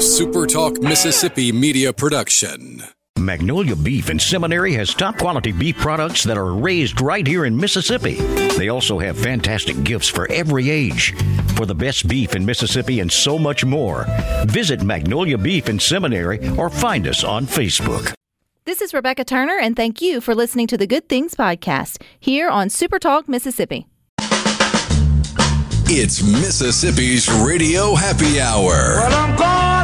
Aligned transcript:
a 0.00 0.02
SuperTalk 0.02 0.82
Mississippi 0.82 1.52
media 1.52 1.92
production. 1.92 2.82
Magnolia 3.18 3.76
Beef 3.76 4.08
and 4.08 4.18
Seminary 4.18 4.72
has 4.72 4.94
top 4.94 5.18
quality 5.18 5.52
beef 5.52 5.76
products 5.76 6.24
that 6.24 6.38
are 6.38 6.54
raised 6.54 7.02
right 7.02 7.26
here 7.26 7.44
in 7.44 7.54
Mississippi. 7.54 8.14
They 8.56 8.70
also 8.70 8.98
have 8.98 9.18
fantastic 9.18 9.84
gifts 9.84 10.08
for 10.08 10.26
every 10.32 10.70
age. 10.70 11.14
For 11.54 11.66
the 11.66 11.74
best 11.74 12.08
beef 12.08 12.34
in 12.34 12.46
Mississippi 12.46 13.00
and 13.00 13.12
so 13.12 13.38
much 13.38 13.62
more, 13.62 14.06
visit 14.46 14.82
Magnolia 14.82 15.36
Beef 15.36 15.68
and 15.68 15.82
Seminary 15.82 16.48
or 16.56 16.70
find 16.70 17.06
us 17.06 17.22
on 17.22 17.44
Facebook. 17.44 18.14
This 18.64 18.80
is 18.80 18.94
Rebecca 18.94 19.24
Turner, 19.24 19.58
and 19.58 19.76
thank 19.76 20.00
you 20.00 20.22
for 20.22 20.34
listening 20.34 20.66
to 20.68 20.78
the 20.78 20.86
Good 20.86 21.10
Things 21.10 21.34
Podcast 21.34 22.00
here 22.18 22.48
on 22.48 22.68
SuperTalk 22.68 23.28
Mississippi. 23.28 23.86
It's 25.92 26.22
Mississippi's 26.22 27.28
Radio 27.42 27.96
Happy 27.96 28.40
Hour. 28.40 28.94
Well, 28.96 29.79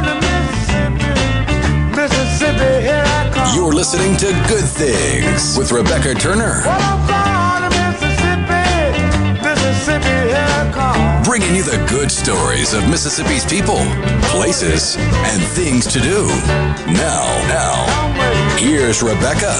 You're 3.53 3.73
listening 3.73 4.15
to 4.17 4.27
Good 4.47 4.65
Things 4.65 5.57
with 5.57 5.71
Rebecca 5.71 6.13
Turner, 6.13 6.61
Well, 6.65 7.05
I'm 7.09 7.69
Mississippi, 7.69 9.41
Mississippi, 9.41 10.29
here 10.29 10.37
I 10.37 10.71
come. 10.73 11.23
bringing 11.23 11.55
you 11.55 11.63
the 11.63 11.83
good 11.89 12.11
stories 12.11 12.73
of 12.73 12.87
Mississippi's 12.89 13.45
people, 13.45 13.79
places, 14.29 14.95
and 14.97 15.41
things 15.41 15.87
to 15.87 15.99
do. 15.99 16.27
Now, 16.93 17.25
now, 17.47 18.57
here's 18.57 19.01
Rebecca. 19.01 19.53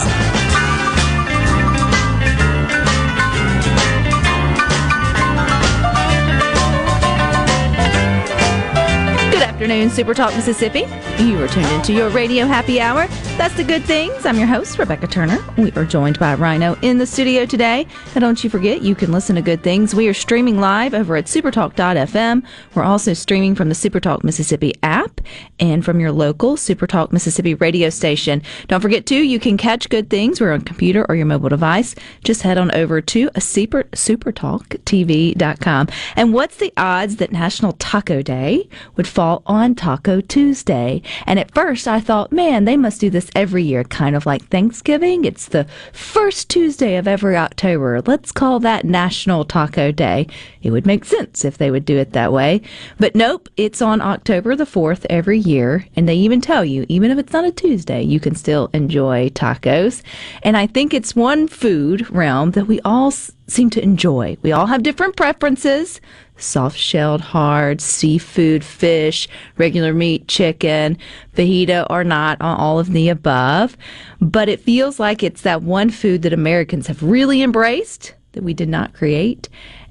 Good 9.32 9.44
afternoon, 9.44 9.90
Super 9.90 10.14
Talk 10.14 10.34
Mississippi. 10.36 10.86
You 11.20 11.42
are 11.44 11.48
tuned 11.48 11.68
into 11.68 11.92
your 11.94 12.10
radio 12.10 12.46
happy 12.46 12.80
hour. 12.80 13.08
That's 13.38 13.56
the 13.56 13.64
good 13.64 13.84
things. 13.84 14.26
I'm 14.26 14.40
your 14.40 14.48
host, 14.48 14.80
Rebecca 14.80 15.06
Turner. 15.06 15.38
We 15.60 15.72
are 15.74 15.86
joined 15.86 16.18
by 16.18 16.34
Rhino 16.34 16.76
in 16.82 16.98
the 16.98 17.06
studio 17.06 17.46
today. 17.46 17.86
And 18.16 18.24
don't 18.24 18.44
you 18.44 18.50
forget, 18.50 18.82
you 18.82 18.96
can 18.96 19.12
listen 19.12 19.36
to 19.36 19.44
good 19.44 19.62
things. 19.62 19.94
We 19.94 20.08
are 20.08 20.14
streaming 20.14 20.60
live 20.60 20.96
over 20.96 21.16
at 21.16 21.26
supertalk.fm. 21.26 22.44
We're 22.74 22.84
also 22.84 23.14
streaming 23.14 23.54
from 23.54 23.70
the 23.70 23.76
Supertalk 23.76 24.24
Mississippi 24.24 24.74
app 24.82 25.22
and 25.60 25.86
from 25.86 26.00
your 26.00 26.12
local 26.12 26.56
Supertalk 26.56 27.12
Mississippi 27.12 27.54
radio 27.54 27.92
station. 27.92 28.42
Don't 28.70 28.82
forget, 28.82 29.06
too, 29.06 29.22
you 29.22 29.40
can 29.40 29.56
catch 29.56 29.88
good 29.90 30.10
things. 30.10 30.42
We're 30.42 30.54
on 30.54 30.62
computer 30.62 31.06
or 31.08 31.16
your 31.16 31.28
mobile 31.28 31.50
device. 31.50 31.94
Just 32.24 32.42
head 32.42 32.58
on 32.58 32.72
over 32.72 33.02
to 33.02 33.30
a 33.36 33.42
super, 33.42 33.84
supertalktv.com. 33.84 35.88
And 36.16 36.34
what's 36.34 36.58
the 36.58 36.74
odds 36.76 37.18
that 37.18 37.32
National 37.32 37.74
Taco 37.74 38.24
Day 38.24 38.68
would 38.96 39.08
fall 39.08 39.44
on 39.46 39.76
Taco 39.76 40.22
Tuesday? 40.22 41.04
And 41.28 41.38
at 41.38 41.54
first 41.54 41.88
I 41.88 42.00
thought, 42.00 42.32
man, 42.32 42.66
they 42.66 42.78
must 42.78 43.00
do 43.00 43.12
this 43.12 43.27
every 43.36 43.64
year, 43.64 43.84
kind 43.84 44.16
of 44.16 44.26
like 44.26 44.48
Thanksgiving. 44.48 45.26
It's 45.26 45.48
the 45.48 45.66
first 45.94 46.50
Tuesday 46.50 46.96
of 46.96 47.08
every 47.08 47.36
October. 47.36 48.02
Let's 48.06 48.32
call 48.32 48.60
that 48.62 48.86
National 48.86 49.46
Taco 49.46 49.92
Day. 49.92 50.28
It 50.62 50.72
would 50.72 50.86
make 50.86 51.06
sense 51.06 51.46
if 51.46 51.58
they 51.58 51.72
would 51.72 51.86
do 51.86 51.98
it 51.98 52.14
that 52.14 52.34
way. 52.34 52.62
But 53.00 53.16
nope, 53.16 53.50
it's 53.58 53.82
on 53.82 54.02
October 54.02 54.56
the 54.56 54.66
4th 54.66 55.06
every 55.10 55.40
year. 55.40 55.86
And 55.96 56.08
they 56.08 56.16
even 56.16 56.42
tell 56.42 56.66
you, 56.66 56.86
even 56.90 57.12
if 57.12 57.18
it's 57.18 57.34
not 57.34 57.46
a 57.46 57.52
Tuesday, 57.52 58.02
you 58.02 58.20
can 58.20 58.36
still 58.36 58.70
enjoy 58.74 59.30
tacos. 59.30 60.02
And 60.44 60.58
I 60.58 60.68
think 60.68 60.94
it's 60.94 61.16
one 61.16 61.48
food 61.48 62.10
realm 62.10 62.52
that 62.52 62.68
we 62.68 62.80
all 62.82 63.12
seem 63.12 63.70
to 63.72 63.82
enjoy. 63.82 64.38
We 64.42 64.52
all 64.52 64.66
have 64.68 64.84
different 64.84 65.16
preferences 65.16 66.02
soft 66.38 66.78
shelled, 66.78 67.22
hard, 67.22 67.82
seafood, 67.82 68.64
fish, 68.64 69.28
regular 69.58 69.94
meat, 69.94 70.28
chicken, 70.28 70.98
fajita 71.36 71.88
or 71.90 72.04
not, 72.04 72.40
on 72.42 72.58
all 72.58 72.80
of 72.80 72.92
the 72.92 73.10
above. 73.10 73.78
But 74.22 74.50
it 74.50 74.60
feels 74.60 75.00
like 75.00 75.24
it's 75.24 75.42
that 75.42 75.64
one 75.64 75.90
food 75.90 76.22
that 76.24 76.34
Americans 76.34 76.88
have 76.88 77.04
really 77.04 77.42
embraced 77.42 78.14
that 78.34 78.44
we 78.44 78.54
did 78.54 78.70
not 78.70 78.94
create. 78.94 79.50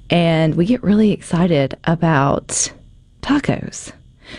And 0.09 0.55
we 0.55 0.65
get 0.65 0.83
really 0.83 1.11
excited 1.11 1.77
about 1.83 2.71
tacos. 3.21 3.91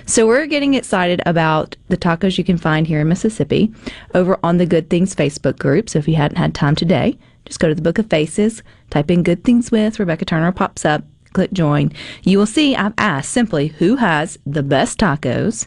So 0.07 0.27
we're 0.27 0.47
getting 0.47 0.75
excited 0.75 1.21
about 1.27 1.77
the 1.89 1.97
tacos 1.97 2.39
you 2.39 2.45
can 2.45 2.59
find 2.59 2.87
here 2.87 3.01
in 3.01 3.09
Mississippi 3.09 3.73
over 4.15 4.39
on 4.43 4.59
the 4.59 4.67
Good 4.67 4.91
Things 4.91 5.15
Facebook 5.15 5.59
group. 5.59 5.89
So 5.89 5.99
if 5.99 6.09
you 6.09 6.17
hadn't 6.17 6.37
had 6.37 6.55
time 6.55 6.75
today, 6.75 7.19
just 7.45 7.61
go 7.61 7.69
to 7.69 7.75
the 7.75 7.83
Book 7.83 7.99
of 7.99 8.11
Faces, 8.11 8.63
type 8.91 9.11
in 9.11 9.23
Good 9.23 9.45
Things 9.45 9.71
with 9.71 9.99
Rebecca 9.99 10.25
Turner 10.25 10.53
pops 10.53 10.85
up, 10.85 11.05
click 11.33 11.53
join. 11.53 11.93
You 12.23 12.39
will 12.39 12.47
see 12.47 12.77
I've 12.77 12.95
asked 12.99 13.31
simply 13.31 13.69
who 13.69 13.97
has 13.97 14.39
the 14.47 14.63
best 14.63 14.99
tacos 14.99 15.67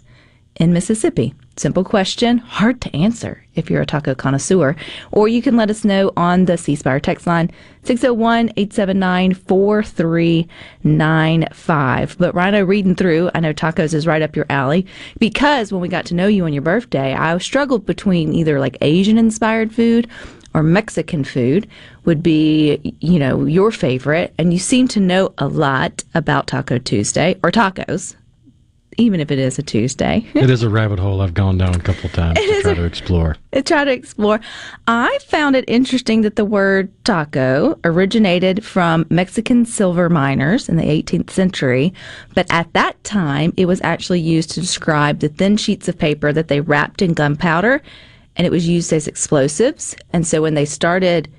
in 0.55 0.73
Mississippi. 0.73 1.33
Simple 1.57 1.83
question, 1.83 2.37
hard 2.37 2.79
to 2.81 2.95
answer 2.95 3.43
if 3.55 3.67
you're 3.69 3.81
a 3.81 3.85
taco 3.85 4.15
connoisseur. 4.15 4.73
Or 5.11 5.27
you 5.27 5.41
can 5.41 5.57
let 5.57 5.69
us 5.69 5.83
know 5.83 6.13
on 6.15 6.45
the 6.45 6.57
C 6.57 6.75
Spire 6.75 6.99
text 6.99 7.27
line 7.27 7.51
601 7.83 8.51
879 8.55 9.33
4395. 9.33 12.15
But 12.17 12.33
Rhino, 12.33 12.63
reading 12.63 12.95
through, 12.95 13.29
I 13.35 13.41
know 13.41 13.53
tacos 13.53 13.93
is 13.93 14.07
right 14.07 14.21
up 14.21 14.33
your 14.35 14.45
alley 14.49 14.85
because 15.19 15.73
when 15.73 15.81
we 15.81 15.89
got 15.89 16.05
to 16.05 16.15
know 16.15 16.27
you 16.27 16.45
on 16.45 16.53
your 16.53 16.61
birthday, 16.61 17.13
I 17.13 17.37
struggled 17.39 17.85
between 17.85 18.31
either 18.33 18.57
like 18.59 18.77
Asian 18.81 19.17
inspired 19.17 19.73
food 19.73 20.07
or 20.53 20.63
Mexican 20.63 21.23
food 21.23 21.67
would 22.05 22.21
be, 22.21 22.95
you 22.99 23.19
know, 23.19 23.45
your 23.45 23.71
favorite. 23.71 24.33
And 24.37 24.53
you 24.53 24.59
seem 24.59 24.87
to 24.89 24.99
know 24.99 25.33
a 25.37 25.47
lot 25.47 26.03
about 26.13 26.47
Taco 26.47 26.77
Tuesday 26.77 27.37
or 27.43 27.51
tacos, 27.51 28.15
even 28.97 29.19
if 29.19 29.31
it 29.31 29.39
is 29.39 29.57
a 29.57 29.63
Tuesday. 29.63 30.25
It 30.33 30.49
is 30.49 30.63
a 30.63 30.69
rabbit 30.69 30.99
hole 30.99 31.21
I've 31.21 31.33
gone 31.33 31.57
down 31.57 31.75
a 31.75 31.79
couple 31.79 32.09
times 32.09 32.37
to 32.37 32.61
try 32.61 32.73
to 32.73 32.83
explore. 32.83 33.37
I 33.53 33.61
try 33.61 33.85
to 33.85 33.91
explore. 33.91 34.39
I 34.87 35.17
found 35.27 35.55
it 35.55 35.65
interesting 35.67 36.21
that 36.21 36.35
the 36.35 36.45
word 36.45 36.91
taco 37.05 37.79
originated 37.83 38.65
from 38.65 39.05
Mexican 39.09 39.65
silver 39.65 40.09
miners 40.09 40.67
in 40.67 40.77
the 40.77 40.83
18th 40.83 41.29
century, 41.29 41.93
but 42.35 42.47
at 42.51 42.71
that 42.73 43.01
time 43.03 43.53
it 43.57 43.65
was 43.65 43.81
actually 43.83 44.19
used 44.19 44.51
to 44.51 44.61
describe 44.61 45.19
the 45.19 45.29
thin 45.29 45.57
sheets 45.57 45.87
of 45.87 45.97
paper 45.97 46.33
that 46.33 46.47
they 46.49 46.59
wrapped 46.61 47.01
in 47.01 47.13
gunpowder, 47.13 47.81
and 48.35 48.47
it 48.47 48.51
was 48.51 48.67
used 48.67 48.93
as 48.93 49.07
explosives. 49.07 49.95
And 50.13 50.25
so 50.25 50.41
when 50.41 50.53
they 50.53 50.65
started 50.65 51.31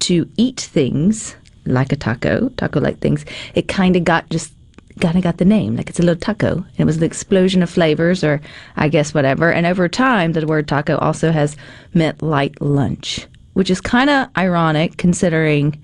to 0.00 0.28
eat 0.36 0.60
things 0.60 1.36
like 1.66 1.92
a 1.92 1.96
taco, 1.96 2.48
taco 2.50 2.80
like 2.80 2.98
things, 2.98 3.24
it 3.54 3.68
kind 3.68 3.96
of 3.96 4.04
got 4.04 4.28
just 4.30 4.52
kind 5.00 5.16
of 5.16 5.22
got 5.22 5.38
the 5.38 5.44
name 5.44 5.76
like 5.76 5.88
it's 5.88 6.00
a 6.00 6.02
little 6.02 6.20
taco. 6.20 6.56
And 6.56 6.80
it 6.80 6.84
was 6.84 6.98
the 6.98 7.06
explosion 7.06 7.62
of 7.62 7.70
flavors 7.70 8.22
or 8.22 8.40
i 8.76 8.88
guess 8.88 9.14
whatever. 9.14 9.50
And 9.52 9.66
over 9.66 9.88
time 9.88 10.32
the 10.32 10.46
word 10.46 10.68
taco 10.68 10.98
also 10.98 11.30
has 11.32 11.56
meant 11.94 12.22
light 12.22 12.60
lunch 12.60 13.26
which 13.54 13.70
is 13.70 13.80
kind 13.80 14.10
of 14.10 14.28
ironic 14.36 14.96
considering 14.96 15.78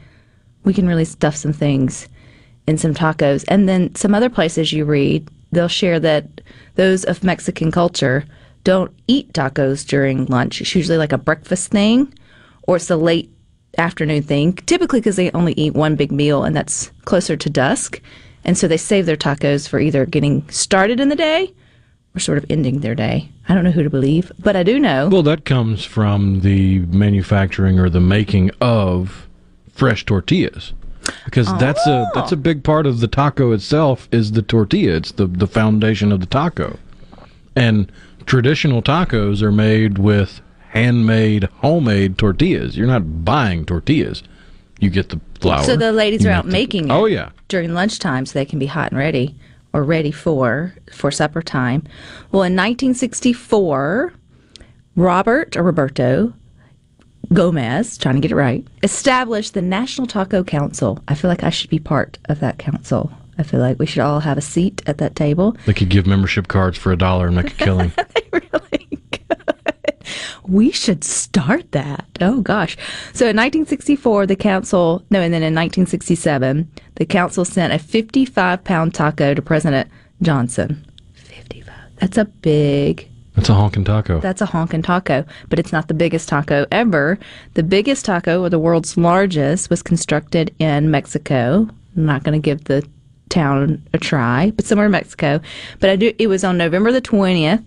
we 0.64 0.72
can 0.72 0.86
really 0.86 1.04
stuff 1.04 1.36
some 1.36 1.52
things 1.52 2.08
in 2.66 2.78
some 2.78 2.94
tacos. 2.94 3.44
And 3.48 3.68
then 3.68 3.94
some 3.94 4.14
other 4.14 4.30
places 4.30 4.72
you 4.72 4.84
read 4.84 5.28
they'll 5.52 5.68
share 5.68 6.00
that 6.00 6.26
those 6.74 7.04
of 7.04 7.22
mexican 7.22 7.70
culture 7.70 8.24
don't 8.66 8.92
eat 9.06 9.32
tacos 9.32 9.86
during 9.86 10.26
lunch 10.26 10.60
it's 10.60 10.74
usually 10.74 10.98
like 10.98 11.12
a 11.12 11.18
breakfast 11.18 11.70
thing 11.70 12.12
or 12.64 12.74
it's 12.74 12.90
a 12.90 12.96
late 12.96 13.30
afternoon 13.78 14.24
thing 14.24 14.52
typically 14.52 14.98
because 14.98 15.14
they 15.14 15.30
only 15.30 15.52
eat 15.52 15.72
one 15.72 15.94
big 15.94 16.10
meal 16.10 16.42
and 16.42 16.56
that's 16.56 16.90
closer 17.04 17.36
to 17.36 17.48
dusk 17.48 18.00
and 18.44 18.58
so 18.58 18.66
they 18.66 18.76
save 18.76 19.06
their 19.06 19.16
tacos 19.16 19.68
for 19.68 19.78
either 19.78 20.04
getting 20.04 20.48
started 20.50 20.98
in 20.98 21.10
the 21.10 21.16
day 21.16 21.54
or 22.16 22.20
sort 22.20 22.38
of 22.38 22.46
ending 22.48 22.80
their 22.80 22.94
day. 22.94 23.28
I 23.48 23.54
don't 23.54 23.62
know 23.62 23.70
who 23.70 23.82
to 23.82 23.90
believe, 23.90 24.32
but 24.38 24.56
I 24.56 24.62
do 24.62 24.78
know. 24.78 25.08
Well, 25.08 25.22
that 25.24 25.44
comes 25.44 25.84
from 25.84 26.40
the 26.40 26.78
manufacturing 26.86 27.78
or 27.78 27.90
the 27.90 28.00
making 28.00 28.50
of 28.60 29.28
fresh 29.70 30.04
tortillas. 30.04 30.72
Because 31.24 31.46
that's 31.58 31.86
a 31.86 32.08
oh. 32.08 32.10
that's 32.14 32.32
a 32.32 32.36
big 32.36 32.64
part 32.64 32.84
of 32.84 32.98
the 32.98 33.06
taco 33.06 33.52
itself 33.52 34.08
is 34.10 34.32
the 34.32 34.42
tortilla. 34.42 34.96
It's 34.96 35.12
the 35.12 35.26
the 35.26 35.46
foundation 35.46 36.10
of 36.10 36.18
the 36.18 36.26
taco. 36.26 36.78
And 37.54 37.92
traditional 38.26 38.82
tacos 38.82 39.40
are 39.42 39.52
made 39.52 39.98
with 39.98 40.40
handmade, 40.70 41.44
homemade 41.60 42.18
tortillas. 42.18 42.76
You're 42.76 42.86
not 42.86 43.24
buying 43.24 43.64
tortillas. 43.64 44.22
You 44.78 44.90
get 44.90 45.08
the 45.08 45.20
flour. 45.40 45.64
so 45.64 45.74
the 45.76 45.92
ladies 45.92 46.26
are 46.26 46.30
out 46.30 46.44
the- 46.46 46.52
making 46.52 46.88
it 46.88 46.92
Oh 46.92 47.06
yeah. 47.06 47.30
during 47.48 47.72
lunchtime 47.72 48.26
so 48.26 48.34
they 48.38 48.44
can 48.44 48.58
be 48.58 48.66
hot 48.66 48.90
and 48.92 48.98
ready 48.98 49.34
or 49.72 49.82
ready 49.84 50.10
for 50.12 50.74
for 50.92 51.10
supper 51.10 51.40
time. 51.42 51.82
Well, 52.32 52.42
in 52.42 52.54
1964, 52.54 54.12
Robert 54.96 55.56
or 55.56 55.62
Roberto 55.62 56.34
Gomez, 57.32 57.96
trying 57.98 58.14
to 58.16 58.20
get 58.20 58.30
it 58.32 58.36
right, 58.36 58.66
established 58.82 59.54
the 59.54 59.62
National 59.62 60.06
Taco 60.06 60.44
Council. 60.44 61.02
I 61.08 61.14
feel 61.14 61.28
like 61.30 61.42
I 61.42 61.50
should 61.50 61.70
be 61.70 61.78
part 61.78 62.18
of 62.26 62.40
that 62.40 62.58
council. 62.58 63.10
I 63.38 63.42
feel 63.42 63.60
like 63.60 63.78
we 63.78 63.86
should 63.86 64.02
all 64.02 64.20
have 64.20 64.38
a 64.38 64.42
seat 64.42 64.82
at 64.86 64.98
that 64.98 65.14
table. 65.14 65.56
They 65.66 65.74
could 65.74 65.88
give 65.90 66.06
membership 66.06 66.48
cards 66.48 66.78
for 66.78 66.92
a 66.92 66.96
dollar 66.96 67.26
and 67.26 67.36
make 67.36 67.52
a 67.52 67.54
killing. 67.54 67.92
really. 68.32 68.88
We 70.44 70.70
should 70.70 71.02
start 71.02 71.72
that. 71.72 72.06
Oh 72.20 72.40
gosh. 72.40 72.76
So 73.12 73.24
in 73.24 73.36
1964, 73.36 74.26
the 74.26 74.36
council, 74.36 75.04
no, 75.10 75.20
and 75.20 75.34
then 75.34 75.42
in 75.42 75.54
1967, 75.54 76.70
the 76.94 77.06
council 77.06 77.44
sent 77.44 77.72
a 77.72 77.78
55 77.78 78.62
pound 78.62 78.94
taco 78.94 79.34
to 79.34 79.42
President 79.42 79.90
Johnson. 80.22 80.86
55. 81.14 81.74
That's 81.96 82.16
a 82.16 82.24
big 82.26 83.08
That's 83.34 83.48
a 83.48 83.54
honking 83.54 83.84
taco. 83.84 84.20
That's 84.20 84.40
a 84.40 84.46
honkin' 84.46 84.84
taco, 84.84 85.24
but 85.48 85.58
it's 85.58 85.72
not 85.72 85.88
the 85.88 85.94
biggest 85.94 86.28
taco 86.28 86.64
ever. 86.70 87.18
The 87.54 87.64
biggest 87.64 88.04
taco, 88.04 88.42
or 88.42 88.48
the 88.48 88.58
world's 88.60 88.96
largest, 88.96 89.68
was 89.68 89.82
constructed 89.82 90.54
in 90.60 90.90
Mexico. 90.90 91.68
I'm 91.96 92.06
not 92.06 92.22
going 92.22 92.40
to 92.40 92.44
give 92.44 92.64
the 92.64 92.86
town 93.28 93.86
a 93.92 93.98
try, 93.98 94.50
but 94.52 94.64
somewhere 94.64 94.86
in 94.86 94.92
Mexico. 94.92 95.40
But 95.80 95.90
I 95.90 95.96
do. 95.96 96.12
It 96.18 96.28
was 96.28 96.44
on 96.44 96.58
November 96.58 96.92
the 96.92 97.00
20th 97.00 97.66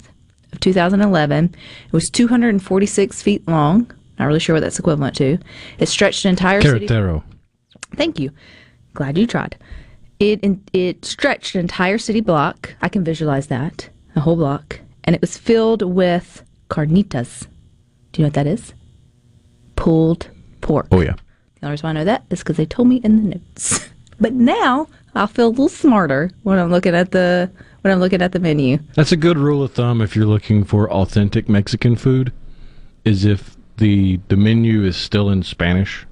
of 0.54 0.60
2011. 0.60 1.46
It 1.46 1.94
was 1.94 2.10
246 2.10 3.22
feet 3.22 3.48
long. 3.48 3.92
Not 4.18 4.26
really 4.26 4.40
sure 4.40 4.56
what 4.56 4.62
that's 4.62 4.80
equivalent 4.80 5.16
to. 5.18 5.38
It 5.78 5.88
stretched 5.88 6.26
an 6.26 6.30
entire 6.30 6.62
city. 6.62 6.88
Carretero. 6.88 7.24
Thank 7.96 8.20
you. 8.20 8.32
Glad 8.94 9.18
you 9.18 9.26
tried. 9.26 9.58
It 10.20 10.44
it 10.74 11.06
stretched 11.06 11.56
an 11.56 11.62
entire 11.62 11.98
city 11.98 12.20
block. 12.20 12.76
I 12.82 12.90
can 12.90 13.04
visualize 13.04 13.48
that, 13.48 13.90
a 14.16 14.20
whole 14.20 14.36
block, 14.36 14.82
and 15.06 15.16
it 15.16 15.22
was 15.22 15.38
filled 15.38 15.82
with 15.82 16.44
carnitas. 16.70 17.48
Do 18.12 18.22
you 18.22 18.24
know 18.24 18.28
what 18.28 18.34
that 18.34 18.48
is? 18.48 18.74
Pulled 19.78 20.30
pork. 20.60 20.88
Oh 20.92 21.00
yeah. 21.02 21.16
The 21.60 21.66
only 21.66 21.74
reason 21.74 21.88
why 21.88 21.90
I 21.92 21.94
know 21.94 22.06
that 22.06 22.26
is 22.30 22.40
because 22.40 22.58
they 22.58 22.66
told 22.66 22.88
me 22.90 22.98
in 22.98 23.16
the 23.16 23.36
notes. 23.36 23.90
but 24.20 24.34
now 24.34 24.88
I'll 25.16 25.28
feel 25.28 25.48
a 25.48 25.50
little 25.50 25.70
smarter 25.70 26.32
when 26.44 26.60
I'm 26.60 26.70
looking 26.72 26.96
at 26.96 27.12
the 27.12 27.50
when 27.82 27.94
I'm 27.94 28.00
looking 28.00 28.22
at 28.22 28.32
the 28.32 28.40
menu. 28.40 28.80
That's 28.96 29.12
a 29.12 29.18
good 29.18 29.38
rule 29.38 29.64
of 29.64 29.72
thumb 29.74 30.02
if 30.02 30.16
you're 30.16 30.26
looking 30.26 30.64
for 30.64 30.92
authentic 30.92 31.48
Mexican 31.50 31.96
food. 31.96 32.32
Is 33.06 33.26
if 33.26 33.56
the 33.78 34.20
the 34.28 34.36
menu 34.38 34.84
is 34.84 34.98
still 34.98 35.30
in 35.30 35.42
Spanish, 35.44 36.06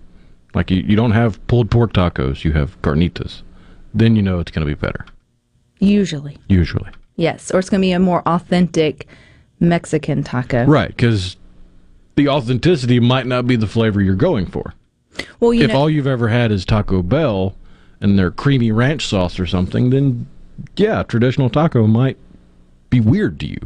like 0.54 0.72
you, 0.72 0.78
you 0.78 0.96
don't 0.96 1.12
have 1.12 1.46
pulled 1.48 1.70
pork 1.70 1.94
tacos, 1.94 2.44
you 2.44 2.54
have 2.54 2.82
carnitas, 2.82 3.42
then 3.94 4.16
you 4.16 4.22
know 4.22 4.40
it's 4.40 4.52
going 4.52 4.66
to 4.66 4.74
be 4.74 4.80
better. 4.80 5.06
Usually, 5.80 6.38
Usually, 6.48 6.90
yes, 7.18 7.52
or 7.52 7.60
it's 7.60 7.70
going 7.70 7.82
to 7.82 7.86
be 7.86 7.92
a 7.92 8.00
more 8.00 8.28
authentic 8.28 9.08
Mexican 9.60 10.24
taco. 10.24 10.66
right? 10.66 10.88
Because 10.88 11.38
the 12.16 12.30
authenticity 12.30 13.00
might 13.00 13.28
not 13.28 13.46
be 13.46 13.56
the 13.58 13.68
flavor 13.68 14.02
you're 14.02 14.16
going 14.16 14.46
for. 14.48 14.74
Well, 15.40 15.54
you 15.54 15.66
if 15.66 15.72
know, 15.72 15.78
all 15.78 15.90
you've 15.90 16.08
ever 16.08 16.30
had 16.30 16.52
is 16.52 16.64
Taco 16.66 17.04
Bell 17.04 17.56
and 18.02 18.18
their 18.18 18.32
creamy 18.32 18.72
ranch 18.72 19.08
sauce 19.08 19.40
or 19.40 19.46
something, 19.46 19.90
then 19.90 20.28
yeah, 20.76 21.04
traditional 21.04 21.50
taco 21.50 21.88
might 21.88 22.18
be 22.90 23.00
weird 23.00 23.40
to 23.42 23.48
you. 23.48 23.60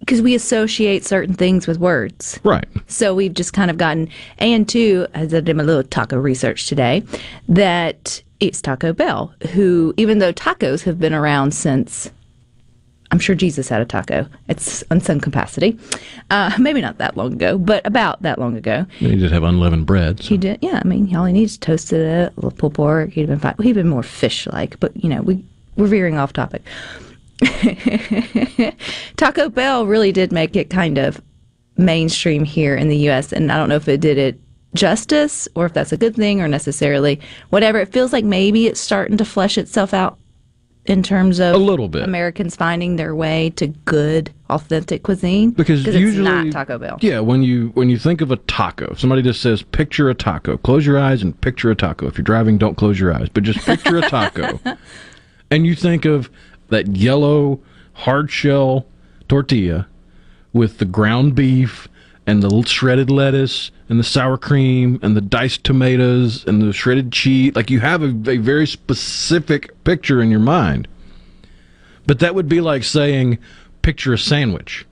because 0.00 0.20
we 0.20 0.34
associate 0.34 1.04
certain 1.04 1.34
things 1.34 1.66
with 1.66 1.78
words. 1.78 2.38
Right. 2.44 2.66
So 2.88 3.14
we've 3.14 3.32
just 3.32 3.54
kind 3.54 3.70
of 3.70 3.78
gotten, 3.78 4.08
and 4.38 4.68
two, 4.68 5.06
as 5.14 5.32
I 5.32 5.40
did 5.40 5.56
my 5.56 5.62
little 5.62 5.82
taco 5.82 6.18
research 6.18 6.66
today, 6.66 7.02
that 7.48 8.22
it's 8.40 8.60
Taco 8.60 8.92
Bell, 8.92 9.32
who, 9.52 9.94
even 9.96 10.18
though 10.18 10.32
tacos 10.32 10.82
have 10.82 10.98
been 11.00 11.14
around 11.14 11.54
since, 11.54 12.10
I'm 13.14 13.20
sure 13.20 13.36
Jesus 13.36 13.68
had 13.68 13.80
a 13.80 13.84
taco. 13.84 14.26
It's 14.48 14.82
in 14.90 15.00
some 15.00 15.20
capacity. 15.20 15.78
Uh, 16.30 16.50
maybe 16.58 16.80
not 16.80 16.98
that 16.98 17.16
long 17.16 17.32
ago, 17.34 17.56
but 17.56 17.86
about 17.86 18.20
that 18.22 18.40
long 18.40 18.56
ago. 18.56 18.86
He 18.98 19.14
did 19.14 19.30
have 19.30 19.44
unleavened 19.44 19.86
bread. 19.86 20.20
so- 20.20 20.30
He 20.30 20.36
did, 20.36 20.58
yeah. 20.60 20.80
I 20.84 20.88
mean, 20.88 21.14
all 21.14 21.24
he 21.24 21.32
needs 21.32 21.56
toasted 21.56 22.00
it, 22.00 22.32
a 22.32 22.34
little 22.34 22.50
pulled 22.50 22.74
pork. 22.74 23.10
He'd 23.10 23.28
been 23.28 23.38
fine. 23.38 23.54
He'd 23.62 23.74
been 23.76 23.88
more 23.88 24.02
fish-like, 24.02 24.80
but 24.80 24.96
you 24.96 25.08
know, 25.08 25.22
we 25.22 25.44
we're 25.76 25.86
veering 25.86 26.18
off 26.18 26.32
topic. 26.32 26.62
Taco 29.16 29.48
Bell 29.48 29.86
really 29.86 30.10
did 30.10 30.32
make 30.32 30.56
it 30.56 30.70
kind 30.70 30.98
of 30.98 31.20
mainstream 31.76 32.44
here 32.44 32.74
in 32.74 32.88
the 32.88 32.96
U.S., 32.98 33.32
and 33.32 33.52
I 33.52 33.56
don't 33.58 33.68
know 33.68 33.76
if 33.76 33.86
it 33.86 34.00
did 34.00 34.18
it 34.18 34.40
justice 34.74 35.46
or 35.54 35.66
if 35.66 35.72
that's 35.72 35.92
a 35.92 35.96
good 35.96 36.16
thing 36.16 36.40
or 36.40 36.48
necessarily 36.48 37.20
whatever. 37.50 37.78
It 37.78 37.92
feels 37.92 38.12
like 38.12 38.24
maybe 38.24 38.66
it's 38.66 38.80
starting 38.80 39.16
to 39.18 39.24
flesh 39.24 39.56
itself 39.56 39.94
out 39.94 40.18
in 40.86 41.02
terms 41.02 41.40
of 41.40 41.54
A 41.54 41.58
little 41.58 41.88
bit. 41.88 42.02
Americans 42.02 42.56
finding 42.56 42.96
their 42.96 43.14
way 43.14 43.50
to 43.56 43.68
good, 43.68 44.30
authentic 44.50 45.02
cuisine 45.02 45.50
because 45.50 45.86
it's 45.86 45.96
usually 45.96 46.24
not 46.24 46.52
Taco 46.52 46.78
Bell. 46.78 46.98
Yeah, 47.00 47.20
when 47.20 47.42
you 47.42 47.68
when 47.74 47.88
you 47.88 47.98
think 47.98 48.20
of 48.20 48.30
a 48.30 48.36
taco, 48.36 48.94
somebody 48.94 49.22
just 49.22 49.40
says 49.40 49.62
picture 49.62 50.10
a 50.10 50.14
taco. 50.14 50.56
Close 50.58 50.84
your 50.84 50.98
eyes 50.98 51.22
and 51.22 51.38
picture 51.40 51.70
a 51.70 51.74
taco. 51.76 52.06
If 52.06 52.18
you're 52.18 52.24
driving, 52.24 52.58
don't 52.58 52.76
close 52.76 53.00
your 53.00 53.14
eyes, 53.14 53.28
but 53.28 53.42
just 53.44 53.64
picture 53.64 53.96
a 53.96 54.02
taco. 54.10 54.58
and 55.50 55.66
you 55.66 55.74
think 55.74 56.04
of 56.04 56.30
that 56.68 56.88
yellow 56.96 57.60
hard 57.94 58.30
shell 58.30 58.86
tortilla 59.28 59.86
with 60.52 60.78
the 60.78 60.84
ground 60.84 61.34
beef 61.34 61.88
and 62.26 62.42
the 62.42 62.62
shredded 62.66 63.10
lettuce 63.10 63.70
and 63.88 63.98
the 63.98 64.04
sour 64.04 64.38
cream 64.38 64.98
and 65.02 65.16
the 65.16 65.20
diced 65.20 65.64
tomatoes 65.64 66.44
and 66.46 66.62
the 66.62 66.72
shredded 66.72 67.12
cheese. 67.12 67.54
Like 67.54 67.70
you 67.70 67.80
have 67.80 68.02
a, 68.02 68.30
a 68.30 68.38
very 68.38 68.66
specific 68.66 69.84
picture 69.84 70.22
in 70.22 70.30
your 70.30 70.40
mind. 70.40 70.88
But 72.06 72.18
that 72.20 72.34
would 72.34 72.48
be 72.48 72.60
like 72.60 72.84
saying, 72.84 73.38
picture 73.82 74.12
a 74.12 74.18
sandwich. 74.18 74.86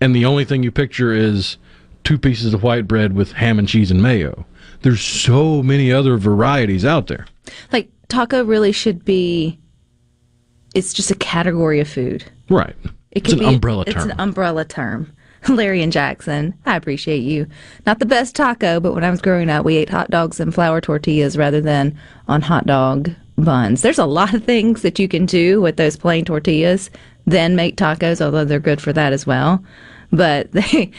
And 0.00 0.14
the 0.14 0.24
only 0.24 0.44
thing 0.44 0.62
you 0.62 0.70
picture 0.70 1.12
is 1.12 1.56
two 2.02 2.18
pieces 2.18 2.52
of 2.52 2.62
white 2.62 2.86
bread 2.86 3.14
with 3.14 3.32
ham 3.32 3.58
and 3.58 3.68
cheese 3.68 3.90
and 3.90 4.02
mayo. 4.02 4.44
There's 4.82 5.00
so 5.00 5.62
many 5.62 5.92
other 5.92 6.18
varieties 6.18 6.84
out 6.84 7.06
there. 7.06 7.26
Like 7.72 7.90
taco 8.08 8.44
really 8.44 8.72
should 8.72 9.04
be. 9.04 9.58
It's 10.74 10.92
just 10.92 11.10
a 11.10 11.14
category 11.14 11.80
of 11.80 11.88
food. 11.88 12.24
Right. 12.50 12.76
It 13.12 13.24
it's 13.24 13.32
an 13.32 13.38
be, 13.38 13.46
umbrella 13.46 13.84
It's 13.86 14.04
an 14.04 14.14
umbrella 14.18 14.64
term. 14.64 15.12
Larry 15.48 15.82
and 15.82 15.92
Jackson, 15.92 16.54
I 16.66 16.76
appreciate 16.76 17.22
you. 17.22 17.46
Not 17.86 17.98
the 17.98 18.06
best 18.06 18.34
taco, 18.34 18.80
but 18.80 18.94
when 18.94 19.04
I 19.04 19.10
was 19.10 19.20
growing 19.20 19.50
up, 19.50 19.64
we 19.64 19.76
ate 19.76 19.90
hot 19.90 20.10
dogs 20.10 20.40
and 20.40 20.54
flour 20.54 20.80
tortillas 20.80 21.36
rather 21.36 21.60
than 21.60 21.98
on 22.28 22.42
hot 22.42 22.66
dog 22.66 23.10
buns. 23.36 23.82
There's 23.82 23.98
a 23.98 24.06
lot 24.06 24.34
of 24.34 24.44
things 24.44 24.82
that 24.82 24.98
you 24.98 25.08
can 25.08 25.26
do 25.26 25.60
with 25.60 25.76
those 25.76 25.96
plain 25.96 26.24
tortillas, 26.24 26.90
then 27.26 27.56
make 27.56 27.76
tacos, 27.76 28.24
although 28.24 28.44
they're 28.44 28.60
good 28.60 28.80
for 28.80 28.92
that 28.92 29.12
as 29.12 29.26
well. 29.26 29.62
But 30.10 30.52
they, 30.52 30.90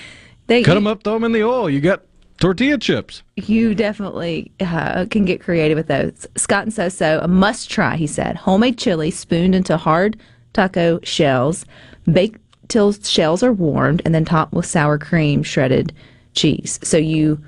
they 0.47 0.63
Cut 0.63 0.75
them 0.75 0.87
up, 0.87 1.03
throw 1.03 1.13
them 1.13 1.23
in 1.23 1.31
the 1.31 1.43
oil. 1.43 1.69
You 1.69 1.81
got 1.81 2.03
tortilla 2.39 2.77
chips. 2.77 3.23
you 3.35 3.73
definitely 3.73 4.51
uh, 4.59 5.05
can 5.09 5.25
get 5.25 5.41
creative 5.41 5.77
with 5.77 5.87
those. 5.87 6.27
Scott 6.35 6.63
and 6.63 6.71
Soso, 6.71 7.23
a 7.23 7.27
must 7.27 7.69
try, 7.69 7.95
he 7.95 8.07
said. 8.07 8.35
Homemade 8.35 8.77
chili 8.77 9.11
spooned 9.11 9.55
into 9.55 9.77
hard 9.77 10.19
taco 10.53 10.99
shells, 11.03 11.65
baked 12.11 12.44
till 12.67 12.93
shells 12.93 13.43
are 13.43 13.53
warmed, 13.53 14.01
and 14.05 14.13
then 14.13 14.25
topped 14.25 14.53
with 14.53 14.65
sour 14.65 14.97
cream, 14.97 15.43
shredded 15.43 15.93
cheese. 16.33 16.79
So 16.83 16.97
you 16.97 17.43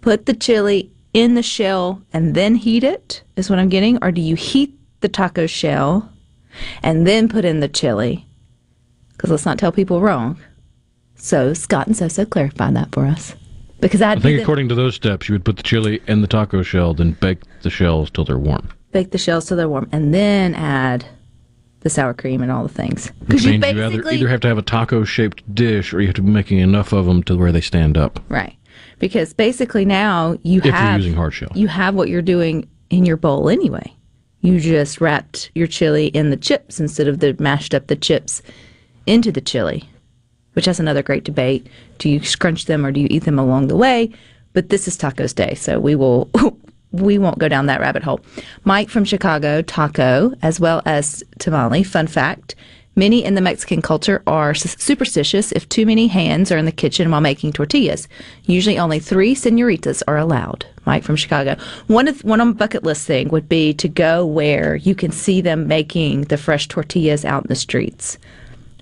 put 0.00 0.26
the 0.26 0.34
chili 0.34 0.90
in 1.12 1.34
the 1.34 1.42
shell 1.42 2.02
and 2.12 2.34
then 2.34 2.56
heat 2.56 2.84
it, 2.84 3.22
is 3.36 3.48
what 3.48 3.58
I'm 3.58 3.68
getting? 3.68 4.02
Or 4.02 4.10
do 4.10 4.20
you 4.20 4.34
heat 4.34 4.76
the 5.00 5.08
taco 5.08 5.46
shell 5.46 6.10
and 6.82 7.06
then 7.06 7.28
put 7.28 7.44
in 7.44 7.60
the 7.60 7.68
chili? 7.68 8.26
Because 9.12 9.30
let's 9.30 9.46
not 9.46 9.58
tell 9.58 9.72
people 9.72 10.00
wrong. 10.00 10.38
So 11.14 11.54
Scott 11.54 11.86
and 11.86 11.94
Soso 11.94 12.28
clarified 12.28 12.74
that 12.74 12.92
for 12.92 13.06
us. 13.06 13.34
Because 13.80 14.02
I'd 14.02 14.18
I 14.18 14.20
think 14.20 14.40
according 14.40 14.68
to 14.70 14.74
those 14.74 14.94
steps, 14.94 15.28
you 15.28 15.34
would 15.34 15.44
put 15.44 15.56
the 15.56 15.62
chili 15.62 16.02
in 16.06 16.20
the 16.20 16.26
taco 16.26 16.62
shell, 16.62 16.94
then 16.94 17.12
bake 17.20 17.38
the 17.62 17.70
shells 17.70 18.10
till 18.10 18.24
they're 18.24 18.38
warm. 18.38 18.68
bake 18.92 19.10
the 19.10 19.18
shells 19.18 19.46
till 19.46 19.56
they're 19.56 19.68
warm, 19.68 19.88
and 19.92 20.14
then 20.14 20.54
add 20.54 21.04
the 21.84 21.90
sour 21.90 22.12
cream 22.14 22.42
and 22.42 22.50
all 22.50 22.62
the 22.64 22.72
things. 22.72 23.12
Because 23.28 23.44
you 23.44 23.52
means 23.52 23.64
you 23.76 23.82
either, 23.84 24.08
either 24.10 24.28
have 24.28 24.40
to 24.40 24.48
have 24.48 24.58
a 24.58 24.62
taco-shaped 24.62 25.54
dish, 25.54 25.94
or 25.94 26.00
you 26.00 26.08
have 26.08 26.16
to 26.16 26.22
be 26.22 26.30
making 26.30 26.58
enough 26.58 26.92
of 26.92 27.06
them 27.06 27.22
to 27.24 27.36
where 27.36 27.52
they 27.52 27.60
stand 27.60 27.96
up. 27.96 28.18
right, 28.28 28.56
because 28.98 29.32
basically 29.32 29.84
now 29.84 30.36
you 30.42 30.58
If 30.58 30.64
you're 30.64 30.74
have 30.74 30.98
using 30.98 31.14
hard 31.14 31.32
shell. 31.34 31.52
you 31.54 31.68
have 31.68 31.94
what 31.94 32.08
you're 32.08 32.22
doing 32.22 32.68
in 32.90 33.06
your 33.06 33.16
bowl 33.16 33.48
anyway. 33.48 33.92
You 34.40 34.60
just 34.60 35.00
wrapped 35.00 35.50
your 35.54 35.66
chili 35.66 36.08
in 36.08 36.30
the 36.30 36.36
chips 36.36 36.78
instead 36.80 37.08
of 37.08 37.20
the 37.20 37.34
mashed 37.38 37.74
up 37.74 37.86
the 37.86 37.96
chips 37.96 38.42
into 39.06 39.30
the 39.32 39.40
chili, 39.40 39.88
which 40.54 40.64
has 40.66 40.78
another 40.80 41.02
great 41.02 41.24
debate. 41.24 41.66
Do 41.98 42.08
you 42.10 42.22
scrunch 42.22 42.66
them 42.66 42.84
or 42.84 42.92
do 42.92 43.00
you 43.00 43.08
eat 43.10 43.24
them 43.24 43.38
along 43.38 43.68
the 43.68 43.76
way? 43.76 44.10
But 44.52 44.68
this 44.68 44.86
is 44.86 44.96
tacos 44.98 45.34
day, 45.34 45.54
so 45.54 45.80
we 45.80 45.94
will 45.94 46.30
we 47.00 47.18
won't 47.18 47.38
go 47.38 47.48
down 47.48 47.66
that 47.66 47.80
rabbit 47.80 48.02
hole. 48.02 48.20
Mike 48.64 48.88
from 48.88 49.04
Chicago, 49.04 49.62
taco 49.62 50.32
as 50.42 50.60
well 50.60 50.82
as 50.84 51.22
tamale. 51.38 51.82
Fun 51.82 52.06
fact: 52.06 52.54
many 52.96 53.24
in 53.24 53.34
the 53.34 53.40
Mexican 53.40 53.82
culture 53.82 54.22
are 54.26 54.54
superstitious 54.54 55.52
if 55.52 55.68
too 55.68 55.86
many 55.86 56.06
hands 56.06 56.52
are 56.52 56.58
in 56.58 56.64
the 56.64 56.72
kitchen 56.72 57.10
while 57.10 57.20
making 57.20 57.52
tortillas. 57.52 58.08
Usually, 58.44 58.78
only 58.78 59.00
three 59.00 59.34
senoritas 59.34 60.02
are 60.06 60.18
allowed. 60.18 60.66
Mike 60.86 61.02
from 61.02 61.16
Chicago. 61.16 61.56
One 61.86 62.08
of 62.08 62.22
one 62.24 62.40
on 62.40 62.52
bucket 62.52 62.84
list 62.84 63.06
thing 63.06 63.28
would 63.28 63.48
be 63.48 63.74
to 63.74 63.88
go 63.88 64.24
where 64.24 64.76
you 64.76 64.94
can 64.94 65.10
see 65.10 65.40
them 65.40 65.66
making 65.66 66.22
the 66.22 66.36
fresh 66.36 66.68
tortillas 66.68 67.24
out 67.24 67.44
in 67.44 67.48
the 67.48 67.54
streets 67.56 68.18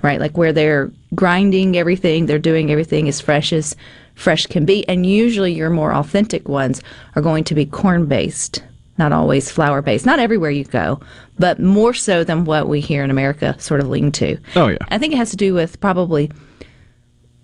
right? 0.03 0.21
Like 0.21 0.37
where 0.37 0.53
they're 0.53 0.91
grinding 1.15 1.77
everything, 1.77 2.27
they're 2.27 2.39
doing 2.39 2.71
everything 2.71 3.09
as 3.09 3.21
fresh 3.21 3.53
as 3.53 3.77
fresh 4.15 4.47
can 4.47 4.65
be. 4.65 4.87
And 4.89 5.07
usually 5.07 5.53
your 5.53 5.71
more 5.71 5.95
authentic 5.95 6.49
ones 6.49 6.83
are 7.17 7.23
going 7.23 7.45
to 7.45 7.55
be 7.55 7.67
corn 7.67 8.07
based, 8.07 8.63
not 8.99 9.13
always 9.13 9.51
flour 9.51 9.83
based. 9.83 10.07
Not 10.07 10.19
everywhere 10.19 10.51
you 10.51 10.65
go, 10.65 11.01
but 11.39 11.61
more 11.61 11.95
so 11.95 12.25
than 12.25 12.45
what 12.45 12.69
we 12.69 12.81
here 12.81 13.05
in 13.05 13.11
America 13.11 13.57
sort 13.59 13.81
of 13.81 13.89
lean 13.89 14.13
to. 14.13 14.39
Oh, 14.57 14.69
yeah. 14.69 14.79
I 14.89 14.99
think 14.99 15.13
it 15.13 15.19
has 15.19 15.31
to 15.31 15.37
do 15.37 15.55
with 15.55 15.81
probably 15.81 16.31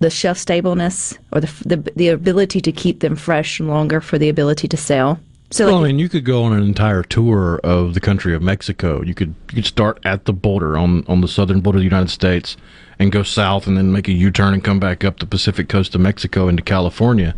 the 0.00 0.10
shelf 0.10 0.38
stableness 0.38 1.18
or 1.32 1.40
the, 1.40 1.52
the 1.66 1.92
the 1.96 2.08
ability 2.08 2.60
to 2.60 2.72
keep 2.72 3.00
them 3.00 3.16
fresh 3.16 3.58
longer 3.58 4.00
for 4.00 4.18
the 4.18 4.28
ability 4.28 4.68
to 4.68 4.76
sell. 4.76 5.18
So, 5.50 5.66
well, 5.66 5.76
like, 5.76 5.84
I 5.84 5.86
mean, 5.88 5.98
you 5.98 6.08
could 6.10 6.24
go 6.24 6.44
on 6.44 6.52
an 6.52 6.62
entire 6.62 7.02
tour 7.02 7.58
of 7.64 7.94
the 7.94 8.00
country 8.00 8.34
of 8.34 8.42
Mexico. 8.42 9.02
You 9.02 9.14
could 9.14 9.34
you 9.50 9.56
could 9.56 9.66
start 9.66 9.98
at 10.04 10.26
the 10.26 10.32
border 10.32 10.76
on 10.76 11.04
on 11.08 11.20
the 11.22 11.28
southern 11.28 11.60
border 11.60 11.78
of 11.78 11.80
the 11.80 11.84
United 11.84 12.10
States 12.10 12.56
and 12.98 13.10
go 13.10 13.22
south, 13.22 13.66
and 13.66 13.76
then 13.76 13.92
make 13.92 14.08
a 14.08 14.12
U 14.12 14.30
turn 14.30 14.52
and 14.52 14.62
come 14.62 14.78
back 14.78 15.04
up 15.04 15.20
the 15.20 15.26
Pacific 15.26 15.68
coast 15.68 15.94
of 15.94 16.00
Mexico 16.00 16.48
into 16.48 16.62
California, 16.62 17.34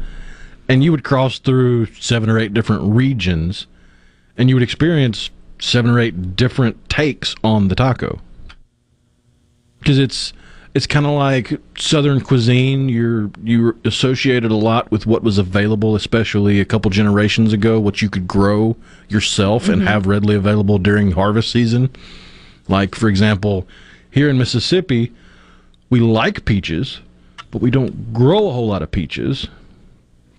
and 0.69 0.83
you 0.83 0.91
would 0.91 1.05
cross 1.05 1.39
through 1.39 1.87
seven 1.95 2.29
or 2.29 2.39
eight 2.39 2.53
different 2.53 2.83
regions, 2.83 3.67
and 4.37 4.49
you 4.49 4.57
would 4.57 4.63
experience 4.63 5.31
seven 5.61 5.91
or 5.91 6.01
eight 6.01 6.35
different 6.35 6.89
takes 6.89 7.35
on 7.45 7.69
the 7.69 7.75
taco 7.75 8.21
because 9.79 9.99
it's 9.99 10.33
it's 10.75 10.87
kind 10.87 11.05
of 11.07 11.13
like 11.13 11.61
southern 11.77 12.21
cuisine. 12.21 12.89
You're 12.89 13.31
you 13.43 13.77
associated 13.85 14.51
a 14.51 14.57
lot 14.57 14.91
with 14.91 15.07
what 15.07 15.23
was 15.23 15.39
available 15.39 15.97
especially 15.97 16.61
a 16.61 16.65
couple 16.65 16.91
generations 16.91 17.53
ago 17.53 17.81
what 17.81 18.01
you 18.01 18.09
could 18.09 18.29
grow 18.29 18.77
yourself 19.09 19.69
and 19.69 19.79
mm-hmm. 19.79 19.89
have 19.89 20.07
readily 20.07 20.37
available 20.37 20.79
during 20.79 21.13
harvest 21.13 21.51
season. 21.51 21.91
Like 22.69 22.95
for 22.95 23.09
example 23.09 23.67
here 24.11 24.29
in 24.29 24.39
mississippi 24.39 25.13
we 25.89 26.01
like 26.01 26.45
peaches 26.45 27.01
but 27.51 27.61
we 27.61 27.71
don't 27.71 28.13
grow 28.13 28.49
a 28.49 28.53
whole 28.53 28.69
lot 28.69 28.83
of 28.83 28.91
peaches 28.91 29.49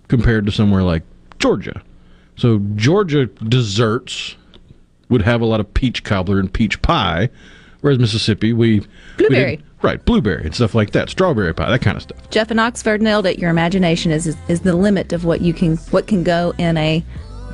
compared 0.08 0.46
to 0.46 0.52
somewhere 0.52 0.84
like 0.84 1.04
georgia. 1.40 1.82
So 2.38 2.60
georgia 2.76 3.26
desserts 3.26 4.38
would 5.10 5.24
have 5.24 5.42
a 5.42 5.46
lot 5.46 5.60
of 5.60 5.74
peach 5.74 6.06
cobbler 6.06 6.40
and 6.40 6.52
peach 6.52 6.82
pie 6.82 7.30
whereas 7.82 8.00
mississippi 8.00 8.54
we 8.54 8.80
we 8.80 8.88
Blueberry. 9.18 9.58
didn't- 9.58 9.66
Right, 9.82 10.04
blueberry 10.04 10.46
and 10.46 10.54
stuff 10.54 10.76
like 10.76 10.92
that, 10.92 11.10
strawberry 11.10 11.54
pie, 11.54 11.72
that 11.72 11.82
kind 11.82 11.98
of 11.98 12.04
stuff. 12.04 12.30
Jeff 12.30 12.52
in 12.52 12.60
Oxford 12.60 13.02
nailed 13.02 13.26
it. 13.26 13.40
Your 13.40 13.50
imagination 13.50 14.12
is, 14.12 14.28
is 14.28 14.38
is 14.48 14.62
the 14.62 14.76
limit 14.76 15.12
of 15.12 15.26
what 15.26 15.42
you 15.42 15.54
can 15.54 15.78
what 15.90 16.06
can 16.06 16.24
go 16.24 16.54
in 16.58 16.78
a 16.78 17.04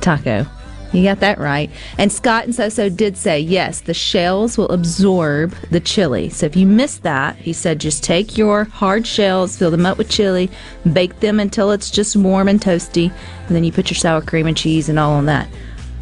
taco. 0.00 0.46
You 0.92 1.02
got 1.04 1.20
that 1.20 1.38
right. 1.38 1.70
And 1.98 2.10
Scott 2.10 2.44
and 2.44 2.54
Soso 2.54 2.94
did 2.94 3.16
say 3.16 3.38
yes, 3.38 3.80
the 3.80 3.92
shells 3.92 4.56
will 4.56 4.70
absorb 4.70 5.54
the 5.70 5.80
chili. 5.80 6.30
So 6.30 6.46
if 6.46 6.56
you 6.56 6.66
missed 6.66 7.02
that, 7.02 7.36
he 7.36 7.52
said 7.52 7.78
just 7.78 8.02
take 8.02 8.38
your 8.38 8.64
hard 8.64 9.06
shells, 9.06 9.56
fill 9.56 9.70
them 9.70 9.84
up 9.84 9.98
with 9.98 10.08
chili, 10.08 10.50
bake 10.92 11.20
them 11.20 11.40
until 11.40 11.70
it's 11.72 11.90
just 11.90 12.16
warm 12.16 12.48
and 12.48 12.60
toasty, 12.60 13.12
and 13.46 13.56
then 13.56 13.64
you 13.64 13.72
put 13.72 13.90
your 13.90 13.96
sour 13.96 14.22
cream 14.22 14.46
and 14.46 14.56
cheese 14.56 14.88
and 14.88 14.98
all 14.98 15.12
on 15.12 15.26
that. 15.26 15.48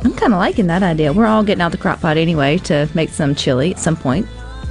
I'm 0.05 0.15
kind 0.15 0.33
of 0.33 0.39
liking 0.39 0.69
that 0.69 0.83
idea. 0.83 1.13
We're 1.13 1.27
all 1.27 1.43
getting 1.43 1.63
out 1.63 1.73
the 1.73 1.79
crock 1.79 2.01
pot 2.01 2.17
anyway 2.17 2.59
to 2.59 2.89
make 2.95 3.11
some 3.11 3.35
chili 3.35 3.73
at 3.73 3.81
some 3.81 3.97
point 3.97 4.27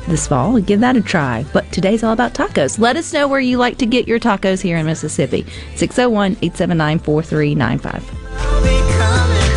this 0.08 0.28
fall. 0.28 0.60
Give 0.60 0.80
that 0.80 0.98
a 0.98 1.02
try. 1.02 1.46
But 1.54 1.72
today's 1.72 2.04
all 2.04 2.14
about 2.14 2.34
tacos. 2.34 2.80
Let 2.80 2.98
us 2.98 3.14
know 3.14 3.28
where 3.28 3.40
you 3.40 3.58
like 3.58 3.78
to 3.80 3.86
get 3.86 4.08
your 4.08 4.20
tacos 4.20 4.62
here 4.62 4.78
in 4.78 4.86
Mississippi. 4.86 5.46
601 5.76 6.38
879 6.42 7.00
4395. 7.00 9.55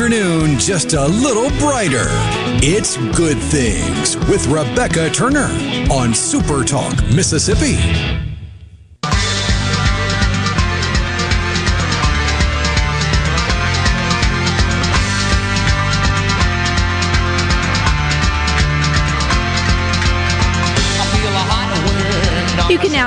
Afternoon 0.00 0.56
just 0.60 0.92
a 0.92 1.08
little 1.08 1.50
brighter. 1.58 2.06
It's 2.62 2.96
Good 3.16 3.36
Things 3.36 4.16
with 4.28 4.46
Rebecca 4.46 5.10
Turner 5.10 5.48
on 5.90 6.14
Super 6.14 6.62
Talk, 6.62 6.94
Mississippi. 7.12 8.27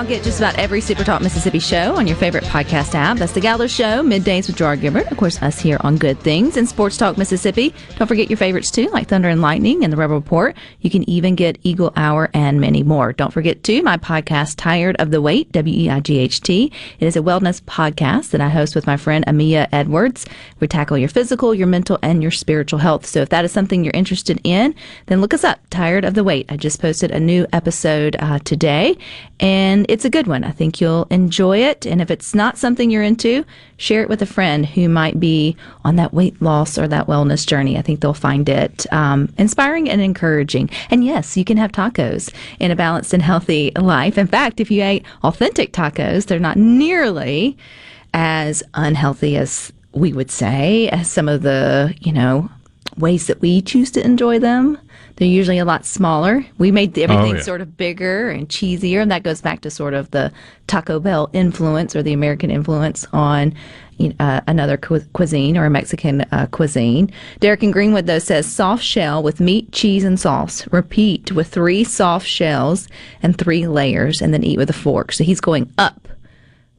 Now 0.01 0.07
get 0.07 0.23
just 0.23 0.39
about 0.39 0.57
every 0.57 0.81
Super 0.81 1.03
Talk 1.03 1.21
Mississippi 1.21 1.59
show 1.59 1.95
on 1.95 2.07
your 2.07 2.15
favorite 2.15 2.43
podcast 2.45 2.95
app. 2.95 3.17
That's 3.17 3.33
The 3.33 3.39
Gallo 3.39 3.67
Show, 3.67 4.01
middays 4.01 4.47
with 4.47 4.55
Gerard 4.55 4.81
Gilbert. 4.81 5.11
Of 5.11 5.17
course, 5.17 5.39
us 5.43 5.59
here 5.59 5.77
on 5.81 5.97
Good 5.97 6.19
Things 6.19 6.57
and 6.57 6.67
Sports 6.67 6.97
Talk 6.97 7.19
Mississippi. 7.19 7.73
Don't 7.97 8.07
forget 8.07 8.29
your 8.29 8.37
favorites 8.37 8.71
too, 8.71 8.87
like 8.87 9.07
Thunder 9.07 9.29
and 9.29 9.41
Lightning 9.41 9.83
and 9.83 9.93
The 9.93 9.97
Rebel 9.97 10.15
Report. 10.15 10.57
You 10.79 10.89
can 10.89 11.07
even 11.07 11.35
get 11.35 11.59
Eagle 11.61 11.93
Hour 11.95 12.31
and 12.33 12.59
many 12.59 12.81
more. 12.81 13.13
Don't 13.13 13.31
forget 13.31 13.63
too, 13.63 13.83
my 13.83 13.97
podcast, 13.97 14.55
Tired 14.57 14.95
of 14.99 15.11
the 15.11 15.21
Wait, 15.21 15.51
W 15.51 15.85
E 15.85 15.89
I 15.89 15.99
G 15.99 16.17
H 16.17 16.41
T. 16.41 16.71
It 16.99 17.05
is 17.05 17.15
a 17.15 17.21
wellness 17.21 17.61
podcast 17.61 18.31
that 18.31 18.41
I 18.41 18.49
host 18.49 18.73
with 18.73 18.87
my 18.87 18.97
friend 18.97 19.23
Amia 19.27 19.67
Edwards. 19.71 20.25
We 20.59 20.67
tackle 20.67 20.97
your 20.97 21.09
physical, 21.09 21.53
your 21.53 21.67
mental, 21.67 21.99
and 22.01 22.23
your 22.23 22.31
spiritual 22.31 22.79
health. 22.79 23.05
So 23.05 23.21
if 23.21 23.29
that 23.29 23.45
is 23.45 23.51
something 23.51 23.83
you're 23.83 23.91
interested 23.93 24.41
in, 24.43 24.73
then 25.05 25.21
look 25.21 25.35
us 25.35 25.43
up, 25.43 25.59
Tired 25.69 26.05
of 26.05 26.15
the 26.15 26.23
Wait. 26.23 26.47
I 26.49 26.57
just 26.57 26.81
posted 26.81 27.11
a 27.11 27.19
new 27.19 27.45
episode 27.53 28.15
uh, 28.17 28.39
today, 28.39 28.97
and 29.39 29.85
it's 29.91 30.05
a 30.05 30.09
good 30.09 30.25
one. 30.25 30.45
I 30.45 30.51
think 30.51 30.79
you'll 30.79 31.05
enjoy 31.09 31.57
it. 31.57 31.85
And 31.85 32.01
if 32.01 32.09
it's 32.09 32.33
not 32.33 32.57
something 32.57 32.89
you're 32.89 33.03
into, 33.03 33.43
share 33.75 34.01
it 34.01 34.07
with 34.07 34.21
a 34.21 34.25
friend 34.25 34.65
who 34.65 34.87
might 34.87 35.19
be 35.19 35.57
on 35.83 35.97
that 35.97 36.13
weight 36.13 36.41
loss 36.41 36.77
or 36.77 36.87
that 36.87 37.07
wellness 37.07 37.45
journey. 37.45 37.77
I 37.77 37.81
think 37.81 37.99
they'll 37.99 38.13
find 38.13 38.47
it 38.47 38.91
um, 38.93 39.27
inspiring 39.37 39.89
and 39.89 39.99
encouraging. 39.99 40.69
And 40.89 41.03
yes, 41.03 41.35
you 41.35 41.43
can 41.43 41.57
have 41.57 41.73
tacos 41.73 42.33
in 42.57 42.71
a 42.71 42.75
balanced 42.75 43.13
and 43.13 43.21
healthy 43.21 43.73
life. 43.75 44.17
In 44.17 44.27
fact, 44.27 44.61
if 44.61 44.71
you 44.71 44.81
ate 44.81 45.05
authentic 45.25 45.73
tacos, 45.73 46.25
they're 46.25 46.39
not 46.39 46.55
nearly 46.55 47.57
as 48.13 48.63
unhealthy 48.73 49.35
as 49.35 49.73
we 49.91 50.13
would 50.13 50.31
say, 50.31 50.87
as 50.87 51.11
some 51.11 51.27
of 51.27 51.41
the, 51.41 51.93
you 51.99 52.13
know, 52.13 52.49
ways 52.97 53.27
that 53.27 53.41
we 53.41 53.61
choose 53.61 53.91
to 53.91 54.05
enjoy 54.05 54.39
them. 54.39 54.77
They're 55.21 55.29
usually 55.29 55.59
a 55.59 55.65
lot 55.65 55.85
smaller. 55.85 56.43
We 56.57 56.71
made 56.71 56.97
everything 56.97 57.35
yeah. 57.35 57.41
sort 57.43 57.61
of 57.61 57.77
bigger 57.77 58.31
and 58.31 58.49
cheesier, 58.49 59.03
and 59.03 59.11
that 59.11 59.21
goes 59.21 59.39
back 59.39 59.61
to 59.61 59.69
sort 59.69 59.93
of 59.93 60.09
the 60.09 60.31
Taco 60.65 60.99
Bell 60.99 61.29
influence 61.31 61.95
or 61.95 62.01
the 62.01 62.11
American 62.11 62.49
influence 62.49 63.05
on 63.13 63.53
uh, 64.19 64.41
another 64.47 64.77
cu- 64.77 65.05
cuisine 65.13 65.59
or 65.59 65.65
a 65.65 65.69
Mexican 65.69 66.21
uh, 66.31 66.47
cuisine. 66.49 67.11
Derek 67.39 67.61
in 67.61 67.69
Greenwood, 67.69 68.07
though, 68.07 68.17
says 68.17 68.51
soft 68.51 68.83
shell 68.83 69.21
with 69.21 69.39
meat, 69.39 69.71
cheese, 69.71 70.03
and 70.03 70.19
sauce. 70.19 70.67
Repeat 70.71 71.31
with 71.33 71.49
three 71.49 71.83
soft 71.83 72.25
shells 72.25 72.87
and 73.21 73.37
three 73.37 73.67
layers, 73.67 74.23
and 74.23 74.33
then 74.33 74.43
eat 74.43 74.57
with 74.57 74.71
a 74.71 74.73
fork. 74.73 75.11
So 75.11 75.23
he's 75.23 75.39
going 75.39 75.71
up 75.77 76.07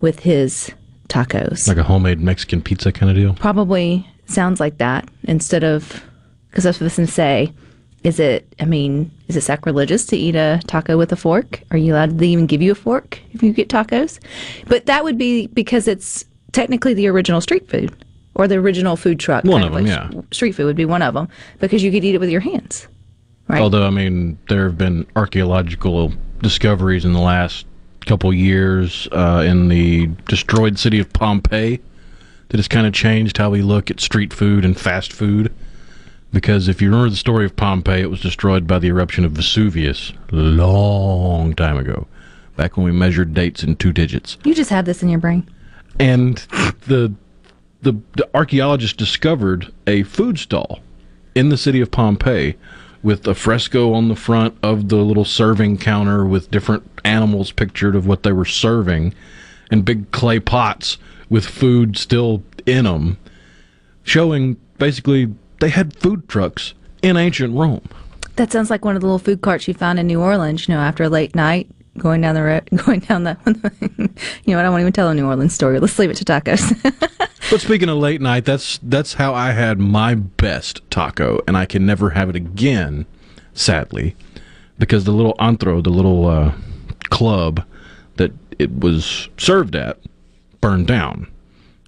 with 0.00 0.18
his 0.18 0.72
tacos. 1.08 1.68
Like 1.68 1.76
a 1.76 1.84
homemade 1.84 2.18
Mexican 2.18 2.60
pizza 2.60 2.90
kind 2.90 3.08
of 3.08 3.14
deal. 3.14 3.34
Probably 3.34 4.04
sounds 4.26 4.58
like 4.58 4.78
that 4.78 5.08
instead 5.22 5.62
of 5.62 6.02
because 6.50 6.66
I 6.66 6.70
was 6.70 6.78
supposed 6.78 6.96
to 6.96 7.06
say, 7.06 7.52
is 8.04 8.18
it? 8.18 8.52
I 8.60 8.64
mean, 8.64 9.10
is 9.28 9.36
it 9.36 9.42
sacrilegious 9.42 10.04
to 10.06 10.16
eat 10.16 10.34
a 10.34 10.60
taco 10.66 10.96
with 10.96 11.12
a 11.12 11.16
fork? 11.16 11.62
Are 11.70 11.76
you 11.76 11.94
allowed? 11.94 12.18
to 12.18 12.24
even 12.24 12.46
give 12.46 12.62
you 12.62 12.72
a 12.72 12.76
fork 12.76 13.20
if 13.32 13.42
you 13.42 13.52
get 13.52 13.68
tacos? 13.68 14.18
But 14.66 14.86
that 14.86 15.04
would 15.04 15.18
be 15.18 15.46
because 15.48 15.88
it's 15.88 16.24
technically 16.52 16.94
the 16.94 17.08
original 17.08 17.40
street 17.40 17.68
food 17.68 18.04
or 18.34 18.48
the 18.48 18.56
original 18.56 18.96
food 18.96 19.18
truck. 19.18 19.44
One 19.44 19.62
kind 19.62 19.64
of 19.64 19.72
them, 19.72 19.84
like 19.84 20.14
yeah. 20.14 20.20
Street 20.30 20.52
food 20.52 20.66
would 20.66 20.76
be 20.76 20.84
one 20.84 21.02
of 21.02 21.14
them 21.14 21.28
because 21.60 21.82
you 21.82 21.90
could 21.90 22.04
eat 22.04 22.14
it 22.14 22.18
with 22.18 22.30
your 22.30 22.40
hands. 22.40 22.88
Right. 23.48 23.60
Although, 23.60 23.86
I 23.86 23.90
mean, 23.90 24.38
there 24.48 24.64
have 24.64 24.78
been 24.78 25.06
archaeological 25.16 26.12
discoveries 26.40 27.04
in 27.04 27.12
the 27.12 27.20
last 27.20 27.66
couple 28.06 28.32
years 28.32 29.08
uh, 29.12 29.44
in 29.46 29.68
the 29.68 30.06
destroyed 30.28 30.78
city 30.78 30.98
of 30.98 31.12
Pompeii 31.12 31.80
that 32.48 32.58
has 32.58 32.68
kind 32.68 32.86
of 32.86 32.92
changed 32.92 33.36
how 33.36 33.50
we 33.50 33.62
look 33.62 33.90
at 33.90 34.00
street 34.00 34.32
food 34.32 34.64
and 34.64 34.78
fast 34.78 35.12
food. 35.12 35.52
Because 36.32 36.66
if 36.68 36.80
you 36.80 36.88
remember 36.88 37.10
the 37.10 37.16
story 37.16 37.44
of 37.44 37.54
Pompeii, 37.56 38.00
it 38.00 38.10
was 38.10 38.20
destroyed 38.20 38.66
by 38.66 38.78
the 38.78 38.88
eruption 38.88 39.24
of 39.24 39.32
Vesuvius 39.32 40.12
long 40.30 41.54
time 41.54 41.76
ago, 41.76 42.06
back 42.56 42.76
when 42.76 42.84
we 42.86 42.92
measured 42.92 43.34
dates 43.34 43.62
in 43.62 43.76
two 43.76 43.92
digits. 43.92 44.38
you 44.44 44.54
just 44.54 44.70
have 44.70 44.84
this 44.86 45.02
in 45.02 45.08
your 45.08 45.20
brain. 45.20 45.46
and 46.00 46.38
the, 46.86 47.12
the 47.82 47.92
the 48.14 48.28
archaeologists 48.34 48.96
discovered 48.96 49.72
a 49.86 50.02
food 50.04 50.38
stall 50.38 50.80
in 51.34 51.48
the 51.50 51.56
city 51.56 51.80
of 51.80 51.90
Pompeii 51.90 52.54
with 53.02 53.26
a 53.26 53.34
fresco 53.34 53.92
on 53.92 54.08
the 54.08 54.16
front 54.16 54.56
of 54.62 54.88
the 54.88 54.96
little 54.96 55.24
serving 55.24 55.76
counter 55.76 56.24
with 56.24 56.50
different 56.50 56.82
animals 57.04 57.50
pictured 57.50 57.96
of 57.96 58.06
what 58.06 58.22
they 58.22 58.32
were 58.32 58.44
serving 58.44 59.12
and 59.70 59.84
big 59.84 60.10
clay 60.12 60.38
pots 60.38 60.98
with 61.28 61.44
food 61.44 61.96
still 61.96 62.42
in 62.64 62.84
them 62.84 63.18
showing 64.04 64.56
basically 64.78 65.32
they 65.62 65.70
had 65.70 65.96
food 65.96 66.28
trucks 66.28 66.74
in 67.02 67.16
ancient 67.16 67.54
Rome. 67.54 67.88
That 68.34 68.50
sounds 68.50 68.68
like 68.68 68.84
one 68.84 68.96
of 68.96 69.00
the 69.00 69.06
little 69.06 69.20
food 69.20 69.42
carts 69.42 69.68
you 69.68 69.74
found 69.74 70.00
in 70.00 70.08
New 70.08 70.20
Orleans. 70.20 70.66
You 70.66 70.74
know, 70.74 70.80
after 70.80 71.04
a 71.04 71.08
late 71.08 71.36
night, 71.36 71.70
going 71.98 72.20
down 72.20 72.34
the 72.34 72.42
road, 72.42 72.68
going 72.84 72.98
down 72.98 73.22
the. 73.22 73.36
you 74.44 74.52
know 74.52 74.56
what? 74.56 74.66
I 74.66 74.68
won't 74.68 74.80
even 74.80 74.92
tell 74.92 75.08
a 75.08 75.14
New 75.14 75.26
Orleans 75.26 75.54
story. 75.54 75.78
Let's 75.78 75.98
leave 76.00 76.10
it 76.10 76.16
to 76.16 76.24
tacos. 76.24 77.18
But 77.50 77.60
speaking 77.60 77.90
of 77.90 77.98
late 77.98 78.22
night, 78.22 78.46
that's 78.46 78.78
that's 78.82 79.14
how 79.14 79.34
I 79.34 79.50
had 79.50 79.78
my 79.78 80.14
best 80.14 80.80
taco, 80.90 81.40
and 81.46 81.54
I 81.54 81.66
can 81.66 81.84
never 81.84 82.10
have 82.10 82.30
it 82.30 82.36
again, 82.36 83.04
sadly, 83.52 84.16
because 84.78 85.04
the 85.04 85.10
little 85.10 85.34
antro, 85.38 85.82
the 85.82 85.90
little 85.90 86.26
uh, 86.26 86.54
club 87.10 87.62
that 88.16 88.32
it 88.58 88.80
was 88.80 89.28
served 89.36 89.76
at 89.76 89.98
burned 90.62 90.86
down. 90.86 91.30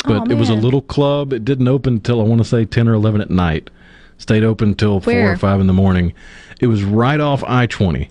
But 0.04 0.28
Aw, 0.28 0.32
it 0.32 0.34
was 0.34 0.50
a 0.50 0.54
little 0.54 0.82
club. 0.82 1.32
It 1.32 1.44
didn't 1.44 1.68
open 1.68 1.94
until 1.94 2.20
I 2.20 2.24
want 2.24 2.40
to 2.40 2.48
say 2.48 2.64
10 2.64 2.88
or 2.88 2.94
11 2.94 3.20
at 3.20 3.30
night. 3.30 3.70
Stayed 4.18 4.44
open 4.44 4.70
until 4.70 5.00
4 5.00 5.12
Where? 5.12 5.32
or 5.32 5.36
5 5.36 5.60
in 5.60 5.66
the 5.66 5.72
morning. 5.72 6.12
It 6.60 6.68
was 6.68 6.84
right 6.84 7.20
off 7.20 7.42
I 7.44 7.66
20. 7.66 8.10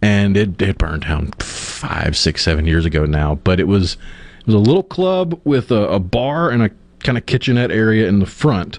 And 0.00 0.36
it, 0.36 0.60
it 0.60 0.78
burned 0.78 1.02
down 1.02 1.32
five, 1.38 2.16
six, 2.16 2.42
seven 2.42 2.66
years 2.66 2.84
ago 2.84 3.04
now. 3.04 3.36
But 3.36 3.58
it 3.58 3.66
was 3.66 3.96
it 4.40 4.46
was 4.46 4.54
a 4.54 4.58
little 4.58 4.84
club 4.84 5.40
with 5.44 5.72
a, 5.72 5.88
a 5.88 5.98
bar 5.98 6.50
and 6.50 6.62
a 6.62 6.70
kind 7.00 7.18
of 7.18 7.26
kitchenette 7.26 7.72
area 7.72 8.06
in 8.06 8.20
the 8.20 8.26
front. 8.26 8.78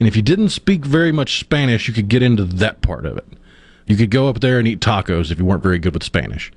And 0.00 0.08
if 0.08 0.16
you 0.16 0.22
didn't 0.22 0.50
speak 0.50 0.84
very 0.84 1.12
much 1.12 1.40
Spanish, 1.40 1.88
you 1.88 1.94
could 1.94 2.08
get 2.08 2.22
into 2.22 2.44
that 2.44 2.80
part 2.80 3.06
of 3.06 3.16
it. 3.18 3.26
You 3.86 3.96
could 3.96 4.10
go 4.10 4.28
up 4.28 4.40
there 4.40 4.58
and 4.58 4.66
eat 4.66 4.80
tacos 4.80 5.30
if 5.30 5.38
you 5.38 5.44
weren't 5.44 5.62
very 5.62 5.78
good 5.78 5.94
with 5.94 6.02
Spanish. 6.02 6.50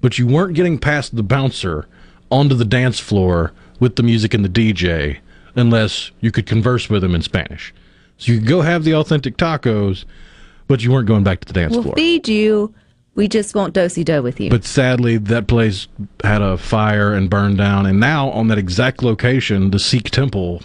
But 0.00 0.18
you 0.18 0.26
weren't 0.26 0.54
getting 0.54 0.78
past 0.78 1.14
the 1.14 1.22
bouncer 1.22 1.86
onto 2.30 2.54
the 2.54 2.64
dance 2.64 2.98
floor 2.98 3.52
with 3.80 3.96
the 3.96 4.02
music 4.02 4.34
and 4.34 4.44
the 4.44 4.48
DJ 4.48 5.18
unless 5.56 6.12
you 6.20 6.30
could 6.30 6.46
converse 6.46 6.88
with 6.88 7.02
them 7.02 7.14
in 7.14 7.22
Spanish. 7.22 7.74
So 8.18 8.32
you 8.32 8.38
could 8.38 8.46
go 8.48 8.60
have 8.60 8.84
the 8.84 8.94
authentic 8.94 9.36
tacos, 9.36 10.04
but 10.68 10.82
you 10.82 10.92
weren't 10.92 11.08
going 11.08 11.24
back 11.24 11.40
to 11.40 11.46
the 11.48 11.54
dance 11.54 11.72
We'll 11.72 11.82
floor. 11.82 11.94
feed 11.96 12.28
you. 12.28 12.72
We 13.16 13.26
just 13.26 13.54
won't 13.54 13.74
dosey 13.74 14.04
do 14.04 14.22
with 14.22 14.38
you. 14.40 14.50
But 14.50 14.64
sadly, 14.64 15.16
that 15.16 15.48
place 15.48 15.88
had 16.22 16.42
a 16.42 16.56
fire 16.56 17.12
and 17.12 17.28
burned 17.28 17.58
down. 17.58 17.86
And 17.86 17.98
now, 17.98 18.30
on 18.30 18.46
that 18.48 18.58
exact 18.58 19.02
location, 19.02 19.72
the 19.72 19.80
Sikh 19.80 20.10
temple 20.10 20.62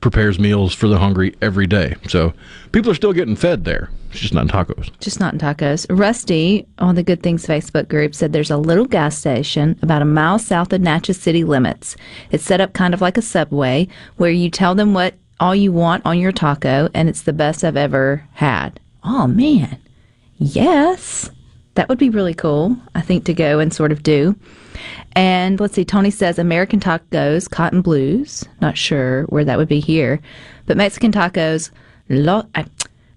prepares 0.00 0.38
meals 0.38 0.74
for 0.74 0.88
the 0.88 0.98
hungry 0.98 1.34
every 1.42 1.66
day. 1.66 1.94
So 2.08 2.32
people 2.72 2.90
are 2.90 2.94
still 2.94 3.12
getting 3.12 3.36
fed 3.36 3.64
there. 3.64 3.90
It's 4.10 4.20
just 4.20 4.32
not 4.32 4.42
in 4.42 4.48
tacos. 4.48 4.90
just 5.00 5.20
not 5.20 5.34
in 5.34 5.40
tacos. 5.40 5.86
Rusty 5.90 6.66
on 6.78 6.94
the 6.94 7.02
Good 7.02 7.22
Things 7.22 7.46
Facebook 7.46 7.88
group 7.88 8.14
said 8.14 8.32
there's 8.32 8.50
a 8.50 8.56
little 8.56 8.86
gas 8.86 9.18
station 9.18 9.78
about 9.82 10.02
a 10.02 10.06
mile 10.06 10.38
south 10.38 10.72
of 10.72 10.80
Natchez 10.80 11.20
city 11.20 11.44
limits. 11.44 11.96
It's 12.30 12.44
set 12.44 12.60
up 12.60 12.72
kind 12.72 12.94
of 12.94 13.00
like 13.00 13.18
a 13.18 13.22
subway 13.22 13.88
where 14.16 14.30
you 14.30 14.50
tell 14.50 14.74
them 14.74 14.94
what 14.94 15.14
all 15.40 15.54
you 15.54 15.72
want 15.72 16.04
on 16.04 16.18
your 16.18 16.32
taco, 16.32 16.88
and 16.94 17.08
it's 17.08 17.22
the 17.22 17.32
best 17.32 17.62
I've 17.64 17.76
ever 17.76 18.24
had. 18.32 18.80
Oh 19.04 19.26
man, 19.26 19.78
yes, 20.38 21.30
that 21.74 21.88
would 21.88 21.98
be 21.98 22.10
really 22.10 22.34
cool. 22.34 22.76
I 22.94 23.02
think 23.02 23.24
to 23.26 23.34
go 23.34 23.58
and 23.60 23.72
sort 23.72 23.92
of 23.92 24.02
do. 24.02 24.36
And 25.12 25.58
let's 25.60 25.74
see, 25.74 25.84
Tony 25.84 26.10
says 26.10 26.38
American 26.38 26.80
tacos, 26.80 27.50
cotton 27.50 27.82
blues. 27.82 28.44
Not 28.60 28.76
sure 28.76 29.24
where 29.24 29.44
that 29.44 29.58
would 29.58 29.68
be 29.68 29.80
here, 29.80 30.20
but 30.66 30.76
Mexican 30.76 31.12
tacos, 31.12 31.70
lo- 32.08 32.46
uh, 32.54 32.64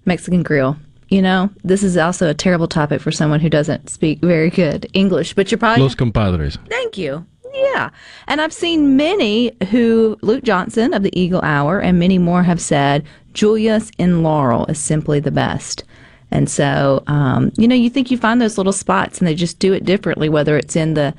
Mexican 0.04 0.42
grill. 0.42 0.76
You 1.08 1.20
know, 1.20 1.50
this 1.62 1.82
is 1.82 1.96
also 1.98 2.30
a 2.30 2.34
terrible 2.34 2.68
topic 2.68 3.00
for 3.02 3.12
someone 3.12 3.40
who 3.40 3.50
doesn't 3.50 3.90
speak 3.90 4.20
very 4.20 4.48
good 4.48 4.86
English, 4.94 5.34
but 5.34 5.50
you're 5.50 5.58
probably 5.58 5.82
Los 5.82 5.94
compadres. 5.94 6.58
Thank 6.68 6.96
you. 6.96 7.26
Yeah. 7.52 7.90
And 8.28 8.40
I've 8.40 8.52
seen 8.52 8.96
many 8.96 9.52
who, 9.70 10.16
Luke 10.22 10.42
Johnson 10.42 10.94
of 10.94 11.02
the 11.02 11.18
Eagle 11.18 11.42
Hour 11.42 11.80
and 11.80 11.98
many 11.98 12.16
more 12.16 12.42
have 12.42 12.60
said, 12.60 13.04
Julius 13.34 13.90
in 13.98 14.22
Laurel 14.22 14.66
is 14.66 14.78
simply 14.78 15.20
the 15.20 15.30
best. 15.30 15.84
And 16.30 16.48
so, 16.48 17.02
um, 17.08 17.52
you 17.58 17.68
know, 17.68 17.74
you 17.74 17.90
think 17.90 18.10
you 18.10 18.16
find 18.16 18.40
those 18.40 18.56
little 18.56 18.72
spots 18.72 19.18
and 19.18 19.28
they 19.28 19.34
just 19.34 19.58
do 19.58 19.74
it 19.74 19.84
differently, 19.84 20.30
whether 20.30 20.56
it's 20.56 20.76
in 20.76 20.94
the 20.94 21.14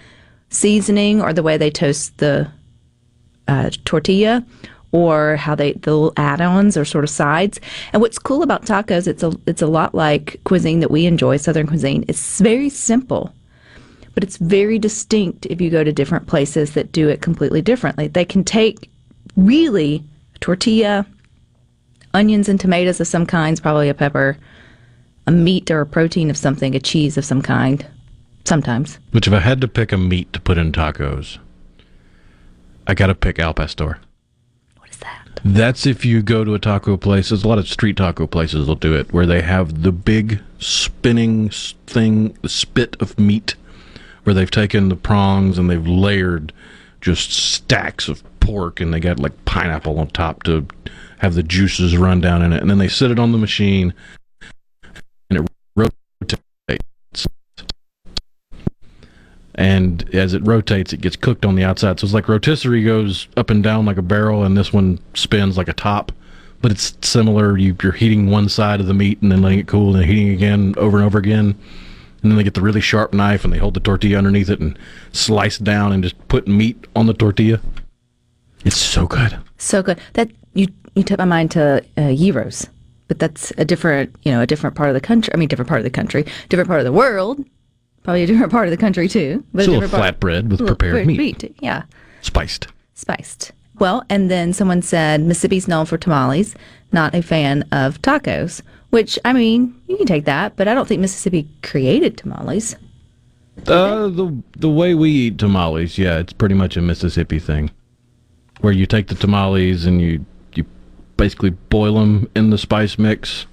seasoning 0.53 1.22
or 1.22 1.33
the 1.33 1.43
way 1.43 1.57
they 1.57 1.72
toast 1.72 2.17
the 2.17 2.50
uh, 3.48 3.69
tortilla 3.86 4.45
or 4.91 5.36
how 5.38 5.55
they 5.55 5.74
the 5.74 5.91
little 5.91 6.13
add-ons 6.17 6.77
or 6.77 6.86
sort 6.86 7.03
of 7.03 7.10
sides. 7.10 7.60
And 7.91 8.01
what's 8.01 8.19
cool 8.19 8.43
about 8.43 8.65
tacos, 8.65 9.07
it's 9.07 9.24
a 9.24 9.33
it's 9.48 9.62
a 9.62 9.67
lot 9.67 9.95
like 9.95 10.39
cuisine 10.43 10.79
that 10.79 10.91
we 10.91 11.05
enjoy, 11.05 11.38
Southern 11.38 11.67
cuisine. 11.67 12.05
It's 12.07 12.39
very 12.39 12.69
simple 12.69 13.33
but 14.13 14.24
it's 14.24 14.38
very 14.38 14.79
distinct 14.79 15.45
if 15.48 15.60
you 15.60 15.69
go 15.69 15.83
to 15.83 15.91
different 15.91 16.27
places 16.27 16.74
that 16.74 16.91
do 16.91 17.10
it 17.10 17.22
completely 17.22 17.62
differently. 17.62 18.07
They 18.07 18.25
can 18.25 18.43
take 18.43 18.89
really 19.36 20.03
tortilla, 20.39 21.05
onions 22.13 22.48
and 22.48 22.60
tomatoes 22.60 23.00
of 23.00 23.07
some 23.07 23.25
kinds, 23.25 23.60
probably 23.60 23.89
a 23.89 23.93
pepper, 23.93 24.38
a 25.25 25.32
meat 25.32 25.71
or 25.71 25.82
a 25.82 25.86
protein 25.86 26.30
of 26.30 26.38
something, 26.38 26.75
a 26.75 26.80
cheese 26.80 27.17
of 27.17 27.25
some 27.25 27.41
kind, 27.41 27.86
sometimes. 28.45 28.99
Which, 29.12 29.27
if 29.27 29.34
I 29.34 29.39
had 29.39 29.62
to 29.62 29.67
pick 29.67 29.91
a 29.91 29.97
meat 29.97 30.32
to 30.34 30.39
put 30.39 30.58
in 30.58 30.71
tacos, 30.71 31.38
I 32.88 32.93
got 32.93 33.08
to 33.08 33.15
pick 33.15 33.39
al 33.39 33.53
pastor. 33.53 33.99
What 34.77 34.89
is 34.89 34.97
that? 34.97 35.39
That's 35.45 35.86
if 35.86 36.06
you 36.06 36.21
go 36.21 36.43
to 36.43 36.53
a 36.53 36.60
taco 36.60 36.97
place. 36.97 37.29
There's 37.29 37.43
a 37.43 37.47
lot 37.47 37.58
of 37.58 37.67
street 37.67 37.97
taco 37.97 38.27
places 38.27 38.67
will 38.67 38.75
do 38.75 38.95
it, 38.95 39.13
where 39.13 39.25
they 39.25 39.41
have 39.41 39.84
the 39.84 39.91
big 39.91 40.41
spinning 40.60 41.49
thing, 41.49 42.38
the 42.41 42.49
spit 42.49 42.95
of 42.99 43.19
meat, 43.19 43.56
where 44.23 44.34
they've 44.34 44.51
taken 44.51 44.89
the 44.89 44.95
prongs 44.95 45.58
and 45.58 45.69
they've 45.69 45.88
layered 45.88 46.53
just 47.01 47.32
stacks 47.32 48.08
of 48.08 48.23
pork, 48.39 48.79
and 48.79 48.93
they 48.93 48.99
got 48.99 49.19
like 49.19 49.45
pineapple 49.45 49.99
on 49.99 50.08
top 50.08 50.43
to 50.43 50.65
have 51.19 51.36
the 51.36 51.43
juices 51.43 51.97
run 51.97 52.19
down 52.19 52.41
in 52.41 52.51
it, 52.53 52.62
and 52.62 52.69
then 52.69 52.77
they 52.77 52.88
sit 52.88 53.12
it 53.12 53.19
on 53.19 53.32
the 53.32 53.38
machine, 53.38 53.93
and 55.29 55.39
it 55.39 55.47
rotates. 55.75 57.27
And 59.56 60.10
as 60.13 60.34
it 60.34 60.46
rotates, 60.46 60.94
it 60.94 61.02
gets 61.02 61.16
cooked 61.16 61.46
on 61.46 61.56
the 61.56 61.63
outside. 61.63 62.00
So 62.00 62.06
it's 62.06 62.13
like 62.13 62.28
rotisserie 62.28 62.84
goes 62.84 63.28
up 63.38 63.50
and 63.50 63.63
down 63.63 63.86
like 63.86 63.98
a 63.98 64.02
barrel, 64.02 64.44
and 64.44 64.58
this 64.58 64.74
one 64.74 65.00
spins 65.13 65.58
like 65.58 65.68
a 65.68 65.74
top. 65.74 66.12
But 66.62 66.72
it's 66.72 66.98
similar. 67.02 67.58
You, 67.58 67.76
you're 67.84 67.92
heating 67.92 68.30
one 68.30 68.50
side 68.50 68.80
of 68.80 68.88
the 68.88 68.94
meat 68.94 69.22
and 69.22 69.32
then 69.32 69.42
letting 69.42 69.60
it 69.60 69.68
cool, 69.68 69.96
and 69.96 70.06
heating 70.06 70.30
again 70.30 70.74
over 70.78 70.98
and 70.98 71.06
over 71.06 71.20
again. 71.20 71.56
And 72.24 72.32
then 72.32 72.38
they 72.38 72.44
get 72.44 72.54
the 72.54 72.62
really 72.62 72.82
sharp 72.82 73.13
knife 73.13 73.44
and 73.44 73.52
they 73.52 73.58
hold 73.58 73.74
the 73.74 73.82
tortilla 73.82 74.18
underneath 74.18 74.50
it 74.50 74.62
and 74.62 74.80
slice 75.12 75.58
down 75.58 75.92
and 75.92 76.02
just 76.02 76.16
put 76.30 76.48
meat 76.48 76.88
on 76.96 77.06
the 77.06 77.13
tortilla. 77.13 77.60
It's 78.63 78.78
so 78.78 79.06
good. 79.06 79.38
So 79.58 79.84
good. 79.84 80.00
That 80.13 80.32
you 80.54 80.68
you 80.96 81.04
took 81.04 81.20
my 81.20 81.26
mind 81.26 81.52
to 81.52 81.84
uh, 81.98 82.13
gyros, 82.13 82.68
but 83.10 83.20
that's 83.20 83.52
a 83.58 83.66
different 83.66 84.16
you 84.24 84.32
know 84.32 84.42
a 84.42 84.48
different 84.48 84.76
part 84.76 84.89
of 84.89 84.96
the 84.96 85.02
country. 85.02 85.34
I 85.34 85.38
mean, 85.38 85.50
different 85.50 85.68
part 85.68 85.82
of 85.82 85.84
the 85.84 85.89
country, 85.89 86.26
different 86.50 86.70
part 86.70 86.80
of 86.80 86.86
the 86.86 86.94
world. 86.94 87.44
Probably 88.04 88.24
a 88.24 88.28
different 88.28 88.52
part 88.52 88.68
of 88.68 88.72
the 88.72 88.78
country 88.78 89.08
too. 89.08 89.44
But 89.54 89.68
It's 89.68 89.70
a 89.70 89.96
a 89.96 90.00
flatbread 90.00 90.50
with 90.50 90.66
prepared 90.66 91.06
pre- 91.06 91.18
meat, 91.18 91.56
Yeah. 91.62 91.84
spiced. 92.22 92.68
spiced. 92.94 93.52
Well, 93.80 94.04
and 94.10 94.30
then 94.30 94.54
someone 94.54 94.82
said 94.82 95.22
Mississippi's 95.22 95.68
known 95.68 95.86
for 95.86 95.98
tamales, 95.98 96.56
not 96.92 97.16
a 97.16 97.22
fan 97.22 97.63
of 97.72 98.02
tacos. 98.02 98.62
Which 98.92 99.18
I 99.26 99.34
mean, 99.34 99.74
you 99.88 99.98
can 99.98 100.06
take 100.06 100.26
that, 100.26 100.56
but 100.56 100.68
I 100.68 100.76
don't 100.76 100.88
think 100.88 101.02
Mississippi 101.02 101.48
created 101.63 102.18
tamales. 102.18 102.76
Uh, 103.68 104.08
the 104.10 104.36
the 104.58 104.70
way 104.70 104.94
we 104.94 105.10
eat 105.12 105.38
tamales, 105.39 105.98
yeah, 105.98 106.20
it's 106.20 106.34
pretty 106.34 106.54
much 106.56 106.78
a 106.78 106.82
Mississippi 106.82 107.39
thing, 107.39 107.72
where 108.62 108.74
you 108.74 108.86
take 108.86 109.08
the 109.08 109.16
tamales 109.16 109.86
and 109.86 110.00
you 110.02 110.24
you 110.54 110.66
basically 111.18 111.50
boil 111.52 111.96
them 112.00 112.30
in 112.36 112.52
the 112.52 112.58
spice 112.58 113.00
mix. 113.00 113.48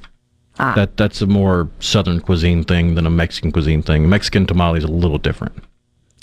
Ah. 0.63 0.75
That 0.75 0.99
that's 0.99 1.23
a 1.23 1.27
more 1.27 1.71
Southern 1.81 2.21
cuisine 2.21 2.65
thing 2.65 2.95
than 2.95 3.07
a 3.07 3.11
Mexican 3.11 3.51
cuisine 3.51 3.81
thing. 3.81 4.09
Mexican 4.11 4.47
tamale 4.47 4.77
is 4.77 4.85
a 4.85 4.89
little 4.89 5.17
different. 5.17 5.55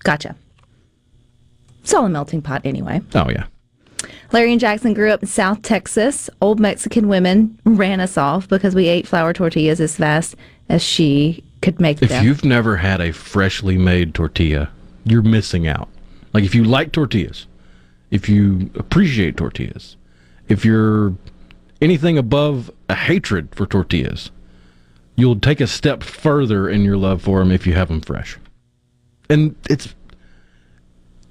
Gotcha. 0.03 0.35
It's 1.81 1.91
all 1.93 2.05
a 2.05 2.09
melting 2.09 2.43
pot 2.43 2.61
anyway. 2.63 3.01
Oh 3.15 3.29
yeah, 3.29 3.45
Larry 4.31 4.51
and 4.51 4.59
Jackson 4.59 4.93
grew 4.93 5.09
up 5.09 5.23
in 5.23 5.27
South 5.27 5.63
Texas. 5.63 6.29
Old 6.39 6.59
Mexican 6.59 7.07
women 7.07 7.59
ran 7.65 7.99
us 7.99 8.15
off 8.15 8.47
because 8.47 8.75
we 8.75 8.87
ate 8.87 9.07
flour 9.07 9.33
tortillas 9.33 9.81
as 9.81 9.95
fast 9.95 10.35
as 10.69 10.83
she 10.83 11.43
could 11.63 11.79
make 11.79 12.01
if 12.03 12.09
them. 12.09 12.19
If 12.19 12.23
you've 12.23 12.45
never 12.45 12.77
had 12.77 13.01
a 13.01 13.11
freshly 13.13 13.77
made 13.77 14.13
tortilla, 14.13 14.69
you're 15.03 15.23
missing 15.23 15.67
out. 15.67 15.89
Like 16.33 16.43
if 16.43 16.53
you 16.53 16.63
like 16.63 16.91
tortillas, 16.91 17.47
if 18.11 18.29
you 18.29 18.69
appreciate 18.75 19.37
tortillas, 19.37 19.95
if 20.47 20.63
you're 20.63 21.15
anything 21.81 22.17
above 22.17 22.69
a 22.89 22.95
hatred 22.95 23.53
for 23.53 23.65
tortillas, 23.65 24.31
you'll 25.15 25.39
take 25.39 25.59
a 25.59 25.67
step 25.67 26.03
further 26.03 26.69
in 26.69 26.83
your 26.83 26.97
love 26.97 27.21
for 27.21 27.39
them 27.39 27.51
if 27.51 27.67
you 27.67 27.73
have 27.73 27.87
them 27.89 28.01
fresh. 28.01 28.37
And 29.29 29.55
it's 29.69 29.93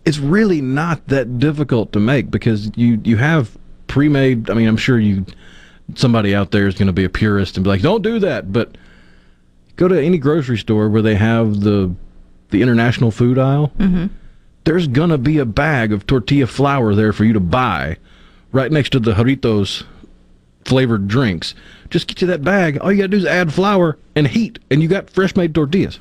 it's 0.05 0.19
really 0.19 0.61
not 0.61 1.09
that 1.09 1.39
difficult 1.39 1.93
to 1.93 2.01
make 2.01 2.31
because 2.31 2.71
you 2.77 3.01
you 3.05 3.17
have 3.17 3.57
pre-made. 3.87 4.51
I 4.51 4.55
mean, 4.55 4.69
I'm 4.69 4.77
sure 4.77 4.99
you 4.99 5.25
somebody 5.95 6.35
out 6.35 6.51
there 6.51 6.67
is 6.67 6.75
going 6.75 6.87
to 6.87 6.93
be 6.93 7.05
a 7.05 7.09
purist 7.09 7.57
and 7.57 7.65
be 7.65 7.71
like, 7.71 7.81
"Don't 7.81 8.03
do 8.03 8.19
that," 8.19 8.53
but 8.53 8.77
go 9.77 9.89
to 9.89 10.01
any 10.01 10.19
grocery 10.19 10.59
store 10.59 10.89
where 10.89 11.03
they 11.03 11.15
have 11.15 11.61
the 11.61 11.95
the 12.51 12.63
international 12.63 13.11
food 13.11 13.39
aisle. 13.39 13.73
Mm-hmm. 13.79 14.07
There's 14.65 14.89
gonna 14.89 15.19
be 15.19 15.39
a 15.39 15.45
bag 15.45 15.93
of 15.93 16.07
tortilla 16.07 16.47
flour 16.47 16.95
there 16.95 17.13
for 17.13 17.25
you 17.25 17.33
to 17.33 17.41
buy, 17.41 17.99
right 18.53 18.71
next 18.71 18.91
to 18.91 19.01
the 19.01 19.13
Jarritos 19.13 19.85
flavored 20.71 21.07
drinks. 21.09 21.55
Just 21.91 22.09
get 22.09 22.21
you 22.21 22.27
that 22.27 22.43
bag. 22.43 22.79
All 22.79 22.91
you 22.91 22.99
gotta 22.99 23.09
do 23.09 23.17
is 23.17 23.25
add 23.25 23.53
flour 23.53 23.97
and 24.15 24.27
heat, 24.27 24.59
and 24.71 24.83
you 24.83 24.89
got 24.89 25.09
fresh 25.09 25.37
made 25.37 25.55
tortillas. 25.55 25.99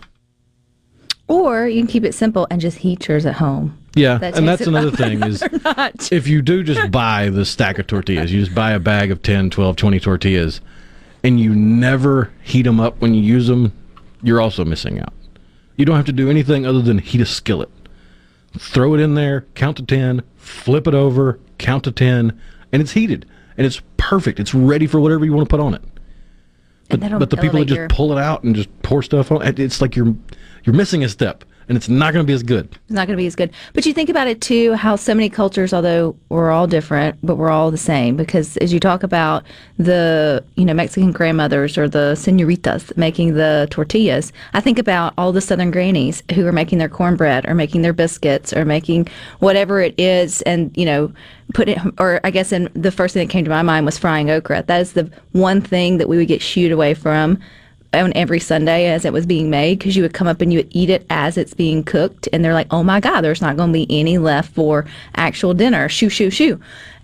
or 1.28 1.68
you 1.68 1.80
can 1.82 1.88
keep 1.88 2.04
it 2.04 2.14
simple 2.14 2.48
and 2.52 2.60
just 2.60 2.80
heat 2.80 3.08
yours 3.08 3.26
at 3.26 3.36
home. 3.36 3.78
Yeah, 3.96 4.18
That 4.18 4.38
and 4.38 4.48
that's 4.48 4.68
another 4.68 4.92
thing 4.92 5.24
is 5.30 5.42
if 6.12 6.28
you 6.28 6.42
do 6.42 6.64
just 6.64 6.92
buy 6.92 7.30
the 7.30 7.46
stack 7.46 7.80
of 7.80 7.88
tortillas, 7.88 8.34
you 8.34 8.42
just 8.44 8.54
buy 8.56 8.72
a 8.72 8.80
bag 8.80 9.10
of 9.12 9.22
10, 9.22 9.50
12, 9.52 9.76
20 9.76 10.00
tortillas, 10.00 10.60
and 11.24 11.40
you 11.40 11.56
never 11.56 12.32
heat 12.44 12.64
them 12.64 12.80
up 12.80 13.00
when 13.00 13.14
you 13.14 13.22
use 13.22 13.48
them, 13.48 13.72
you're 14.22 14.42
also 14.42 14.66
missing 14.66 15.00
out. 15.00 15.14
You 15.78 15.86
don't 15.86 15.96
have 15.96 16.06
to 16.08 16.12
do 16.12 16.30
anything 16.30 16.66
other 16.66 16.82
than 16.82 16.98
heat 16.98 17.22
a 17.22 17.26
skillet. 17.26 17.70
Throw 18.58 18.94
it 18.96 19.00
in 19.00 19.16
there, 19.16 19.46
count 19.56 19.78
to 19.78 19.84
10, 19.84 20.24
flip 20.38 20.88
it 20.88 20.94
over, 20.94 21.40
count 21.58 21.84
to 21.86 21.92
10, 21.92 22.40
and 22.72 22.82
it's 22.82 22.92
heated. 22.92 23.26
And 23.58 23.66
it's 23.66 23.82
perfect. 23.98 24.40
It's 24.40 24.54
ready 24.54 24.88
for 24.88 25.00
whatever 25.00 25.26
you 25.26 25.34
want 25.34 25.48
to 25.48 25.54
put 25.54 25.60
on 25.64 25.74
it. 25.74 25.82
But, 26.90 27.00
but 27.00 27.30
the 27.32 27.38
people 27.38 27.42
that 27.42 27.48
elevate 27.58 27.68
just 27.68 27.78
your- 27.78 27.88
pull 27.88 28.12
it 28.12 28.20
out 28.22 28.44
and 28.44 28.56
just 28.56 28.70
pour 28.84 29.02
stuff 29.02 29.32
on 29.32 29.42
it, 29.42 29.60
it's 29.60 29.82
like 29.82 29.96
you're 29.96 30.14
you're 30.64 30.76
missing 30.76 31.04
a 31.04 31.10
step, 31.10 31.44
and 31.68 31.78
it's 31.78 31.90
not 31.90 32.14
going 32.14 32.24
to 32.24 32.28
be 32.28 32.34
as 32.34 32.44
good. 32.44 32.68
It's 32.84 32.92
not 32.92 33.08
going 33.08 33.18
to 33.18 33.22
be 33.22 33.28
as 33.28 33.36
good. 33.36 33.52
But 33.74 33.86
you 33.86 33.94
think 33.94 34.10
about 34.10 34.28
it 34.28 34.42
too, 34.42 34.74
how 34.74 34.96
so 34.96 35.14
many 35.14 35.30
cultures, 35.30 35.74
although 35.74 36.16
we're 36.30 36.52
all 36.52 36.68
different, 36.68 37.18
but 37.24 37.36
we're 37.36 37.50
all 37.50 37.72
the 37.72 37.78
same. 37.78 38.16
Because 38.16 38.58
as 38.58 38.72
you 38.72 38.80
talk 38.80 39.04
about 39.04 39.44
the, 39.78 40.44
you 40.56 40.66
know, 40.66 40.74
Mexican 40.74 41.12
grandmothers 41.12 41.78
or 41.78 41.90
the 41.90 42.16
senoritas 42.16 42.92
making 42.96 43.34
the 43.34 43.68
tortillas, 43.72 44.32
I 44.54 44.62
think 44.62 44.80
about 44.80 45.14
all 45.18 45.32
the 45.32 45.42
Southern 45.42 45.72
grannies 45.72 46.24
who 46.34 46.46
are 46.46 46.52
making 46.52 46.80
their 46.80 46.90
cornbread 46.90 47.48
or 47.48 47.56
making 47.56 47.82
their 47.82 47.94
biscuits 47.94 48.54
or 48.54 48.66
making 48.66 49.08
whatever 49.40 49.82
it 49.82 49.96
is, 50.00 50.42
and 50.44 50.76
you 50.78 50.86
know, 50.86 51.12
put 51.54 51.70
it. 51.70 51.80
Or 51.98 52.20
I 52.24 52.32
guess, 52.32 52.52
in 52.52 52.70
the 52.74 52.92
first 52.92 53.14
thing 53.14 53.28
that 53.28 53.32
came 53.32 53.46
to 53.46 53.50
my 53.50 53.62
mind 53.62 53.86
was 53.86 53.98
frying 53.98 54.30
okra. 54.30 54.64
That 54.64 54.82
is 54.82 54.94
the 54.94 55.10
one 55.32 55.62
thing 55.62 55.98
that 55.98 56.10
we 56.10 56.18
would 56.18 56.28
get 56.28 56.42
shooed 56.42 56.72
away 56.72 56.94
from 56.94 57.40
on 58.02 58.14
every 58.16 58.40
Sunday 58.40 58.88
as 58.88 59.06
it 59.06 59.14
was 59.14 59.26
being 59.26 59.50
made 59.50 59.80
because 59.80 59.96
you 59.96 60.04
would 60.04 60.14
come 60.14 60.28
up 60.28 60.42
and 60.42 60.52
you 60.52 60.60
would 60.60 60.76
eat 60.76 60.90
it 60.90 61.06
as 61.10 61.38
it's 61.38 61.54
being 61.54 61.84
cooked. 61.84 62.28
And 62.34 62.44
they're 62.44 62.54
like, 62.54 62.68
oh 62.72 62.84
my 62.84 63.00
God, 63.00 63.22
there's 63.22 63.42
not 63.42 63.58
going 63.58 63.70
to 63.70 63.74
be 63.74 63.88
any 63.90 64.18
left 64.18 64.54
for 64.54 64.86
actual 65.16 65.54
dinner. 65.54 65.90
Shoo, 65.90 66.10
shoo, 66.10 66.30
shoo. 66.30 66.60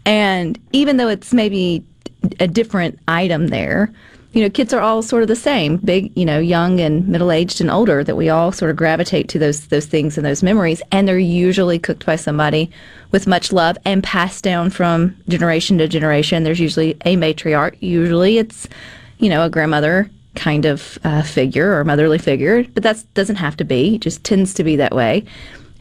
And 0.06 0.60
even 0.72 0.98
though 0.98 1.10
it's 1.10 1.34
maybe 1.34 1.84
a 2.40 2.48
different 2.48 3.00
item 3.08 3.48
there, 3.48 3.92
you 4.34 4.42
know, 4.42 4.50
kids 4.50 4.74
are 4.74 4.80
all 4.80 5.02
sort 5.02 5.24
of 5.24 5.28
the 5.28 5.36
same, 5.36 5.78
big, 5.78 6.12
you 6.18 6.26
know, 6.26 6.40
young 6.40 6.80
and 6.80 7.06
middle 7.08 7.32
aged 7.32 7.60
and 7.60 7.70
older, 7.70 8.02
that 8.04 8.16
we 8.16 8.30
all 8.30 8.52
sort 8.52 8.72
of 8.72 8.78
gravitate 8.78 9.28
to 9.30 9.40
those 9.40 9.68
those 9.68 9.86
things 9.86 10.18
and 10.18 10.26
those 10.26 10.42
memories. 10.42 10.82
And 10.92 11.06
they're 11.06 11.20
usually 11.20 11.78
cooked 11.78 12.06
by 12.06 12.16
somebody 12.16 12.72
with 13.12 13.28
much 13.28 13.52
love 13.52 13.78
and 13.84 14.02
passed 14.02 14.44
down 14.44 14.70
from 14.70 15.18
generation 15.28 15.78
to 15.80 15.88
generation. 15.88 16.44
There's 16.44 16.62
usually 16.62 16.92
a 17.04 17.18
matriarch. 17.18 17.76
Usually 17.82 18.38
it's, 18.38 18.70
you 19.18 19.28
know, 19.28 19.44
a 19.44 19.50
grandmother 19.50 20.10
kind 20.36 20.66
of 20.66 20.98
uh, 21.04 21.22
figure 21.22 21.78
or 21.78 21.84
motherly 21.84 22.18
figure, 22.18 22.64
but 22.64 22.84
that 22.84 23.04
doesn't 23.14 23.36
have 23.38 23.58
to 23.58 23.64
be. 23.64 23.96
It 23.96 24.02
just 24.02 24.24
tends 24.24 24.54
to 24.56 24.64
be 24.64 24.76
that 24.78 24.96
way. 24.96 25.26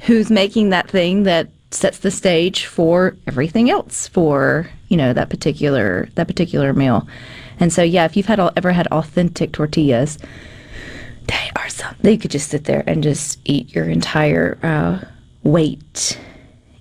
Who's 0.01 0.31
making 0.31 0.71
that 0.71 0.91
thing 0.91 1.25
that 1.25 1.49
sets 1.71 1.99
the 1.99 2.11
stage 2.11 2.67
for 2.67 3.17
everything 3.29 3.71
else 3.71 4.09
for 4.09 4.69
you 4.89 4.97
know 4.97 5.13
that 5.13 5.31
particular 5.31 6.09
that 6.15 6.27
particular 6.27 6.73
meal? 6.73 7.07
And 7.61 7.73
so 7.73 7.83
yeah, 7.83 8.07
if 8.07 8.17
you've 8.17 8.27
had 8.27 8.41
ever 8.57 8.73
had 8.73 8.87
authentic 8.89 9.53
tortillas, 9.53 10.19
they 11.27 11.51
are 11.57 11.69
something 11.69 12.01
they 12.03 12.17
could 12.17 12.31
just 12.31 12.49
sit 12.49 12.65
there 12.65 12.83
and 12.87 13.03
just 13.03 13.39
eat 13.45 13.75
your 13.75 13.85
entire 13.85 14.59
uh, 14.63 15.05
weight 15.43 16.19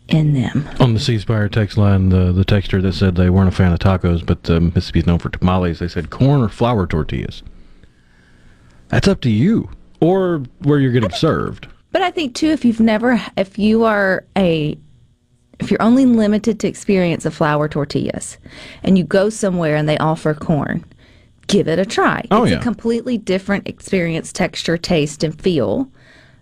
in 0.08 0.34
them. 0.34 0.68
On 0.80 0.94
the 0.94 1.00
C 1.00 1.20
Spire 1.20 1.50
text 1.50 1.78
line, 1.78 2.10
the 2.10 2.32
the 2.32 2.46
texter 2.46 2.82
that 2.82 2.94
said 2.94 3.16
they 3.16 3.30
weren't 3.30 3.50
a 3.50 3.56
fan 3.56 3.74
of 3.74 3.80
tacos, 3.80 4.26
but 4.26 4.50
um, 4.50 4.72
Mississippi's 4.74 5.06
known 5.06 5.20
for 5.20 5.30
tamales. 5.30 5.80
They 5.80 5.88
said 5.88 6.10
corn 6.10 6.42
or 6.42 6.50
flour 6.50 6.88
tortillas. 6.88 7.44
That's 8.90 9.08
up 9.08 9.22
to 9.22 9.30
you, 9.30 9.70
or 10.00 10.44
where 10.60 10.80
you're 10.80 10.92
getting 10.92 11.12
served. 11.12 11.68
But 11.92 12.02
I 12.02 12.12
think 12.12 12.36
too, 12.36 12.50
if 12.50 12.66
you've 12.66 12.80
never, 12.80 13.22
if 13.38 13.58
you 13.58 13.84
are 13.84 14.26
a, 14.38 14.78
if 15.60 15.72
you're 15.72 15.82
only 15.82 16.06
limited 16.06 16.60
to 16.60 16.68
experience 16.68 17.26
of 17.26 17.34
flour 17.34 17.68
tortillas, 17.68 18.38
and 18.84 18.98
you 18.98 19.04
go 19.04 19.30
somewhere 19.30 19.76
and 19.76 19.90
they 19.90 19.98
offer 19.98 20.34
corn, 20.34 20.86
give 21.48 21.68
it 21.68 21.80
a 21.80 21.86
try. 21.86 22.26
Oh, 22.32 22.44
it's 22.44 22.52
yeah. 22.52 22.60
a 22.60 22.64
completely 22.64 23.18
different 23.18 23.68
experience, 23.68 24.32
texture, 24.32 24.78
taste, 24.78 25.24
and 25.24 25.40
feel, 25.42 25.92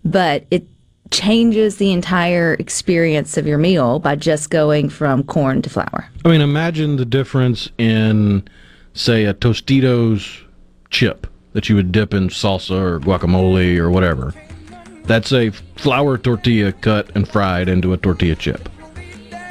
but 0.04 0.46
it 0.52 0.68
changes 1.12 1.78
the 1.78 1.92
entire 1.94 2.56
experience 2.56 3.38
of 3.38 3.48
your 3.48 3.58
meal 3.58 4.00
by 4.00 4.16
just 4.16 4.50
going 4.50 4.90
from 4.90 5.24
corn 5.24 5.62
to 5.62 5.70
flour. 5.70 6.10
I 6.26 6.30
mean, 6.30 6.42
imagine 6.42 6.98
the 6.98 7.06
difference 7.06 7.70
in, 7.78 8.48
say, 8.94 9.24
a 9.24 9.34
Tostitos 9.34 10.44
chip 10.90 11.28
that 11.58 11.70
you 11.70 11.76
would 11.76 11.92
dip 11.92 12.14
in 12.14 12.30
salsa 12.30 12.80
or 12.80 13.00
guacamole 13.00 13.80
or 13.80 13.90
whatever. 13.90 14.32
That's 15.06 15.34
a 15.34 15.50
flour 15.50 16.16
tortilla 16.20 16.72
cut 16.72 17.10
and 17.16 17.28
fried 17.28 17.68
into 17.68 17.94
a 17.94 17.98
tortilla 17.98 18.36
chip. 18.36 18.70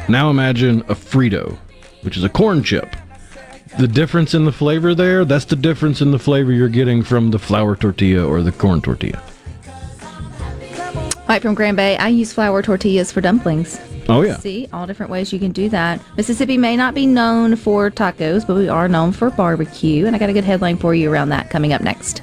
Now 0.08 0.30
imagine 0.30 0.82
a 0.82 0.94
Frito, 0.94 1.58
which 2.02 2.16
is 2.16 2.22
a 2.22 2.28
corn 2.28 2.62
chip. 2.62 2.94
The 3.80 3.88
difference 3.88 4.34
in 4.34 4.44
the 4.44 4.52
flavor 4.52 4.94
there, 4.94 5.24
that's 5.24 5.46
the 5.46 5.56
difference 5.56 6.00
in 6.00 6.12
the 6.12 6.18
flavor 6.20 6.52
you're 6.52 6.68
getting 6.68 7.02
from 7.02 7.32
the 7.32 7.40
flour 7.40 7.74
tortilla 7.74 8.24
or 8.24 8.40
the 8.40 8.52
corn 8.52 8.80
tortilla. 8.80 9.20
Right 11.28 11.42
from 11.42 11.56
Grand 11.56 11.76
Bay, 11.76 11.96
I 11.96 12.06
use 12.06 12.32
flour 12.32 12.62
tortillas 12.62 13.10
for 13.10 13.20
dumplings. 13.20 13.80
Oh, 14.08 14.22
yeah. 14.22 14.36
See, 14.38 14.68
all 14.72 14.86
different 14.86 15.10
ways 15.10 15.32
you 15.32 15.38
can 15.38 15.52
do 15.52 15.68
that. 15.70 16.00
Mississippi 16.16 16.58
may 16.58 16.76
not 16.76 16.94
be 16.94 17.06
known 17.06 17.56
for 17.56 17.90
tacos, 17.90 18.46
but 18.46 18.54
we 18.56 18.68
are 18.68 18.88
known 18.88 19.12
for 19.12 19.30
barbecue. 19.30 20.06
And 20.06 20.14
I 20.14 20.18
got 20.18 20.30
a 20.30 20.32
good 20.32 20.44
headline 20.44 20.76
for 20.76 20.94
you 20.94 21.10
around 21.10 21.30
that 21.30 21.50
coming 21.50 21.72
up 21.72 21.82
next. 21.82 22.22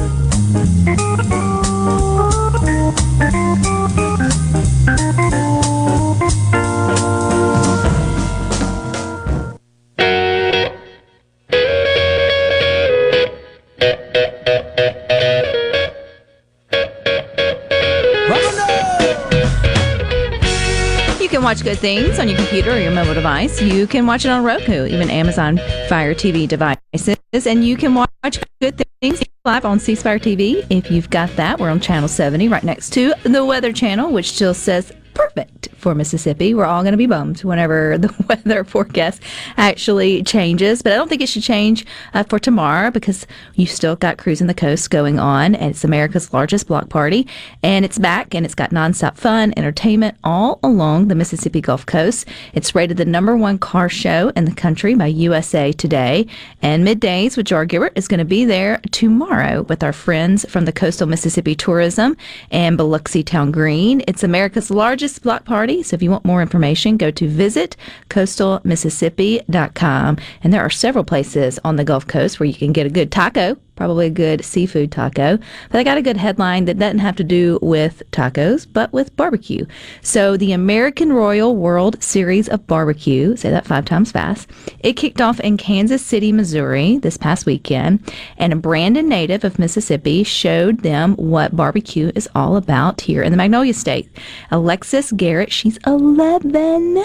Watch 21.51 21.65
good 21.65 21.79
things 21.79 22.17
on 22.17 22.29
your 22.29 22.37
computer 22.37 22.71
or 22.71 22.77
your 22.77 22.93
mobile 22.93 23.13
device. 23.13 23.61
You 23.61 23.85
can 23.85 24.07
watch 24.07 24.23
it 24.23 24.29
on 24.29 24.41
Roku, 24.41 24.85
even 24.85 25.09
Amazon 25.09 25.57
Fire 25.89 26.15
TV 26.15 26.47
devices. 26.47 27.17
And 27.45 27.65
you 27.65 27.75
can 27.75 27.93
watch 27.93 28.39
good 28.61 28.81
things 29.01 29.21
live 29.43 29.65
on 29.65 29.77
C 29.77 29.95
Spire 29.95 30.17
TV. 30.17 30.65
If 30.69 30.89
you've 30.89 31.09
got 31.09 31.29
that, 31.35 31.59
we're 31.59 31.69
on 31.69 31.81
channel 31.81 32.07
70 32.07 32.47
right 32.47 32.63
next 32.63 32.93
to 32.93 33.13
the 33.23 33.43
Weather 33.43 33.73
Channel, 33.73 34.13
which 34.13 34.31
still 34.31 34.53
says 34.53 34.93
perfect 35.13 35.69
for 35.75 35.95
Mississippi. 35.95 36.53
We're 36.53 36.65
all 36.65 36.83
going 36.83 36.93
to 36.93 36.97
be 36.97 37.07
bummed 37.07 37.43
whenever 37.43 37.97
the 37.97 38.13
weather 38.29 38.63
forecast 38.63 39.21
actually 39.57 40.23
changes, 40.23 40.81
but 40.81 40.93
I 40.93 40.95
don't 40.95 41.09
think 41.09 41.21
it 41.21 41.29
should 41.29 41.43
change 41.43 41.85
uh, 42.13 42.23
for 42.23 42.39
tomorrow 42.39 42.91
because 42.91 43.25
you 43.55 43.65
still 43.65 43.95
got 43.95 44.17
Cruising 44.17 44.47
the 44.47 44.53
Coast 44.53 44.89
going 44.89 45.19
on, 45.19 45.55
and 45.55 45.71
it's 45.71 45.83
America's 45.83 46.33
largest 46.33 46.67
block 46.67 46.89
party, 46.89 47.27
and 47.63 47.83
it's 47.83 47.97
back, 47.97 48.33
and 48.35 48.45
it's 48.45 48.55
got 48.55 48.71
nonstop 48.71 49.17
fun, 49.17 49.53
entertainment 49.57 50.17
all 50.23 50.59
along 50.63 51.07
the 51.07 51.15
Mississippi 51.15 51.61
Gulf 51.61 51.85
Coast. 51.85 52.27
It's 52.53 52.75
rated 52.75 52.97
the 52.97 53.05
number 53.05 53.35
one 53.35 53.57
car 53.57 53.89
show 53.89 54.31
in 54.35 54.45
the 54.45 54.53
country 54.53 54.95
by 54.95 55.07
USA 55.07 55.71
Today, 55.71 56.27
and 56.61 56.85
middays 56.85 57.35
with 57.35 57.47
Gerard 57.47 57.69
Gilbert 57.69 57.93
is 57.95 58.07
going 58.07 58.19
to 58.19 58.25
be 58.25 58.45
there 58.45 58.79
tomorrow 58.91 59.63
with 59.63 59.83
our 59.83 59.93
friends 59.93 60.45
from 60.49 60.65
the 60.65 60.71
Coastal 60.71 61.07
Mississippi 61.07 61.55
Tourism 61.55 62.15
and 62.51 62.77
Biloxi 62.77 63.23
Town 63.23 63.51
Green. 63.51 64.03
It's 64.07 64.23
America's 64.23 64.69
largest 64.69 65.00
block 65.23 65.45
party, 65.45 65.81
so 65.83 65.95
if 65.95 66.03
you 66.03 66.11
want 66.11 66.25
more 66.25 66.41
information, 66.41 66.97
go 66.97 67.11
to 67.11 67.27
visit 67.27 67.77
coastalmississippi.com. 68.09 70.17
And 70.43 70.53
there 70.53 70.61
are 70.61 70.69
several 70.69 71.03
places 71.03 71.59
on 71.63 71.75
the 71.75 71.83
Gulf 71.83 72.07
Coast 72.07 72.39
where 72.39 72.47
you 72.47 72.53
can 72.53 72.71
get 72.71 72.85
a 72.85 72.89
good 72.89 73.11
taco 73.11 73.57
Probably 73.81 74.05
a 74.05 74.11
good 74.11 74.45
seafood 74.45 74.91
taco. 74.91 75.39
But 75.71 75.79
I 75.79 75.83
got 75.83 75.97
a 75.97 76.03
good 76.03 76.15
headline 76.15 76.65
that 76.65 76.77
doesn't 76.77 76.99
have 76.99 77.15
to 77.15 77.23
do 77.23 77.57
with 77.63 78.03
tacos, 78.11 78.67
but 78.71 78.93
with 78.93 79.15
barbecue. 79.15 79.65
So, 80.03 80.37
the 80.37 80.51
American 80.51 81.11
Royal 81.11 81.55
World 81.55 82.03
Series 82.03 82.47
of 82.47 82.67
Barbecue, 82.67 83.35
say 83.35 83.49
that 83.49 83.65
five 83.65 83.85
times 83.85 84.11
fast, 84.11 84.51
it 84.81 84.93
kicked 84.93 85.19
off 85.19 85.39
in 85.39 85.57
Kansas 85.57 86.05
City, 86.05 86.31
Missouri 86.31 86.99
this 86.99 87.17
past 87.17 87.47
weekend. 87.47 88.07
And 88.37 88.53
a 88.53 88.55
Brandon 88.55 89.09
native 89.09 89.43
of 89.43 89.57
Mississippi 89.57 90.23
showed 90.23 90.83
them 90.83 91.15
what 91.15 91.55
barbecue 91.55 92.11
is 92.13 92.29
all 92.35 92.57
about 92.57 93.01
here 93.01 93.23
in 93.23 93.31
the 93.31 93.37
Magnolia 93.37 93.73
State. 93.73 94.11
Alexis 94.51 95.11
Garrett, 95.11 95.51
she's 95.51 95.79
11. 95.87 97.03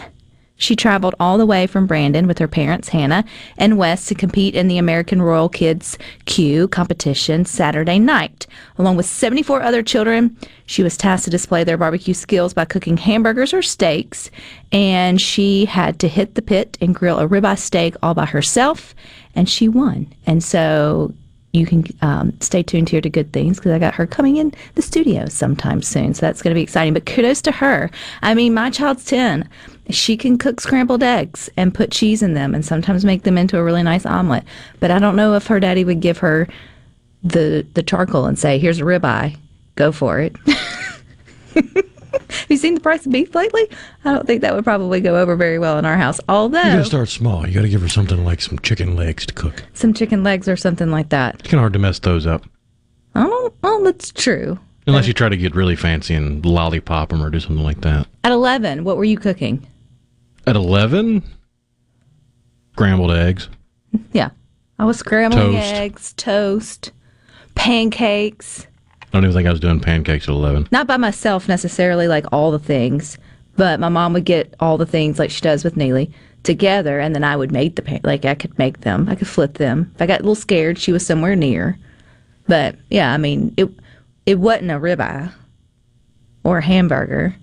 She 0.57 0.75
traveled 0.75 1.15
all 1.21 1.37
the 1.37 1.47
way 1.47 1.67
from 1.67 1.87
Brandon 1.87 2.27
with 2.27 2.39
her 2.39 2.49
parents, 2.49 2.89
Hannah 2.89 3.25
and 3.59 3.77
Wes, 3.77 4.07
to 4.07 4.15
compete 4.15 4.55
in 4.55 4.69
the 4.69 4.79
American 4.79 5.21
Royal 5.21 5.49
Kids 5.49 5.99
Q 6.25 6.69
competition 6.69 7.45
Saturday 7.45 7.99
night. 7.99 8.47
Along 8.79 8.97
with 8.97 9.07
74 9.07 9.63
other 9.63 9.83
children, 9.83 10.37
she 10.65 10.83
was 10.83 10.97
tasked 10.97 11.25
to 11.25 11.31
display 11.31 11.63
their 11.63 11.77
barbecue 11.77 12.15
skills 12.15 12.55
by 12.55 12.65
cooking 12.65 12.97
hamburgers 12.97 13.53
or 13.53 13.63
steaks, 13.63 14.31
and 14.73 15.21
she 15.21 15.67
had 15.67 15.99
to 16.01 16.09
hit 16.09 16.35
the 16.35 16.43
pit 16.43 16.79
and 16.81 16.95
grill 16.95 17.19
a 17.19 17.29
ribeye 17.29 17.59
steak 17.59 17.95
all 18.03 18.15
by 18.15 18.27
herself, 18.27 18.95
and 19.35 19.49
she 19.49 19.69
won. 19.69 20.13
And 20.27 20.43
so 20.43 21.13
you 21.53 21.67
can 21.67 21.85
um, 22.03 22.39
stay 22.41 22.63
tuned 22.63 22.89
here 22.89 23.01
to 23.01 23.09
good 23.09 23.33
things 23.33 23.59
because 23.59 23.73
I 23.73 23.79
got 23.79 23.95
her 23.95 24.07
coming 24.07 24.37
in 24.37 24.53
the 24.75 24.83
studio 24.83 25.27
sometime 25.27 25.83
soon. 25.83 26.15
So 26.15 26.21
that's 26.21 26.43
going 26.43 26.53
to 26.53 26.59
be 26.59 26.63
exciting. 26.63 26.93
But 26.93 27.07
kudos 27.07 27.41
to 27.43 27.53
her. 27.53 27.91
I 28.23 28.35
mean, 28.35 28.53
my 28.53 28.71
child's 28.71 29.05
10. 29.07 29.49
She 29.91 30.17
can 30.17 30.37
cook 30.39 30.61
scrambled 30.61 31.03
eggs 31.03 31.49
and 31.57 31.73
put 31.75 31.91
cheese 31.93 32.23
in 32.23 32.35
them 32.35 32.55
and 32.55 32.65
sometimes 32.65 33.05
make 33.05 33.23
them 33.23 33.39
into 33.39 33.57
a 33.59 33.63
really 33.63 33.83
nice 33.83 34.05
omelet. 34.05 34.45
But 34.81 34.91
I 34.91 34.99
don't 34.99 35.15
know 35.17 35.35
if 35.35 35.47
her 35.47 35.61
daddy 35.61 35.85
would 35.85 36.01
give 36.01 36.19
her 36.19 36.49
the 37.23 37.65
the 37.75 37.83
charcoal 37.83 38.27
and 38.27 38.39
say, 38.39 38.59
"Here's 38.59 38.81
a 38.81 38.85
ribeye, 38.85 39.37
go 39.77 39.93
for 39.93 40.19
it." 40.19 40.35
Have 41.55 42.47
you 42.51 42.57
seen 42.57 42.75
the 42.75 42.81
price 42.81 43.05
of 43.07 43.13
beef 43.13 43.35
lately? 43.35 43.69
I 44.05 44.15
don't 44.15 44.27
think 44.27 44.41
that 44.41 44.55
would 44.55 44.65
probably 44.65 45.01
go 45.01 45.17
over 45.17 45.37
very 45.37 45.59
well 45.59 45.79
in 45.79 45.85
our 45.85 45.97
house. 45.97 46.19
Although 46.29 46.59
You 46.59 46.65
gotta 46.65 46.85
start 46.85 47.09
small. 47.09 47.47
You 47.47 47.55
gotta 47.55 47.69
give 47.69 47.83
her 47.83 47.89
something 47.89 48.25
like 48.25 48.41
some 48.41 48.59
chicken 48.61 48.97
legs 48.97 49.27
to 49.27 49.35
cook. 49.35 49.65
some 49.75 49.93
chicken 49.95 50.23
legs 50.25 50.49
or 50.49 50.57
something 50.57 50.91
like 50.91 51.11
that. 51.11 51.35
It's 51.37 51.45
kind 51.45 51.55
of 51.55 51.61
hard 51.61 51.73
to 51.75 51.79
mess 51.79 51.99
those 51.99 52.27
up. 52.27 52.45
Oh, 53.15 53.53
oh, 53.63 53.85
that's 53.85 54.11
true. 54.13 54.59
Unless 54.87 55.07
you 55.09 55.13
try 55.13 55.29
to 55.29 55.37
get 55.37 55.55
really 55.55 55.75
fancy 55.77 56.15
and 56.15 56.45
lollipop 56.45 57.09
them 57.11 57.23
or 57.23 57.29
do 57.31 57.41
something 57.41 57.65
like 57.65 57.81
that. 57.81 58.07
At 58.23 58.33
11, 58.33 58.85
what 58.85 58.97
were 58.97 59.05
you 59.05 59.19
cooking? 59.19 59.67
At 60.47 60.57
11, 60.57 61.23
scrambled 62.73 63.13
eggs. 63.13 63.49
Yeah. 64.13 64.31
I 64.79 64.85
was 64.85 64.99
scrambling 64.99 65.53
Toast. 65.55 65.75
eggs, 65.75 66.13
toast, 66.15 66.93
pancakes. 67.55 68.67
I 69.03 69.07
don't 69.13 69.25
even 69.25 69.35
think 69.35 69.49
I 69.49 69.51
was 69.51 69.61
doing 69.61 69.81
pancakes 69.81 70.29
at 70.29 70.35
11. 70.35 70.69
Not 70.71 70.87
by 70.87 70.99
myself 70.99 71.49
necessarily, 71.49 72.07
like 72.07 72.27
all 72.33 72.51
the 72.51 72.59
things, 72.59 73.17
but 73.57 73.81
my 73.81 73.89
mom 73.89 74.13
would 74.13 74.27
get 74.27 74.55
all 74.61 74.77
the 74.77 74.87
things 74.87 75.19
like 75.19 75.31
she 75.31 75.41
does 75.41 75.65
with 75.65 75.77
Neely 75.77 76.13
together, 76.43 77.01
and 77.01 77.15
then 77.15 77.25
I 77.25 77.37
would 77.37 77.51
make 77.51 77.77
the 77.77 77.83
pan- 77.83 78.03
like 78.05 78.25
I 78.25 78.35
could 78.35 78.57
make 78.59 78.83
them, 78.83 79.09
I 79.09 79.15
could 79.15 79.27
flip 79.29 79.55
them. 79.55 79.91
If 79.95 80.03
I 80.03 80.07
got 80.07 80.21
a 80.21 80.23
little 80.23 80.35
scared, 80.35 80.79
she 80.79 80.93
was 80.93 81.05
somewhere 81.05 81.35
near. 81.35 81.79
But 82.47 82.77
yeah, 82.91 83.13
I 83.13 83.17
mean 83.17 83.53
it. 83.57 83.69
It 84.27 84.39
wasn't 84.39 84.71
a 84.73 84.75
ribeye 84.75 85.33
or 86.45 86.59
a 86.59 86.63
hamburger. 86.63 87.35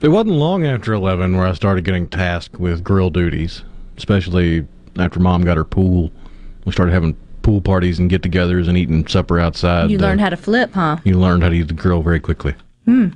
It 0.00 0.08
wasn't 0.08 0.36
long 0.36 0.66
after 0.66 0.92
11 0.92 1.36
where 1.36 1.46
I 1.46 1.52
started 1.54 1.84
getting 1.84 2.06
tasked 2.06 2.60
with 2.60 2.84
grill 2.84 3.10
duties, 3.10 3.62
especially 3.96 4.66
after 4.98 5.20
mom 5.20 5.42
got 5.42 5.56
her 5.56 5.64
pool. 5.64 6.10
We 6.64 6.72
started 6.72 6.92
having 6.92 7.16
pool 7.42 7.60
parties 7.60 7.98
and 7.98 8.10
get 8.10 8.22
togethers 8.22 8.68
and 8.68 8.76
eating 8.76 9.06
supper 9.06 9.38
outside. 9.38 9.90
You 9.90 9.98
Uh, 9.98 10.02
learned 10.02 10.20
how 10.20 10.28
to 10.28 10.36
flip, 10.36 10.72
huh? 10.74 10.98
You 11.04 11.18
learned 11.18 11.42
how 11.42 11.48
to 11.48 11.56
use 11.56 11.68
the 11.68 11.74
grill 11.74 12.02
very 12.02 12.20
quickly. 12.20 12.54
Hmm. 12.84 13.08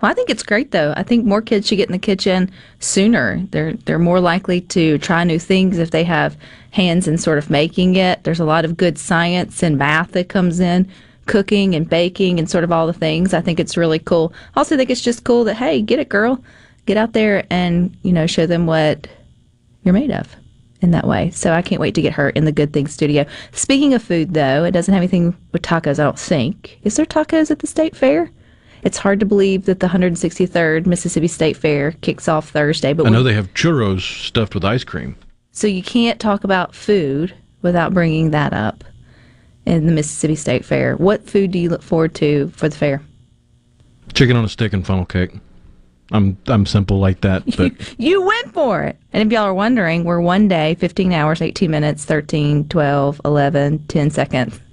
Well, 0.00 0.10
I 0.10 0.14
think 0.14 0.28
it's 0.28 0.42
great 0.42 0.70
though. 0.70 0.92
I 0.96 1.02
think 1.02 1.24
more 1.24 1.40
kids 1.40 1.66
should 1.66 1.76
get 1.76 1.88
in 1.88 1.92
the 1.92 1.98
kitchen 1.98 2.50
sooner. 2.78 3.42
They're 3.50 3.72
they're 3.86 3.98
more 3.98 4.20
likely 4.20 4.60
to 4.60 4.98
try 4.98 5.24
new 5.24 5.38
things 5.38 5.78
if 5.78 5.90
they 5.92 6.04
have 6.04 6.36
hands 6.72 7.08
in 7.08 7.16
sort 7.16 7.38
of 7.38 7.48
making 7.48 7.96
it. 7.96 8.22
There's 8.22 8.40
a 8.40 8.44
lot 8.44 8.64
of 8.66 8.76
good 8.76 8.98
science 8.98 9.62
and 9.62 9.78
math 9.78 10.12
that 10.12 10.28
comes 10.28 10.60
in 10.60 10.86
cooking 11.26 11.74
and 11.74 11.88
baking 11.88 12.38
and 12.38 12.48
sort 12.50 12.64
of 12.64 12.72
all 12.72 12.86
the 12.86 12.92
things. 12.92 13.34
I 13.34 13.40
think 13.40 13.58
it's 13.60 13.76
really 13.76 13.98
cool. 13.98 14.32
Also 14.56 14.76
think 14.76 14.90
it's 14.90 15.00
just 15.00 15.24
cool 15.24 15.44
that 15.44 15.56
hey, 15.56 15.80
get 15.82 15.98
it 15.98 16.08
girl. 16.08 16.42
Get 16.86 16.96
out 16.98 17.12
there 17.14 17.46
and, 17.50 17.96
you 18.02 18.12
know, 18.12 18.26
show 18.26 18.46
them 18.46 18.66
what 18.66 19.08
you're 19.84 19.94
made 19.94 20.10
of 20.10 20.36
in 20.82 20.90
that 20.90 21.06
way. 21.06 21.30
So 21.30 21.52
I 21.52 21.62
can't 21.62 21.80
wait 21.80 21.94
to 21.94 22.02
get 22.02 22.12
her 22.12 22.28
in 22.30 22.44
the 22.44 22.52
Good 22.52 22.72
Things 22.74 22.92
studio. 22.92 23.24
Speaking 23.52 23.94
of 23.94 24.02
food 24.02 24.34
though, 24.34 24.64
it 24.64 24.72
doesn't 24.72 24.92
have 24.92 25.00
anything 25.00 25.34
with 25.52 25.62
tacos, 25.62 25.98
I 25.98 26.04
don't 26.04 26.18
think. 26.18 26.78
Is 26.82 26.96
there 26.96 27.06
tacos 27.06 27.50
at 27.50 27.60
the 27.60 27.66
state 27.66 27.96
fair? 27.96 28.30
It's 28.82 28.98
hard 28.98 29.18
to 29.20 29.24
believe 29.26 29.64
that 29.64 29.80
the 29.80 29.86
163rd 29.86 30.84
Mississippi 30.84 31.26
State 31.26 31.56
Fair 31.56 31.92
kicks 32.02 32.28
off 32.28 32.50
Thursday, 32.50 32.92
but 32.92 33.06
I 33.06 33.08
know 33.08 33.18
we- 33.22 33.30
they 33.30 33.32
have 33.32 33.54
churros 33.54 34.02
stuffed 34.26 34.54
with 34.54 34.62
ice 34.62 34.84
cream. 34.84 35.16
so 35.52 35.66
you 35.66 35.82
can't 35.82 36.20
talk 36.20 36.44
about 36.44 36.74
food 36.74 37.32
without 37.62 37.94
bringing 37.94 38.30
that 38.32 38.52
up 38.52 38.84
in 39.66 39.86
the 39.86 39.92
Mississippi 39.92 40.36
State 40.36 40.64
Fair. 40.64 40.96
What 40.96 41.28
food 41.28 41.50
do 41.50 41.58
you 41.58 41.68
look 41.68 41.82
forward 41.82 42.14
to 42.16 42.48
for 42.50 42.68
the 42.68 42.76
fair? 42.76 43.02
Chicken 44.12 44.36
on 44.36 44.44
a 44.44 44.48
stick 44.48 44.72
and 44.72 44.86
funnel 44.86 45.04
cake. 45.06 45.30
I'm 46.12 46.36
I'm 46.46 46.66
simple 46.66 46.98
like 46.98 47.22
that, 47.22 47.44
but 47.56 47.72
You 47.98 48.22
went 48.22 48.52
for 48.52 48.82
it. 48.82 48.98
And 49.12 49.26
if 49.26 49.32
y'all 49.32 49.46
are 49.46 49.54
wondering, 49.54 50.04
we're 50.04 50.20
one 50.20 50.48
day, 50.48 50.74
15 50.76 51.12
hours, 51.12 51.40
18 51.40 51.70
minutes, 51.70 52.04
13, 52.04 52.68
12, 52.68 53.20
11, 53.24 53.86
10 53.86 54.10
seconds. 54.10 54.60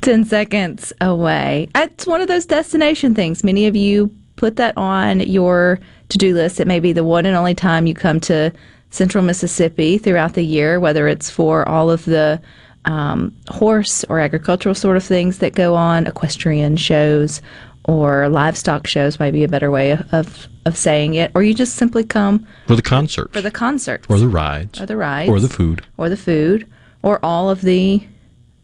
10 0.00 0.24
seconds 0.24 0.92
away. 1.00 1.68
It's 1.74 2.06
one 2.06 2.20
of 2.20 2.28
those 2.28 2.46
destination 2.46 3.14
things. 3.14 3.42
Many 3.42 3.66
of 3.66 3.74
you 3.74 4.14
put 4.36 4.56
that 4.56 4.76
on 4.76 5.20
your 5.20 5.80
to 6.08 6.18
do 6.18 6.34
list. 6.34 6.60
It 6.60 6.66
may 6.66 6.80
be 6.80 6.92
the 6.92 7.04
one 7.04 7.26
and 7.26 7.36
only 7.36 7.54
time 7.54 7.86
you 7.86 7.94
come 7.94 8.20
to 8.20 8.52
central 8.90 9.24
Mississippi 9.24 9.98
throughout 9.98 10.34
the 10.34 10.44
year, 10.44 10.80
whether 10.80 11.08
it's 11.08 11.30
for 11.30 11.68
all 11.68 11.90
of 11.90 12.04
the 12.04 12.40
um, 12.84 13.34
horse 13.48 14.04
or 14.04 14.18
agricultural 14.18 14.74
sort 14.74 14.96
of 14.96 15.04
things 15.04 15.38
that 15.38 15.54
go 15.54 15.74
on, 15.74 16.06
equestrian 16.06 16.76
shows 16.76 17.42
or 17.84 18.28
livestock 18.28 18.86
shows 18.86 19.18
might 19.18 19.30
be 19.30 19.44
a 19.44 19.48
better 19.48 19.70
way 19.70 19.92
of, 20.12 20.46
of 20.66 20.76
saying 20.76 21.14
it, 21.14 21.32
or 21.34 21.42
you 21.42 21.54
just 21.54 21.76
simply 21.76 22.04
come 22.04 22.46
for 22.66 22.76
the 22.76 22.82
concert, 22.82 23.32
for 23.32 23.40
the 23.40 23.50
concert, 23.50 24.04
or 24.10 24.18
the 24.18 24.28
rides, 24.28 24.80
or 24.80 24.86
the 24.86 24.96
rides, 24.96 25.30
or 25.30 25.40
the 25.40 25.48
food. 25.48 25.84
or 25.96 26.08
the 26.10 26.16
food, 26.16 26.70
or 27.02 27.18
all 27.24 27.48
of 27.48 27.62
the 27.62 28.06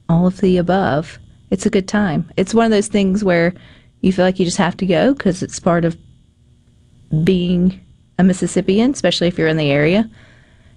all 0.08 0.26
of 0.26 0.40
the 0.40 0.58
above. 0.58 1.18
It's 1.50 1.64
a 1.64 1.70
good 1.70 1.88
time. 1.88 2.30
It's 2.36 2.52
one 2.52 2.66
of 2.66 2.70
those 2.70 2.88
things 2.88 3.24
where 3.24 3.54
you 4.02 4.12
feel 4.12 4.24
like 4.24 4.38
you 4.38 4.44
just 4.44 4.58
have 4.58 4.76
to 4.78 4.86
go 4.86 5.14
because 5.14 5.42
it's 5.42 5.58
part 5.58 5.84
of 5.86 5.96
being 7.22 7.80
a 8.18 8.24
Mississippian, 8.24 8.92
especially 8.92 9.28
if 9.28 9.38
you're 9.38 9.48
in 9.48 9.56
the 9.56 9.70
area, 9.70 10.08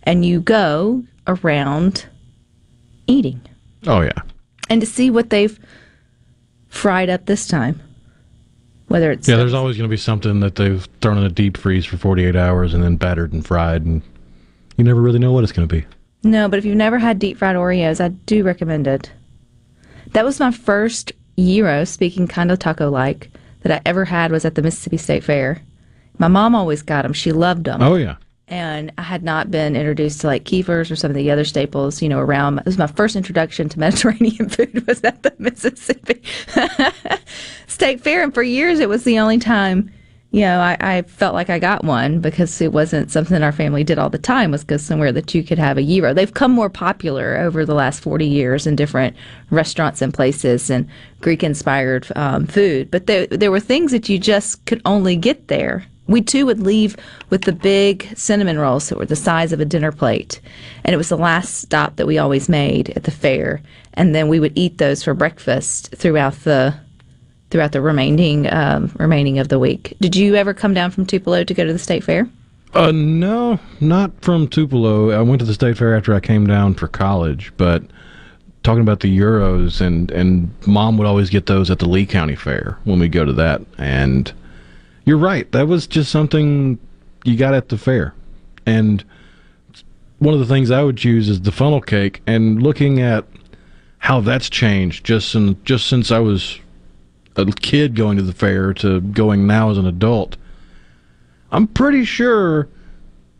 and 0.03 0.25
you 0.25 0.39
go 0.39 1.03
around 1.27 2.05
eating 3.07 3.41
Oh 3.85 4.01
yeah, 4.01 4.21
and 4.69 4.81
to 4.81 4.87
see 4.87 5.09
what 5.09 5.29
they've 5.29 5.59
fried 6.67 7.09
up 7.09 7.25
this 7.25 7.47
time. 7.47 7.81
Whether 8.87 9.11
it's 9.11 9.27
yeah. 9.27 9.35
There's 9.35 9.53
always 9.53 9.77
going 9.77 9.89
to 9.89 9.93
be 9.93 9.97
something 9.97 10.39
that 10.39 10.55
they've 10.55 10.87
thrown 11.01 11.17
in 11.17 11.25
a 11.25 11.29
deep 11.29 11.57
freeze 11.57 11.85
for 11.85 11.97
48 11.97 12.35
hours 12.35 12.73
and 12.73 12.81
then 12.81 12.95
battered 12.95 13.33
and 13.33 13.45
fried, 13.45 13.83
and 13.83 14.01
you 14.77 14.83
never 14.83 15.01
really 15.01 15.19
know 15.19 15.33
what 15.33 15.43
it's 15.43 15.51
going 15.51 15.67
to 15.67 15.75
be. 15.75 15.85
No, 16.23 16.47
but 16.47 16.57
if 16.57 16.65
you've 16.65 16.77
never 16.77 16.97
had 16.97 17.19
deep 17.19 17.37
fried 17.37 17.55
Oreos, 17.55 18.01
I 18.03 18.09
do 18.09 18.43
recommend 18.43 18.87
it. 18.87 19.11
That 20.13 20.25
was 20.25 20.39
my 20.39 20.51
first 20.51 21.11
gyro, 21.37 21.83
speaking 21.83 22.27
kind 22.27 22.51
of 22.51 22.59
taco 22.59 22.89
like, 22.89 23.29
that 23.61 23.71
I 23.71 23.81
ever 23.85 24.05
had 24.05 24.31
was 24.31 24.45
at 24.45 24.55
the 24.55 24.61
Mississippi 24.61 24.97
State 24.97 25.23
Fair. 25.23 25.61
My 26.19 26.27
mom 26.27 26.55
always 26.55 26.81
got 26.81 27.03
them. 27.03 27.13
She 27.13 27.31
loved 27.31 27.65
them. 27.65 27.81
Oh 27.81 27.95
yeah. 27.95 28.15
And 28.49 28.93
I 28.97 29.01
had 29.01 29.23
not 29.23 29.51
been 29.51 29.75
introduced 29.75 30.21
to 30.21 30.27
like 30.27 30.45
Keifer's 30.45 30.89
or 30.89 30.95
some 30.95 31.11
of 31.11 31.15
the 31.15 31.29
other 31.31 31.43
staples, 31.43 32.01
you 32.01 32.07
know, 32.07 32.19
around. 32.19 32.59
It 32.59 32.65
was 32.65 32.77
my 32.77 32.87
first 32.87 33.15
introduction 33.17 33.67
to 33.69 33.79
Mediterranean 33.87 34.49
food 34.49 34.87
was 34.87 35.03
at 35.03 35.23
the 35.23 35.33
Mississippi 35.39 36.21
State 37.67 38.01
Fair. 38.01 38.23
And 38.23 38.33
for 38.33 38.43
years, 38.43 38.79
it 38.79 38.87
was 38.87 39.03
the 39.03 39.19
only 39.19 39.37
time, 39.37 39.91
you 40.31 40.41
know, 40.41 40.61
I, 40.61 40.77
I 40.79 41.01
felt 41.01 41.33
like 41.33 41.49
I 41.49 41.59
got 41.59 41.83
one 41.83 42.21
because 42.21 42.61
it 42.61 42.71
wasn't 42.71 43.11
something 43.11 43.43
our 43.43 43.51
family 43.51 43.83
did 43.83 43.99
all 43.99 44.09
the 44.09 44.17
time 44.17 44.51
was 44.51 44.63
go 44.63 44.77
somewhere 44.77 45.11
that 45.11 45.35
you 45.35 45.43
could 45.43 45.59
have 45.59 45.77
a 45.77 45.83
gyro. 45.83 46.13
They've 46.13 46.33
come 46.33 46.53
more 46.53 46.69
popular 46.69 47.37
over 47.37 47.65
the 47.65 47.75
last 47.75 47.99
40 47.99 48.25
years 48.25 48.65
in 48.65 48.77
different 48.77 49.17
restaurants 49.49 50.01
and 50.01 50.13
places 50.13 50.69
and 50.69 50.87
Greek 51.19 51.43
inspired 51.43 52.07
um, 52.15 52.47
food. 52.47 52.91
But 52.91 53.07
there, 53.07 53.27
there 53.27 53.51
were 53.51 53.59
things 53.59 53.91
that 53.91 54.07
you 54.07 54.19
just 54.19 54.65
could 54.65 54.81
only 54.85 55.17
get 55.17 55.49
there. 55.49 55.85
We 56.07 56.21
too 56.21 56.45
would 56.45 56.61
leave 56.61 56.95
with 57.29 57.43
the 57.43 57.51
big 57.51 58.07
cinnamon 58.17 58.57
rolls 58.57 58.89
that 58.89 58.97
were 58.97 59.05
the 59.05 59.15
size 59.15 59.51
of 59.51 59.59
a 59.59 59.65
dinner 59.65 59.91
plate. 59.91 60.39
And 60.83 60.93
it 60.93 60.97
was 60.97 61.09
the 61.09 61.17
last 61.17 61.55
stop 61.55 61.97
that 61.97 62.07
we 62.07 62.17
always 62.17 62.47
made 62.47 62.91
at 62.91 63.03
the 63.03 63.11
fair. 63.11 63.61
And 63.93 64.15
then 64.15 64.27
we 64.27 64.39
would 64.39 64.53
eat 64.55 64.77
those 64.77 65.03
for 65.03 65.13
breakfast 65.13 65.93
throughout 65.95 66.35
the 66.43 66.73
throughout 67.49 67.71
the 67.71 67.81
remaining 67.81 68.51
um, 68.51 68.91
remaining 68.99 69.39
of 69.39 69.49
the 69.49 69.59
week. 69.59 69.95
Did 70.01 70.15
you 70.15 70.35
ever 70.35 70.53
come 70.53 70.73
down 70.73 70.91
from 70.91 71.05
Tupelo 71.05 71.43
to 71.43 71.53
go 71.53 71.65
to 71.65 71.73
the 71.73 71.79
state 71.79 72.03
fair? 72.03 72.27
Uh, 72.73 72.91
no, 72.91 73.59
not 73.79 74.11
from 74.21 74.47
Tupelo. 74.47 75.11
I 75.11 75.21
went 75.21 75.39
to 75.39 75.45
the 75.45 75.53
state 75.53 75.77
fair 75.77 75.95
after 75.95 76.13
I 76.13 76.19
came 76.19 76.45
down 76.45 76.75
for 76.75 76.87
college, 76.87 77.51
but 77.57 77.83
talking 78.63 78.81
about 78.81 78.99
the 78.99 79.17
gyros 79.17 79.79
and 79.79 80.11
and 80.11 80.51
mom 80.67 80.97
would 80.97 81.07
always 81.07 81.29
get 81.29 81.45
those 81.45 81.71
at 81.71 81.79
the 81.79 81.87
Lee 81.87 82.05
County 82.05 82.35
Fair 82.35 82.77
when 82.83 82.99
we 82.99 83.07
go 83.07 83.25
to 83.25 83.33
that. 83.33 83.61
And 83.77 84.31
you're 85.07 85.17
right, 85.17 85.49
that 85.53 85.69
was 85.69 85.87
just 85.87 86.11
something 86.11 86.77
you 87.23 87.37
got 87.37 87.53
at 87.53 87.69
the 87.69 87.77
fair. 87.77 88.13
And 88.65 89.05
one 90.19 90.33
of 90.33 90.41
the 90.41 90.45
things 90.45 90.69
I 90.69 90.83
would 90.83 90.97
choose 90.97 91.29
is 91.29 91.41
the 91.41 91.51
funnel 91.51 91.79
cake. 91.79 92.21
And 92.27 92.61
looking 92.61 92.99
at 92.99 93.25
how 93.99 94.19
that's 94.19 94.49
changed 94.49 95.05
just 95.05 95.33
in, 95.33 95.63
just 95.63 95.87
since 95.87 96.11
I 96.11 96.19
was 96.19 96.59
a 97.37 97.45
kid 97.45 97.95
going 97.95 98.17
to 98.17 98.23
the 98.23 98.33
fair 98.33 98.73
to 98.73 98.99
going 98.99 99.47
now 99.47 99.69
as 99.69 99.77
an 99.77 99.85
adult. 99.85 100.35
I'm 101.53 101.67
pretty 101.67 102.03
sure, 102.03 102.67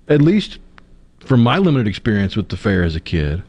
at 0.08 0.22
least 0.22 0.60
from 1.20 1.44
my 1.44 1.58
limited 1.58 1.88
experience 1.88 2.38
with 2.38 2.48
the 2.48 2.56
fair 2.56 2.84
as 2.84 2.96
a 2.96 3.02
kid, 3.02 3.44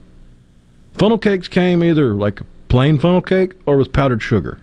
funnel 0.95 1.19
cakes 1.19 1.47
came 1.47 1.85
either 1.85 2.15
like 2.15 2.41
plain 2.69 2.99
funnel 2.99 3.23
cake 3.23 3.53
or 3.65 3.77
with 3.77 3.93
powdered 3.93 4.23
sugar. 4.23 4.59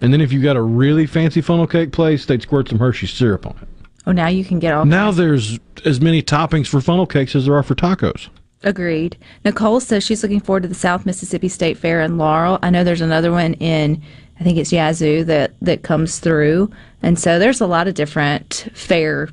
And 0.00 0.12
then 0.12 0.20
if 0.20 0.32
you 0.32 0.40
got 0.42 0.56
a 0.56 0.62
really 0.62 1.06
fancy 1.06 1.40
funnel 1.40 1.66
cake 1.66 1.92
place, 1.92 2.26
they'd 2.26 2.42
squirt 2.42 2.68
some 2.68 2.78
Hershey 2.78 3.06
syrup 3.06 3.46
on 3.46 3.56
it. 3.60 3.68
Oh, 4.06 4.12
now 4.12 4.28
you 4.28 4.44
can 4.44 4.58
get 4.58 4.72
all 4.72 4.84
Now 4.84 5.10
there's 5.10 5.58
as 5.84 6.00
many 6.00 6.22
toppings 6.22 6.66
for 6.66 6.80
funnel 6.80 7.06
cakes 7.06 7.36
as 7.36 7.46
there 7.46 7.54
are 7.54 7.62
for 7.62 7.74
tacos. 7.74 8.28
Agreed. 8.62 9.16
Nicole 9.44 9.80
says 9.80 10.04
she's 10.04 10.22
looking 10.22 10.40
forward 10.40 10.62
to 10.62 10.68
the 10.68 10.74
South 10.74 11.06
Mississippi 11.06 11.48
State 11.48 11.78
Fair 11.78 12.02
in 12.02 12.18
Laurel. 12.18 12.58
I 12.62 12.70
know 12.70 12.84
there's 12.84 13.00
another 13.00 13.32
one 13.32 13.54
in, 13.54 14.02
I 14.38 14.44
think 14.44 14.58
it's 14.58 14.72
Yazoo 14.72 15.24
that 15.24 15.52
that 15.62 15.82
comes 15.82 16.18
through, 16.18 16.70
and 17.02 17.18
so 17.18 17.38
there's 17.38 17.60
a 17.60 17.66
lot 17.66 17.88
of 17.88 17.94
different 17.94 18.68
fair 18.74 19.28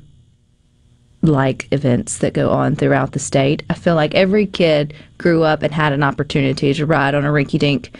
like 1.20 1.68
events 1.72 2.18
that 2.18 2.32
go 2.32 2.50
on 2.50 2.76
throughout 2.76 3.12
the 3.12 3.18
state. 3.18 3.62
I 3.68 3.74
feel 3.74 3.94
like 3.94 4.14
every 4.14 4.46
kid 4.46 4.94
grew 5.18 5.42
up 5.42 5.62
and 5.62 5.74
had 5.74 5.92
an 5.92 6.02
opportunity 6.02 6.72
to 6.72 6.86
ride 6.86 7.14
on 7.14 7.24
a 7.24 7.28
rinky 7.28 7.58
dink. 7.58 7.98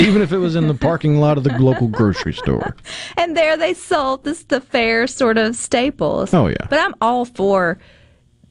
Even 0.00 0.22
if 0.22 0.32
it 0.32 0.38
was 0.38 0.56
in 0.56 0.68
the 0.68 0.74
parking 0.74 1.18
lot 1.18 1.38
of 1.38 1.44
the 1.44 1.52
local 1.58 1.88
grocery 1.88 2.32
store. 2.32 2.76
And 3.16 3.36
there 3.36 3.56
they 3.56 3.74
sold 3.74 4.24
this 4.24 4.44
the 4.44 4.60
fair 4.60 5.06
sort 5.06 5.38
of 5.38 5.54
staples. 5.56 6.32
Oh, 6.34 6.48
yeah. 6.48 6.66
But 6.70 6.80
I'm 6.80 6.94
all 7.00 7.24
for 7.24 7.78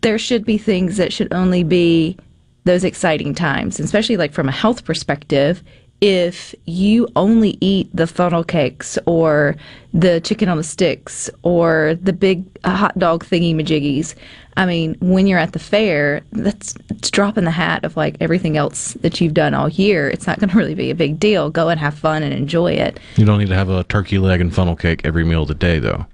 there 0.02 0.18
should 0.18 0.46
be 0.46 0.58
things 0.58 0.98
that 0.98 1.14
should 1.14 1.32
only 1.34 1.64
be 1.64 2.18
those 2.64 2.84
exciting 2.84 3.34
times, 3.34 3.80
especially 3.80 4.18
like 4.18 4.34
from 4.34 4.48
a 4.48 4.52
health 4.52 4.86
perspective. 4.86 5.64
If 6.00 6.56
you 6.66 7.08
only 7.16 7.58
eat 7.62 7.90
the 7.94 8.08
funnel 8.08 8.44
cakes 8.44 8.98
or 9.06 9.56
the 9.94 10.20
chicken 10.22 10.50
on 10.50 10.58
the 10.58 10.64
sticks 10.64 11.30
or 11.44 11.96
the 12.02 12.14
big 12.14 12.46
hot 12.66 12.98
dog 12.98 13.24
thingy 13.24 13.54
majiggies, 13.54 14.16
I 14.58 14.66
mean, 14.66 14.96
when 15.00 15.28
you're 15.28 15.40
at 15.40 15.54
the 15.54 15.60
fair, 15.60 16.22
that's 16.32 16.76
it's 16.90 17.10
dropping 17.10 17.46
the 17.46 17.52
hat 17.52 17.86
of 17.86 17.96
like 17.96 18.18
everything 18.20 18.58
else 18.58 18.94
that 18.96 19.22
you've 19.22 19.34
done 19.34 19.54
all 19.54 19.70
year. 19.70 20.10
It's 20.10 20.28
not 20.28 20.40
going 20.40 20.50
to 20.52 20.58
really 20.58 20.76
be 20.76 20.92
a 20.92 20.96
big 20.96 21.20
deal. 21.20 21.50
Go 21.50 21.70
and 21.70 21.80
have 21.80 21.94
fun 21.94 22.24
and 22.24 22.34
enjoy 22.34 22.74
it. 22.74 23.00
You 23.16 23.26
don't 23.26 23.40
need 23.40 23.50
to 23.50 23.56
have 23.56 23.70
a 23.70 23.84
turkey 23.86 24.18
leg 24.18 24.42
and 24.42 24.54
funnel 24.54 24.76
cake 24.76 25.02
every 25.04 25.24
meal 25.24 25.44
of 25.44 25.48
the 25.48 25.56
day, 25.56 25.80
though. 25.80 26.06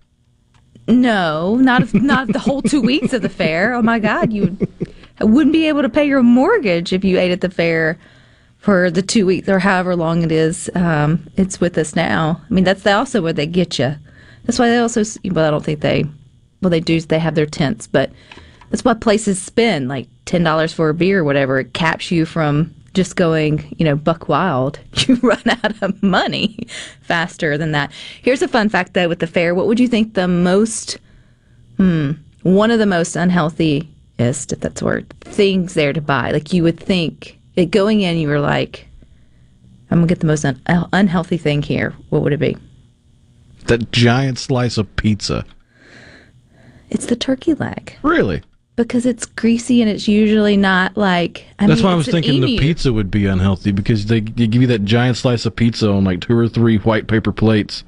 No, 0.88 1.56
not 1.56 1.82
if, 1.82 1.94
not 1.94 2.28
the 2.28 2.40
whole 2.40 2.62
two 2.62 2.82
weeks 2.82 3.12
of 3.14 3.22
the 3.22 3.30
fair. 3.30 3.74
Oh 3.74 3.82
my 3.82 4.00
God, 4.00 4.32
you 4.32 4.58
wouldn't 5.20 5.52
be 5.52 5.68
able 5.68 5.82
to 5.82 5.90
pay 5.90 6.06
your 6.06 6.24
mortgage 6.24 6.94
if 6.94 7.04
you 7.04 7.20
ate 7.20 7.32
at 7.32 7.42
the 7.42 7.50
fair 7.50 7.98
for 8.58 8.90
the 8.90 9.02
two 9.02 9.26
weeks 9.26 9.50
or 9.50 9.60
however 9.60 9.96
long 9.96 10.24
it 10.24 10.32
is. 10.32 10.70
Um, 10.76 11.28
it's 11.36 11.60
with 11.60 11.78
us 11.78 11.96
now. 11.96 12.42
I 12.50 12.54
mean, 12.54 12.64
that's 12.64 12.86
also 12.88 13.22
where 13.22 13.34
they 13.34 13.48
get 13.48 13.78
you. 13.80 13.96
That's 14.46 14.60
why 14.60 14.70
they 14.70 14.78
also. 14.78 15.04
Well, 15.26 15.46
I 15.46 15.52
don't 15.52 15.64
think 15.64 15.82
they. 15.82 16.06
Well, 16.62 16.70
they 16.70 16.80
do. 16.80 17.00
They 17.00 17.20
have 17.20 17.36
their 17.36 17.46
tents, 17.46 17.88
but 17.88 18.12
that's 18.70 18.84
what 18.84 19.02
places 19.02 19.42
spend 19.42 19.88
like 19.88 20.08
ten 20.26 20.44
dollars 20.44 20.74
for 20.74 20.90
a 20.90 20.94
beer 20.94 21.20
or 21.20 21.24
whatever. 21.24 21.60
It 21.60 21.74
caps 21.74 22.12
you 22.12 22.26
from 22.26 22.74
just 22.94 23.16
going, 23.16 23.76
you 23.78 23.86
know, 23.86 23.96
buck 23.96 24.28
wild. 24.28 24.80
You 25.08 25.16
run 25.18 25.44
out 25.64 25.82
of 25.82 26.02
money 26.04 26.68
faster 27.02 27.58
than 27.58 27.72
that. 27.72 27.92
Here's 28.22 28.42
a 28.42 28.48
fun 28.48 28.68
fact 28.68 28.94
though 28.94 29.08
with 29.08 29.20
the 29.20 29.28
fair. 29.28 29.54
What 29.54 29.68
would 29.68 29.80
you 29.80 29.88
think 29.88 30.16
the 30.16 30.28
most, 30.28 30.98
hmm, 31.78 32.14
one 32.42 32.72
of 32.72 32.80
the 32.80 32.86
most 32.86 33.16
unhealthiest, 33.16 34.52
if 34.52 34.60
that's 34.60 34.82
a 34.82 34.86
word, 34.86 35.08
things 35.22 35.76
there 35.76 35.94
to 35.94 36.02
buy? 36.02 36.32
Like 36.32 36.52
you 36.52 36.64
would 36.64 36.80
think 36.80 37.40
it 37.56 37.72
going 37.72 38.02
in, 38.02 38.18
you 38.18 38.28
were 38.28 38.40
like, 38.40 38.88
I'm 39.92 40.00
gonna 40.00 40.08
get 40.08 40.20
the 40.20 40.28
most 40.28 40.44
un- 40.44 40.62
unhealthy 40.92 41.38
thing 41.38 41.62
here. 41.62 41.94
What 42.10 42.24
would 42.24 42.34
it 42.34 42.40
be? 42.40 42.58
That 43.68 43.92
giant 43.92 44.40
slice 44.40 44.78
of 44.78 44.94
pizza. 44.96 45.46
It's 46.90 47.06
the 47.06 47.16
turkey 47.16 47.54
leg 47.54 47.98
Really? 48.02 48.42
because 48.76 49.06
it's 49.08 49.26
greasy 49.26 49.82
and 49.82 49.90
it's 49.90 50.08
usually 50.08 50.56
not 50.56 50.96
like. 50.96 51.46
I 51.60 51.66
That's 51.68 51.80
mean, 51.80 51.88
why 51.88 51.94
I 51.94 51.96
was 51.96 52.08
thinking 52.08 52.42
the 52.42 52.58
pizza 52.60 52.94
would 52.94 53.10
be 53.10 53.26
unhealthy 53.26 53.72
because 53.72 54.06
they, 54.06 54.20
they 54.22 54.46
give 54.48 54.62
you 54.62 54.68
that 54.68 54.86
giant 54.86 55.18
slice 55.18 55.46
of 55.46 55.56
pizza 55.56 55.90
on 55.90 56.04
like 56.04 56.22
two 56.22 56.38
or 56.38 56.48
three 56.48 56.78
white 56.78 57.08
paper 57.08 57.32
plates. 57.32 57.84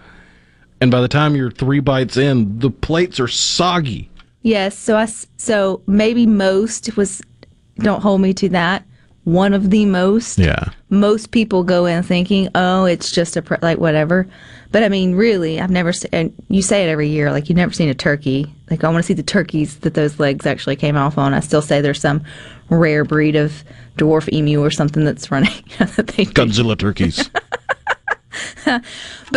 And 0.82 0.90
by 0.90 1.02
the 1.02 1.08
time 1.08 1.36
you're 1.36 1.52
three 1.52 1.80
bites 1.80 2.18
in, 2.18 2.60
the 2.60 2.72
plates 2.72 3.20
are 3.20 3.28
soggy. 3.28 4.10
Yes, 4.42 4.78
so 4.78 4.98
I 4.98 5.06
so 5.38 5.82
maybe 5.86 6.26
most 6.26 6.96
was 6.98 7.22
don't 7.78 8.02
hold 8.02 8.22
me 8.22 8.34
to 8.34 8.50
that. 8.50 8.84
One 9.30 9.54
of 9.54 9.70
the 9.70 9.86
most. 9.86 10.40
Yeah. 10.40 10.70
Most 10.90 11.30
people 11.30 11.64
go 11.64 11.86
in 11.86 12.02
thinking, 12.02 12.50
"Oh, 12.56 12.86
it's 12.86 13.12
just 13.12 13.38
a 13.38 13.44
pre- 13.44 13.60
like 13.62 13.78
whatever." 13.78 14.26
But 14.72 14.82
I 14.82 14.90
mean, 14.90 15.14
really, 15.14 15.62
I've 15.62 15.70
never 15.70 15.94
seen 15.94 16.10
and 16.12 16.34
you 16.48 16.64
say 16.64 16.84
it 16.84 16.90
every 16.90 17.10
year 17.10 17.32
like 17.32 17.48
you've 17.48 17.56
never 17.58 17.72
seen 17.72 17.90
a 17.90 17.94
turkey. 17.94 18.52
Like 18.72 18.84
I 18.84 18.90
want 18.90 19.04
to 19.04 19.08
see 19.08 19.14
the 19.14 19.22
turkeys 19.22 19.78
that 19.82 19.94
those 19.94 20.20
legs 20.20 20.48
actually 20.48 20.78
came 20.78 20.98
off 20.98 21.20
on. 21.20 21.36
I 21.36 21.42
still 21.42 21.62
say 21.62 21.80
there's 21.80 22.02
some 22.02 22.24
rare 22.72 23.06
breed 23.06 23.36
of 23.36 23.64
dwarf 23.98 24.34
emu 24.34 24.62
or 24.62 24.72
something 24.72 25.06
that's 25.06 25.30
running 25.30 25.64
that 25.78 26.08
they 26.08 26.26
do 26.26 26.32
Godzilla 26.32 26.76
turkeys. 26.76 27.30
but 28.66 28.84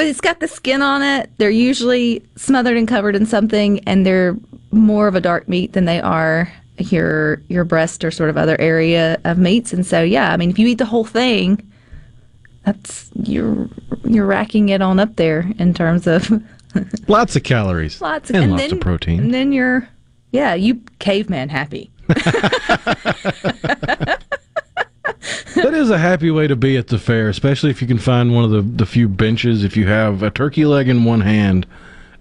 it's 0.07 0.22
got 0.22 0.40
the 0.40 0.48
skin 0.48 0.81
on 0.81 1.02
it. 1.02 1.31
They're 1.37 1.50
usually 1.50 2.22
smothered 2.37 2.78
and 2.78 2.88
covered 2.88 3.14
in 3.14 3.26
something, 3.26 3.81
and 3.81 4.07
they're 4.07 4.38
more 4.70 5.07
of 5.07 5.16
a 5.16 5.20
dark 5.20 5.50
meat 5.50 5.74
than 5.74 5.85
they 5.85 6.00
are 6.00 6.50
your 6.78 7.42
your 7.48 7.64
breast 7.64 8.04
or 8.04 8.11
sort 8.11 8.30
of 8.30 8.37
other 8.37 8.61
area 8.61 9.20
of 9.24 9.38
meats. 9.38 9.72
And 9.72 9.85
so, 9.85 10.02
yeah, 10.02 10.32
I 10.32 10.37
mean, 10.37 10.50
if 10.50 10.58
you 10.58 10.66
eat 10.66 10.78
the 10.78 10.85
whole 10.85 11.04
thing, 11.04 11.61
that's 12.64 13.11
you're 13.14 13.68
you're 14.04 14.26
racking 14.26 14.68
it 14.68 14.82
on 14.82 15.00
up 15.00 15.16
there 15.16 15.50
in 15.58 15.74
terms 15.74 16.06
of 16.06 16.30
lots 17.08 17.37
of 17.37 17.42
calories. 17.42 18.00
lots 18.00 18.30
of 18.30 18.37
and, 18.37 18.44
and 18.44 18.52
lots 18.52 18.64
then, 18.64 18.72
of 18.72 18.80
protein. 18.80 19.20
And 19.20 19.35
then 19.35 19.52
you're, 19.52 19.88
yeah, 20.30 20.54
you 20.54 20.80
caveman 20.98 21.48
happy. 21.48 21.90
that 22.08 24.22
is 25.54 25.90
a 25.90 25.98
happy 25.98 26.30
way 26.30 26.46
to 26.46 26.56
be 26.56 26.76
at 26.76 26.88
the 26.88 26.98
fair, 26.98 27.28
especially 27.28 27.70
if 27.70 27.80
you 27.80 27.88
can 27.88 27.98
find 27.98 28.35
one 28.35 28.44
of 28.44 28.50
the, 28.50 28.62
the 28.62 28.87
few 28.87 29.08
benches. 29.08 29.64
If 29.64 29.76
you 29.76 29.87
have 29.87 30.22
a 30.22 30.30
turkey 30.30 30.64
leg 30.64 30.88
in 30.88 31.04
one 31.04 31.22
hand 31.22 31.66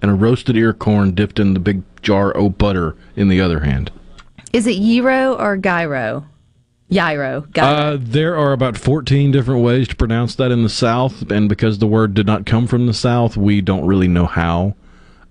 and 0.02 0.12
a 0.12 0.14
roasted 0.14 0.58
ear 0.58 0.74
corn 0.74 1.14
dipped 1.14 1.40
in 1.40 1.54
the 1.54 1.60
big 1.60 1.84
jar 2.02 2.32
of 2.32 2.58
butter 2.58 2.96
in 3.16 3.28
the 3.28 3.42
other 3.42 3.62
hand. 3.62 3.92
Is 4.54 4.68
it 4.68 4.76
gyro 4.76 5.36
or 5.36 5.58
gyro? 5.58 6.26
Gyro. 6.92 7.46
Gyro. 7.54 7.68
Uh, 7.68 7.98
there 8.00 8.36
are 8.36 8.52
about 8.52 8.78
14 8.78 9.32
different 9.32 9.64
ways 9.64 9.88
to 9.88 9.96
pronounce 9.96 10.36
that 10.36 10.52
in 10.52 10.64
the 10.64 10.70
South, 10.70 11.32
and 11.32 11.48
because 11.48 11.80
the 11.80 11.88
word 11.88 12.14
did 12.14 12.26
not 12.28 12.46
come 12.46 12.68
from 12.68 12.86
the 12.86 12.94
South, 12.94 13.38
we 13.38 13.62
don't 13.62 13.86
really 13.86 14.10
know 14.10 14.26
how. 14.26 14.76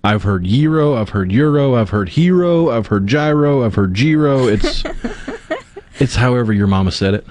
I've 0.03 0.23
heard 0.23 0.45
gyro, 0.45 0.95
I've 0.95 1.09
heard 1.09 1.31
euro, 1.31 1.75
I've 1.75 1.91
heard 1.91 2.09
hero, 2.09 2.71
I've 2.71 2.87
heard 2.87 3.05
gyro, 3.05 3.63
I've 3.63 3.75
heard 3.75 3.93
gyro. 3.93 4.47
It's 4.47 4.83
it's 5.99 6.15
however 6.15 6.51
your 6.51 6.65
mama 6.65 6.91
said 6.91 7.13
it. 7.13 7.27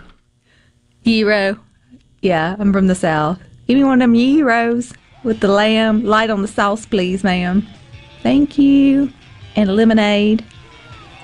Gyro. 1.04 1.58
Yeah, 2.22 2.54
I'm 2.56 2.72
from 2.72 2.86
the 2.86 2.94
south. 2.94 3.40
Give 3.66 3.76
me 3.76 3.82
one 3.82 4.00
of 4.00 4.08
them 4.08 4.14
gyros 4.14 4.92
with 5.24 5.40
the 5.40 5.48
lamb. 5.48 6.04
Light 6.04 6.30
on 6.30 6.42
the 6.42 6.48
sauce, 6.48 6.86
please, 6.86 7.24
ma'am. 7.24 7.66
Thank 8.22 8.56
you. 8.58 9.12
And 9.56 9.74
lemonade. 9.74 10.44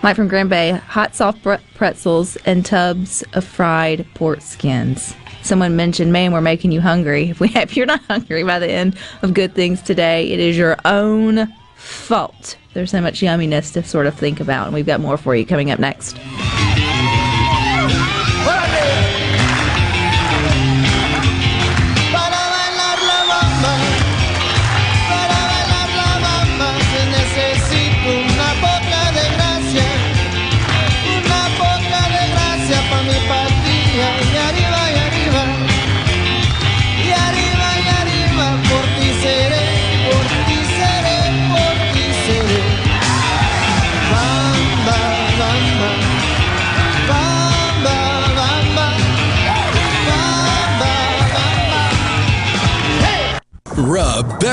Mike 0.03 0.17
from 0.17 0.29
Grand 0.29 0.51
Bay, 0.51 0.73
hot 0.73 1.15
soft 1.15 1.43
pretzels 1.75 2.37
and 2.45 2.65
tubs 2.65 3.25
of 3.33 3.45
fried 3.45 4.07
pork 4.15 4.41
skins. 4.41 5.15
Someone 5.43 5.77
mentioned, 5.77 6.13
man, 6.13 6.33
we're 6.33 6.41
making 6.41 6.73
you 6.73 6.81
hungry. 6.81 7.31
If, 7.31 7.41
we, 7.41 7.49
if 7.55 7.77
you're 7.77 7.87
not 7.87 8.03
hungry 8.03 8.43
by 8.45 8.59
the 8.59 8.71
end 8.71 8.97
of 9.23 9.35
good 9.35 9.55
things 9.55 9.83
today, 9.83 10.29
it 10.31 10.41
is 10.41 10.57
your 10.57 10.77
own 10.85 11.53
fault. 11.77 12.57
There's 12.75 12.91
so 12.91 13.01
much 13.01 13.21
yumminess 13.21 13.73
to 13.75 13.83
sort 13.83 14.07
of 14.07 14.15
think 14.15 14.41
about, 14.41 14.67
and 14.67 14.75
we've 14.75 14.87
got 14.87 15.01
more 15.01 15.17
for 15.17 15.35
you 15.35 15.47
coming 15.47 15.71
up 15.71 15.79
next. 15.79 16.17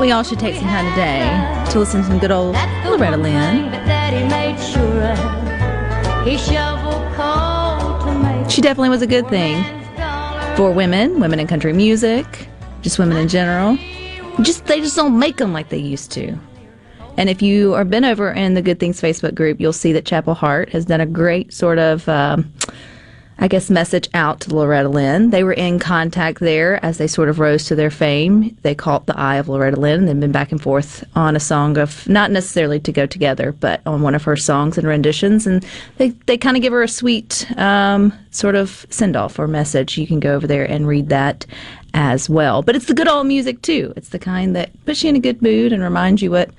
think 0.00 0.08
we 0.08 0.12
all 0.12 0.22
should 0.22 0.38
take 0.38 0.54
some 0.54 0.64
time 0.64 0.88
today 0.92 1.70
to 1.70 1.78
listen 1.78 2.00
to 2.00 2.06
some 2.06 2.18
good 2.18 2.30
old 2.30 2.54
Loretta 2.86 3.18
Lynn. 3.18 3.70
She 8.48 8.62
definitely 8.62 8.88
was 8.88 9.02
a 9.02 9.06
good 9.06 9.28
thing 9.28 9.62
for 10.56 10.72
women, 10.72 11.20
women 11.20 11.38
in 11.38 11.46
country 11.46 11.74
music, 11.74 12.48
just 12.80 12.98
women 12.98 13.18
in 13.18 13.28
general. 13.28 13.76
Just 14.40 14.64
they 14.64 14.80
just 14.80 14.96
don't 14.96 15.18
make 15.18 15.36
them 15.36 15.52
like 15.52 15.68
they 15.68 15.76
used 15.76 16.10
to. 16.12 16.34
And 17.18 17.28
if 17.28 17.42
you 17.42 17.74
are 17.74 17.84
been 17.84 18.06
over 18.06 18.32
in 18.32 18.54
the 18.54 18.62
Good 18.62 18.80
Things 18.80 19.02
Facebook 19.02 19.34
group, 19.34 19.60
you'll 19.60 19.74
see 19.74 19.92
that 19.92 20.06
Chapel 20.06 20.32
Hart 20.32 20.70
has 20.70 20.86
done 20.86 21.02
a 21.02 21.06
great 21.06 21.52
sort 21.52 21.78
of, 21.78 22.08
um, 22.08 22.50
I 23.42 23.48
guess, 23.48 23.70
message 23.70 24.06
out 24.12 24.40
to 24.40 24.54
Loretta 24.54 24.90
Lynn. 24.90 25.30
They 25.30 25.44
were 25.44 25.54
in 25.54 25.78
contact 25.78 26.40
there 26.40 26.84
as 26.84 26.98
they 26.98 27.06
sort 27.06 27.30
of 27.30 27.38
rose 27.38 27.64
to 27.64 27.74
their 27.74 27.90
fame. 27.90 28.54
They 28.60 28.74
caught 28.74 29.06
the 29.06 29.18
eye 29.18 29.36
of 29.36 29.48
Loretta 29.48 29.80
Lynn. 29.80 30.04
They've 30.04 30.20
been 30.20 30.30
back 30.30 30.52
and 30.52 30.60
forth 30.60 31.04
on 31.16 31.34
a 31.34 31.40
song 31.40 31.78
of 31.78 32.06
not 32.06 32.30
necessarily 32.30 32.78
to 32.80 32.92
go 32.92 33.06
together, 33.06 33.52
but 33.52 33.80
on 33.86 34.02
one 34.02 34.14
of 34.14 34.24
her 34.24 34.36
songs 34.36 34.76
and 34.76 34.86
renditions. 34.86 35.46
And 35.46 35.64
they 35.96 36.10
they 36.26 36.36
kind 36.36 36.58
of 36.58 36.62
give 36.62 36.74
her 36.74 36.82
a 36.82 36.88
sweet 36.88 37.46
um, 37.56 38.12
sort 38.30 38.56
of 38.56 38.86
send 38.90 39.16
off 39.16 39.38
or 39.38 39.48
message. 39.48 39.96
You 39.96 40.06
can 40.06 40.20
go 40.20 40.34
over 40.34 40.46
there 40.46 40.70
and 40.70 40.86
read 40.86 41.08
that 41.08 41.46
as 41.94 42.28
well. 42.28 42.62
But 42.62 42.76
it's 42.76 42.86
the 42.86 42.94
good 42.94 43.08
old 43.08 43.26
music 43.26 43.62
too. 43.62 43.94
It's 43.96 44.10
the 44.10 44.18
kind 44.18 44.54
that 44.54 44.70
puts 44.84 45.02
you 45.02 45.08
in 45.08 45.16
a 45.16 45.20
good 45.20 45.40
mood 45.40 45.72
and 45.72 45.82
reminds 45.82 46.20
you 46.20 46.30
what 46.30 46.50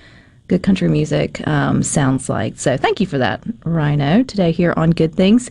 good 0.51 0.63
country 0.63 0.89
music 0.89 1.47
um, 1.47 1.81
sounds 1.81 2.27
like. 2.27 2.59
So 2.59 2.75
thank 2.75 2.99
you 2.99 3.07
for 3.07 3.17
that, 3.17 3.41
Rhino, 3.63 4.23
today 4.23 4.51
here 4.51 4.73
on 4.75 4.89
Good 4.91 5.15
Things. 5.15 5.49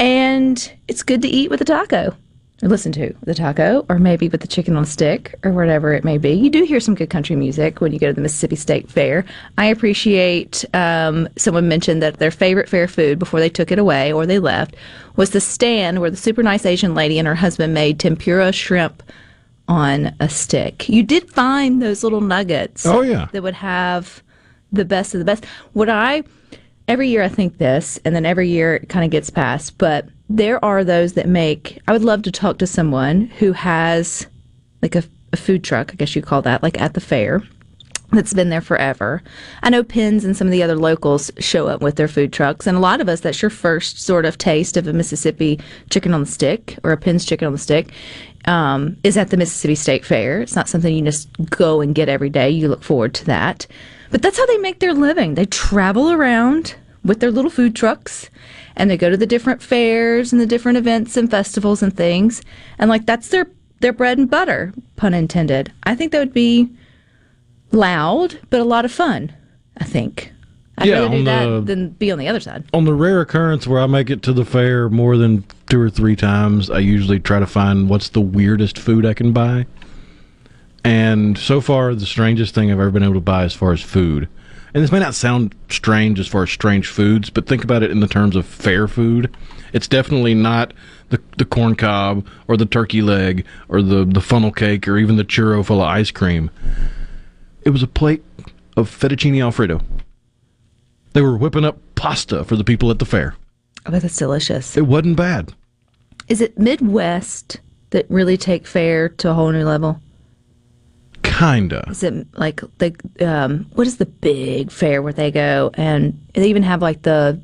And 0.00 0.72
it's 0.88 1.04
good 1.04 1.22
to 1.22 1.28
eat 1.28 1.50
with 1.50 1.60
a 1.60 1.64
taco. 1.64 2.16
Or 2.60 2.68
listen 2.68 2.90
to 2.92 3.14
the 3.22 3.34
taco, 3.34 3.86
or 3.88 4.00
maybe 4.00 4.28
with 4.28 4.40
the 4.40 4.48
chicken 4.48 4.74
on 4.74 4.82
a 4.82 4.86
stick, 4.86 5.36
or 5.44 5.52
whatever 5.52 5.92
it 5.92 6.02
may 6.02 6.18
be. 6.18 6.32
You 6.32 6.50
do 6.50 6.64
hear 6.64 6.80
some 6.80 6.96
good 6.96 7.10
country 7.10 7.36
music 7.36 7.80
when 7.80 7.92
you 7.92 8.00
go 8.00 8.08
to 8.08 8.12
the 8.12 8.20
Mississippi 8.20 8.56
State 8.56 8.90
Fair. 8.90 9.24
I 9.56 9.66
appreciate 9.66 10.64
um, 10.74 11.28
someone 11.36 11.68
mentioned 11.68 12.02
that 12.02 12.18
their 12.18 12.32
favorite 12.32 12.68
fair 12.68 12.88
food 12.88 13.20
before 13.20 13.38
they 13.38 13.48
took 13.48 13.70
it 13.70 13.78
away 13.78 14.12
or 14.12 14.26
they 14.26 14.40
left 14.40 14.74
was 15.14 15.30
the 15.30 15.40
stand 15.40 16.00
where 16.00 16.10
the 16.10 16.16
super 16.16 16.42
nice 16.42 16.66
Asian 16.66 16.94
lady 16.94 17.20
and 17.20 17.28
her 17.28 17.36
husband 17.36 17.72
made 17.72 18.00
tempura 18.00 18.50
shrimp 18.50 19.00
on 19.68 20.14
a 20.18 20.28
stick. 20.28 20.88
You 20.88 21.04
did 21.04 21.30
find 21.30 21.80
those 21.80 22.02
little 22.02 22.20
nuggets. 22.20 22.84
Oh, 22.84 23.02
yeah. 23.02 23.28
That 23.32 23.44
would 23.44 23.54
have 23.54 24.23
the 24.74 24.84
best 24.84 25.14
of 25.14 25.18
the 25.18 25.24
best. 25.24 25.44
What 25.72 25.88
I 25.88 26.24
every 26.88 27.08
year 27.08 27.22
I 27.22 27.28
think 27.28 27.58
this, 27.58 27.98
and 28.04 28.14
then 28.14 28.26
every 28.26 28.48
year 28.48 28.74
it 28.76 28.88
kind 28.88 29.04
of 29.04 29.10
gets 29.10 29.30
passed. 29.30 29.78
But 29.78 30.08
there 30.28 30.62
are 30.64 30.84
those 30.84 31.14
that 31.14 31.28
make. 31.28 31.80
I 31.88 31.92
would 31.92 32.04
love 32.04 32.22
to 32.22 32.32
talk 32.32 32.58
to 32.58 32.66
someone 32.66 33.22
who 33.38 33.52
has 33.52 34.26
like 34.82 34.94
a, 34.94 35.02
a 35.32 35.36
food 35.36 35.64
truck, 35.64 35.92
I 35.92 35.96
guess 35.96 36.14
you 36.14 36.22
call 36.22 36.42
that, 36.42 36.62
like 36.62 36.80
at 36.80 36.94
the 36.94 37.00
fair. 37.00 37.42
That's 38.12 38.34
been 38.34 38.50
there 38.50 38.60
forever. 38.60 39.22
I 39.62 39.70
know 39.70 39.82
Penn's 39.82 40.24
and 40.24 40.36
some 40.36 40.46
of 40.46 40.52
the 40.52 40.62
other 40.62 40.76
locals 40.76 41.32
show 41.38 41.66
up 41.66 41.82
with 41.82 41.96
their 41.96 42.06
food 42.06 42.32
trucks, 42.32 42.66
and 42.66 42.76
a 42.76 42.80
lot 42.80 43.00
of 43.00 43.08
us, 43.08 43.20
that's 43.20 43.42
your 43.42 43.50
first 43.50 43.98
sort 43.98 44.24
of 44.24 44.38
taste 44.38 44.76
of 44.76 44.86
a 44.86 44.92
Mississippi 44.92 45.58
chicken 45.90 46.14
on 46.14 46.20
the 46.20 46.26
stick 46.26 46.78
or 46.84 46.92
a 46.92 46.96
Penn's 46.96 47.24
chicken 47.24 47.46
on 47.46 47.52
the 47.52 47.58
stick, 47.58 47.88
um, 48.44 48.96
is 49.02 49.16
at 49.16 49.30
the 49.30 49.36
Mississippi 49.36 49.74
State 49.74 50.04
Fair. 50.04 50.42
It's 50.42 50.54
not 50.54 50.68
something 50.68 50.94
you 50.94 51.02
just 51.02 51.28
go 51.50 51.80
and 51.80 51.94
get 51.94 52.08
every 52.08 52.30
day. 52.30 52.50
You 52.50 52.68
look 52.68 52.84
forward 52.84 53.14
to 53.14 53.24
that. 53.24 53.66
But 54.14 54.22
that's 54.22 54.38
how 54.38 54.46
they 54.46 54.58
make 54.58 54.78
their 54.78 54.94
living. 54.94 55.34
They 55.34 55.44
travel 55.44 56.12
around 56.12 56.76
with 57.04 57.18
their 57.18 57.32
little 57.32 57.50
food 57.50 57.74
trucks 57.74 58.30
and 58.76 58.88
they 58.88 58.96
go 58.96 59.10
to 59.10 59.16
the 59.16 59.26
different 59.26 59.60
fairs 59.60 60.32
and 60.32 60.40
the 60.40 60.46
different 60.46 60.78
events 60.78 61.16
and 61.16 61.28
festivals 61.28 61.82
and 61.82 61.96
things. 61.96 62.40
And 62.78 62.88
like 62.88 63.06
that's 63.06 63.30
their 63.30 63.48
their 63.80 63.92
bread 63.92 64.18
and 64.18 64.30
butter, 64.30 64.72
pun 64.94 65.14
intended. 65.14 65.72
I 65.82 65.96
think 65.96 66.12
that 66.12 66.20
would 66.20 66.32
be 66.32 66.70
loud, 67.72 68.38
but 68.50 68.60
a 68.60 68.64
lot 68.64 68.84
of 68.84 68.92
fun, 68.92 69.32
I 69.78 69.84
think. 69.84 70.32
I'd 70.78 70.86
Yeah, 70.90 71.00
rather 71.00 71.16
do 71.18 71.24
that 71.24 71.46
the- 71.46 71.60
than 71.62 71.88
be 71.90 72.12
on 72.12 72.18
the 72.20 72.28
other 72.28 72.38
side. 72.38 72.62
On 72.72 72.84
the 72.84 72.94
rare 72.94 73.20
occurrence 73.20 73.66
where 73.66 73.80
I 73.80 73.86
make 73.86 74.10
it 74.10 74.22
to 74.22 74.32
the 74.32 74.44
fair 74.44 74.88
more 74.88 75.16
than 75.16 75.42
two 75.68 75.80
or 75.80 75.90
three 75.90 76.14
times, 76.14 76.70
I 76.70 76.78
usually 76.78 77.18
try 77.18 77.40
to 77.40 77.46
find 77.46 77.88
what's 77.88 78.10
the 78.10 78.20
weirdest 78.20 78.78
food 78.78 79.04
I 79.04 79.12
can 79.12 79.32
buy. 79.32 79.66
And 80.84 81.38
so 81.38 81.60
far, 81.60 81.94
the 81.94 82.06
strangest 82.06 82.54
thing 82.54 82.70
I've 82.70 82.78
ever 82.78 82.90
been 82.90 83.02
able 83.02 83.14
to 83.14 83.20
buy 83.20 83.44
as 83.44 83.54
far 83.54 83.72
as 83.72 83.80
food, 83.80 84.28
and 84.74 84.82
this 84.82 84.90
may 84.90 84.98
not 84.98 85.14
sound 85.14 85.54
strange 85.70 86.18
as 86.18 86.26
far 86.26 86.42
as 86.42 86.50
strange 86.50 86.88
foods, 86.88 87.30
but 87.30 87.46
think 87.46 87.62
about 87.62 87.84
it 87.84 87.92
in 87.92 88.00
the 88.00 88.08
terms 88.08 88.34
of 88.34 88.44
fair 88.44 88.88
food. 88.88 89.34
It's 89.72 89.86
definitely 89.86 90.34
not 90.34 90.74
the, 91.10 91.20
the 91.38 91.44
corn 91.44 91.76
cob 91.76 92.26
or 92.48 92.56
the 92.56 92.66
turkey 92.66 93.00
leg 93.00 93.46
or 93.68 93.82
the, 93.82 94.04
the 94.04 94.20
funnel 94.20 94.50
cake 94.50 94.88
or 94.88 94.98
even 94.98 95.16
the 95.16 95.24
churro 95.24 95.64
full 95.64 95.80
of 95.80 95.88
ice 95.88 96.10
cream. 96.10 96.50
It 97.62 97.70
was 97.70 97.84
a 97.84 97.86
plate 97.86 98.24
of 98.76 98.90
fettuccine 98.90 99.42
alfredo. 99.42 99.80
They 101.12 101.22
were 101.22 101.36
whipping 101.36 101.64
up 101.64 101.78
pasta 101.94 102.44
for 102.44 102.56
the 102.56 102.64
people 102.64 102.90
at 102.90 102.98
the 102.98 103.04
fair. 103.04 103.36
Oh, 103.86 103.92
that's 103.92 104.16
delicious. 104.16 104.76
It 104.76 104.86
wasn't 104.86 105.16
bad. 105.16 105.54
Is 106.26 106.40
it 106.40 106.58
Midwest 106.58 107.60
that 107.90 108.06
really 108.10 108.36
take 108.36 108.66
fair 108.66 109.08
to 109.08 109.30
a 109.30 109.34
whole 109.34 109.52
new 109.52 109.64
level? 109.64 110.00
Kinda. 111.38 111.84
Is 111.90 112.02
it 112.02 112.26
like 112.34 112.60
the 112.78 112.94
um, 113.20 113.66
what 113.74 113.86
is 113.86 113.96
the 113.96 114.06
big 114.06 114.70
fair 114.70 115.02
where 115.02 115.12
they 115.12 115.30
go 115.30 115.70
and 115.74 116.20
they 116.34 116.48
even 116.48 116.62
have 116.62 116.80
like 116.80 117.02
the 117.02 117.40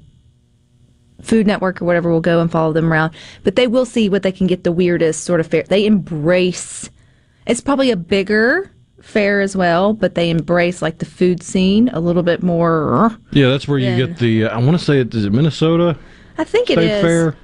Food 1.22 1.46
Network 1.46 1.82
or 1.82 1.84
whatever 1.84 2.10
will 2.10 2.20
go 2.20 2.40
and 2.40 2.50
follow 2.50 2.72
them 2.72 2.90
around, 2.92 3.12
but 3.44 3.56
they 3.56 3.66
will 3.66 3.84
see 3.84 4.08
what 4.08 4.22
they 4.22 4.32
can 4.32 4.46
get 4.46 4.64
the 4.64 4.72
weirdest 4.72 5.24
sort 5.24 5.40
of 5.40 5.46
fair. 5.46 5.64
They 5.64 5.84
embrace. 5.84 6.88
It's 7.46 7.60
probably 7.60 7.90
a 7.90 7.96
bigger 7.96 8.70
fair 9.02 9.40
as 9.40 9.56
well, 9.56 9.92
but 9.92 10.14
they 10.14 10.30
embrace 10.30 10.80
like 10.80 10.98
the 10.98 11.04
food 11.04 11.42
scene 11.42 11.88
a 11.90 12.00
little 12.00 12.22
bit 12.22 12.42
more. 12.42 13.16
Yeah, 13.32 13.48
that's 13.48 13.66
where 13.68 13.78
you 13.78 14.06
get 14.06 14.18
the. 14.18 14.44
Uh, 14.44 14.56
I 14.56 14.58
want 14.58 14.78
to 14.78 14.84
say 14.84 15.00
it 15.00 15.14
is 15.14 15.24
it 15.24 15.32
Minnesota 15.32 15.98
I 16.38 16.44
think 16.44 16.70
it 16.70 16.74
State 16.74 16.90
is, 16.90 17.02
Fair, 17.02 17.36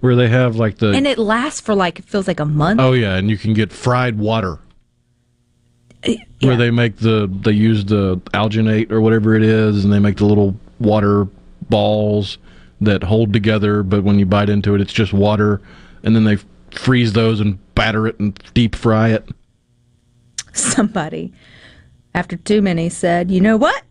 where 0.00 0.16
they 0.16 0.28
have 0.28 0.56
like 0.56 0.78
the. 0.78 0.92
and 0.92 1.06
it 1.06 1.18
lasts 1.18 1.60
for 1.60 1.74
like 1.74 1.98
it 1.98 2.06
feels 2.06 2.26
like 2.28 2.40
a 2.40 2.46
month. 2.46 2.80
oh 2.80 2.92
yeah, 2.92 3.16
and 3.16 3.28
you 3.28 3.36
can 3.36 3.52
get 3.52 3.72
fried 3.72 4.18
water 4.18 4.58
Yeah. 6.06 6.16
where 6.42 6.56
they 6.56 6.70
make 6.70 6.96
the 6.98 7.28
they 7.42 7.50
use 7.52 7.84
the 7.84 8.16
alginate 8.32 8.90
or 8.92 9.00
whatever 9.00 9.34
it 9.34 9.42
is, 9.42 9.84
and 9.84 9.92
they 9.92 9.98
make 9.98 10.16
the 10.18 10.26
little 10.26 10.54
water 10.78 11.26
balls 11.68 12.38
that 12.80 13.02
hold 13.02 13.32
together. 13.32 13.82
But 13.82 14.04
when 14.04 14.18
you 14.18 14.26
bite 14.26 14.48
into 14.48 14.74
it, 14.74 14.80
it's 14.80 14.92
just 14.92 15.12
water, 15.12 15.60
and 16.04 16.14
then 16.14 16.24
they 16.24 16.38
freeze 16.70 17.12
those 17.14 17.40
and 17.40 17.58
batter 17.74 18.06
it 18.06 18.18
and 18.20 18.38
deep 18.54 18.76
fry 18.76 19.08
it. 19.08 19.28
somebody 20.52 21.32
after 22.14 22.36
too 22.36 22.62
many 22.62 22.88
said, 22.88 23.30
"You 23.30 23.40
know 23.40 23.56
what? 23.56 23.82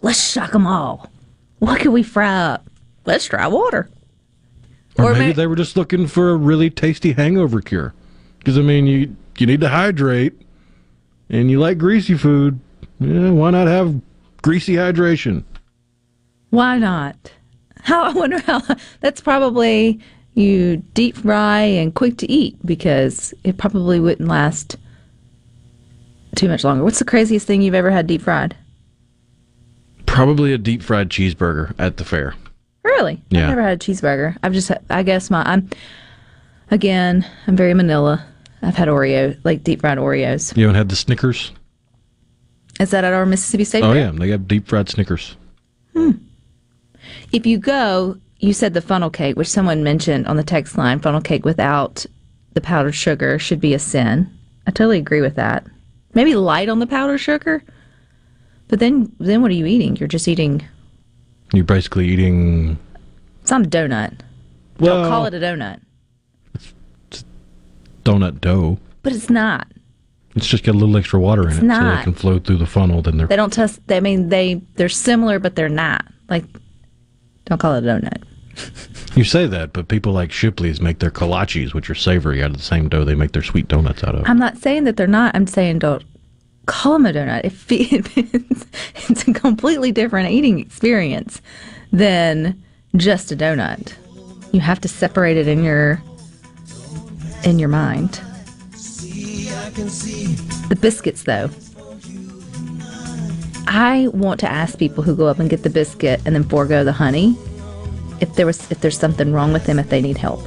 Let's 0.00 0.20
shock 0.32 0.52
them 0.52 0.66
all. 0.66 1.10
What 1.58 1.80
can 1.80 1.92
we 1.92 2.02
fry 2.02 2.34
up? 2.34 2.66
Let's 3.06 3.24
try 3.26 3.46
water." 3.46 3.88
Or, 4.98 5.06
Or 5.06 5.12
maybe 5.12 5.26
may- 5.26 5.32
they 5.32 5.46
were 5.46 5.56
just 5.56 5.76
looking 5.76 6.06
for 6.06 6.30
a 6.30 6.36
really 6.36 6.68
tasty 6.70 7.12
hangover 7.12 7.60
cure. 7.60 7.94
Because 8.38 8.58
I 8.58 8.62
mean, 8.62 8.86
you 8.86 9.16
you 9.38 9.46
need 9.46 9.60
to 9.60 9.68
hydrate, 9.68 10.34
and 11.32 11.50
you 11.50 11.58
like 11.58 11.78
greasy 11.78 12.16
food. 12.16 12.60
Yeah, 13.00 13.30
why 13.30 13.50
not 13.50 13.66
have 13.66 14.00
greasy 14.42 14.74
hydration? 14.74 15.42
Why 16.50 16.78
not? 16.78 17.32
How 17.80 18.04
I 18.04 18.12
wonder 18.12 18.38
how 18.38 18.62
that's 19.00 19.20
probably 19.20 19.98
you 20.34 20.76
deep 20.94 21.16
fry 21.16 21.60
and 21.60 21.94
quick 21.94 22.18
to 22.18 22.30
eat 22.30 22.64
because 22.64 23.34
it 23.42 23.58
probably 23.58 23.98
wouldn't 23.98 24.28
last 24.28 24.76
too 26.36 26.48
much 26.48 26.64
longer. 26.64 26.84
What's 26.84 27.00
the 27.00 27.04
craziest 27.04 27.46
thing 27.46 27.60
you've 27.60 27.74
ever 27.74 27.90
had 27.90 28.06
deep 28.06 28.22
fried? 28.22 28.56
Probably 30.06 30.52
a 30.52 30.58
deep 30.58 30.82
fried 30.82 31.08
cheeseburger 31.08 31.74
at 31.78 31.96
the 31.96 32.04
fair. 32.04 32.34
Really? 32.84 33.22
Yeah. 33.30 33.42
I've 33.42 33.48
never 33.48 33.62
had 33.62 33.82
a 33.82 33.84
cheeseburger. 33.84 34.36
I've 34.42 34.52
just, 34.52 34.70
I 34.90 35.02
guess 35.02 35.30
my, 35.30 35.42
I'm, 35.44 35.68
again, 36.70 37.26
I'm 37.46 37.56
very 37.56 37.74
Manila. 37.74 38.24
I've 38.62 38.76
had 38.76 38.88
Oreo, 38.88 39.36
like 39.44 39.64
deep 39.64 39.80
fried 39.80 39.98
Oreos. 39.98 40.56
You 40.56 40.64
haven't 40.64 40.76
had 40.76 40.88
the 40.88 40.96
Snickers? 40.96 41.52
Is 42.80 42.90
that 42.90 43.04
at 43.04 43.12
our 43.12 43.26
Mississippi 43.26 43.64
State 43.64 43.82
Oh 43.84 43.92
Fair? 43.92 44.00
yeah, 44.06 44.10
they 44.12 44.30
have 44.30 44.46
deep 44.48 44.68
fried 44.68 44.88
Snickers. 44.88 45.36
Hmm. 45.94 46.12
If 47.32 47.44
you 47.46 47.58
go, 47.58 48.16
you 48.38 48.52
said 48.52 48.74
the 48.74 48.80
funnel 48.80 49.10
cake, 49.10 49.36
which 49.36 49.48
someone 49.48 49.82
mentioned 49.82 50.26
on 50.26 50.36
the 50.36 50.42
text 50.44 50.76
line, 50.78 51.00
funnel 51.00 51.20
cake 51.20 51.44
without 51.44 52.06
the 52.54 52.60
powdered 52.60 52.92
sugar 52.94 53.38
should 53.38 53.60
be 53.60 53.74
a 53.74 53.78
sin. 53.78 54.30
I 54.66 54.70
totally 54.70 54.98
agree 54.98 55.20
with 55.20 55.34
that. 55.36 55.66
Maybe 56.14 56.34
light 56.34 56.68
on 56.68 56.78
the 56.78 56.86
powdered 56.86 57.18
sugar. 57.18 57.62
But 58.68 58.78
then 58.78 59.12
then 59.18 59.42
what 59.42 59.50
are 59.50 59.54
you 59.54 59.66
eating? 59.66 59.96
You're 59.96 60.08
just 60.08 60.28
eating 60.28 60.62
You're 61.52 61.64
basically 61.64 62.08
eating. 62.08 62.78
it's 63.42 63.50
not 63.50 63.66
a 63.66 63.68
donut. 63.68 64.20
Well, 64.78 65.02
Don't 65.02 65.10
call 65.10 65.26
it 65.26 65.34
a 65.34 65.38
donut. 65.40 65.80
Donut 68.04 68.40
dough. 68.40 68.78
But 69.02 69.12
it's 69.12 69.30
not. 69.30 69.66
It's 70.34 70.46
just 70.46 70.64
got 70.64 70.74
a 70.74 70.78
little 70.78 70.96
extra 70.96 71.20
water 71.20 71.42
in 71.42 71.50
it, 71.50 71.56
so 71.56 71.62
not. 71.62 71.96
they 71.98 72.04
can 72.04 72.14
flow 72.14 72.38
through 72.38 72.56
the 72.56 72.66
funnel. 72.66 73.02
Then 73.02 73.18
they're 73.18 73.26
They 73.26 73.36
don't 73.36 73.52
test 73.52 73.80
I 73.90 74.00
mean 74.00 74.28
they 74.28 74.62
they're 74.76 74.88
similar 74.88 75.38
but 75.38 75.56
they're 75.56 75.68
not. 75.68 76.06
Like 76.28 76.44
don't 77.44 77.58
call 77.58 77.74
it 77.74 77.84
a 77.84 77.86
donut. 77.86 78.22
You 79.14 79.24
say 79.24 79.46
that, 79.46 79.74
but 79.74 79.88
people 79.88 80.14
like 80.14 80.32
Shipley's 80.32 80.80
make 80.80 81.00
their 81.00 81.10
kolaches, 81.10 81.74
which 81.74 81.90
are 81.90 81.94
savory, 81.94 82.42
out 82.42 82.52
of 82.52 82.56
the 82.56 82.62
same 82.62 82.88
dough 82.88 83.04
they 83.04 83.14
make 83.14 83.32
their 83.32 83.42
sweet 83.42 83.68
donuts 83.68 84.02
out 84.02 84.14
of. 84.14 84.26
I'm 84.26 84.38
not 84.38 84.56
saying 84.56 84.84
that 84.84 84.96
they're 84.96 85.06
not. 85.06 85.36
I'm 85.36 85.46
saying 85.46 85.80
don't 85.80 86.02
call 86.64 86.94
them 86.94 87.04
a 87.04 87.12
donut. 87.12 87.44
It 87.44 87.52
it's, 88.32 88.66
it's 89.10 89.28
a 89.28 89.34
completely 89.34 89.92
different 89.92 90.30
eating 90.30 90.58
experience 90.60 91.42
than 91.92 92.62
just 92.96 93.32
a 93.32 93.36
donut. 93.36 93.92
You 94.52 94.60
have 94.60 94.80
to 94.80 94.88
separate 94.88 95.36
it 95.36 95.46
in 95.46 95.62
your 95.62 96.02
in 97.44 97.58
your 97.58 97.68
mind. 97.68 98.20
The 100.68 100.78
biscuits, 100.80 101.24
though. 101.24 101.50
I 103.66 104.08
want 104.12 104.40
to 104.40 104.50
ask 104.50 104.78
people 104.78 105.02
who 105.02 105.16
go 105.16 105.26
up 105.28 105.38
and 105.38 105.48
get 105.48 105.62
the 105.62 105.70
biscuit 105.70 106.20
and 106.26 106.34
then 106.34 106.44
forego 106.44 106.84
the 106.84 106.92
honey 106.92 107.36
if 108.20 108.34
there 108.34 108.44
was 108.44 108.70
if 108.70 108.80
there's 108.80 108.98
something 108.98 109.32
wrong 109.32 109.52
with 109.52 109.64
them 109.64 109.78
if 109.78 109.88
they 109.88 110.02
need 110.02 110.18
help. 110.18 110.42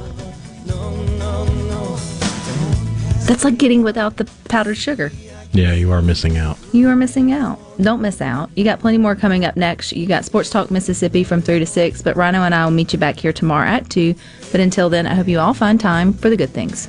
That's 3.26 3.42
like 3.42 3.58
getting 3.58 3.82
without 3.82 4.18
the 4.18 4.30
powdered 4.48 4.76
sugar. 4.76 5.10
Yeah, 5.56 5.72
you 5.72 5.90
are 5.92 6.02
missing 6.02 6.36
out. 6.36 6.58
You 6.72 6.88
are 6.90 6.96
missing 6.96 7.32
out. 7.32 7.58
Don't 7.80 8.02
miss 8.02 8.20
out. 8.20 8.50
You 8.54 8.64
got 8.64 8.78
plenty 8.78 8.98
more 8.98 9.16
coming 9.16 9.44
up 9.44 9.56
next. 9.56 9.92
You 9.92 10.06
got 10.06 10.24
Sports 10.24 10.50
Talk 10.50 10.70
Mississippi 10.70 11.24
from 11.24 11.40
3 11.40 11.58
to 11.58 11.66
6, 11.66 12.02
but 12.02 12.14
Rhino 12.14 12.42
and 12.42 12.54
I 12.54 12.64
will 12.64 12.72
meet 12.72 12.92
you 12.92 12.98
back 12.98 13.18
here 13.18 13.32
tomorrow 13.32 13.66
at 13.66 13.88
2. 13.88 14.14
But 14.52 14.60
until 14.60 14.90
then, 14.90 15.06
I 15.06 15.14
hope 15.14 15.28
you 15.28 15.38
all 15.38 15.54
find 15.54 15.80
time 15.80 16.12
for 16.12 16.28
the 16.28 16.36
good 16.36 16.50
things. 16.50 16.88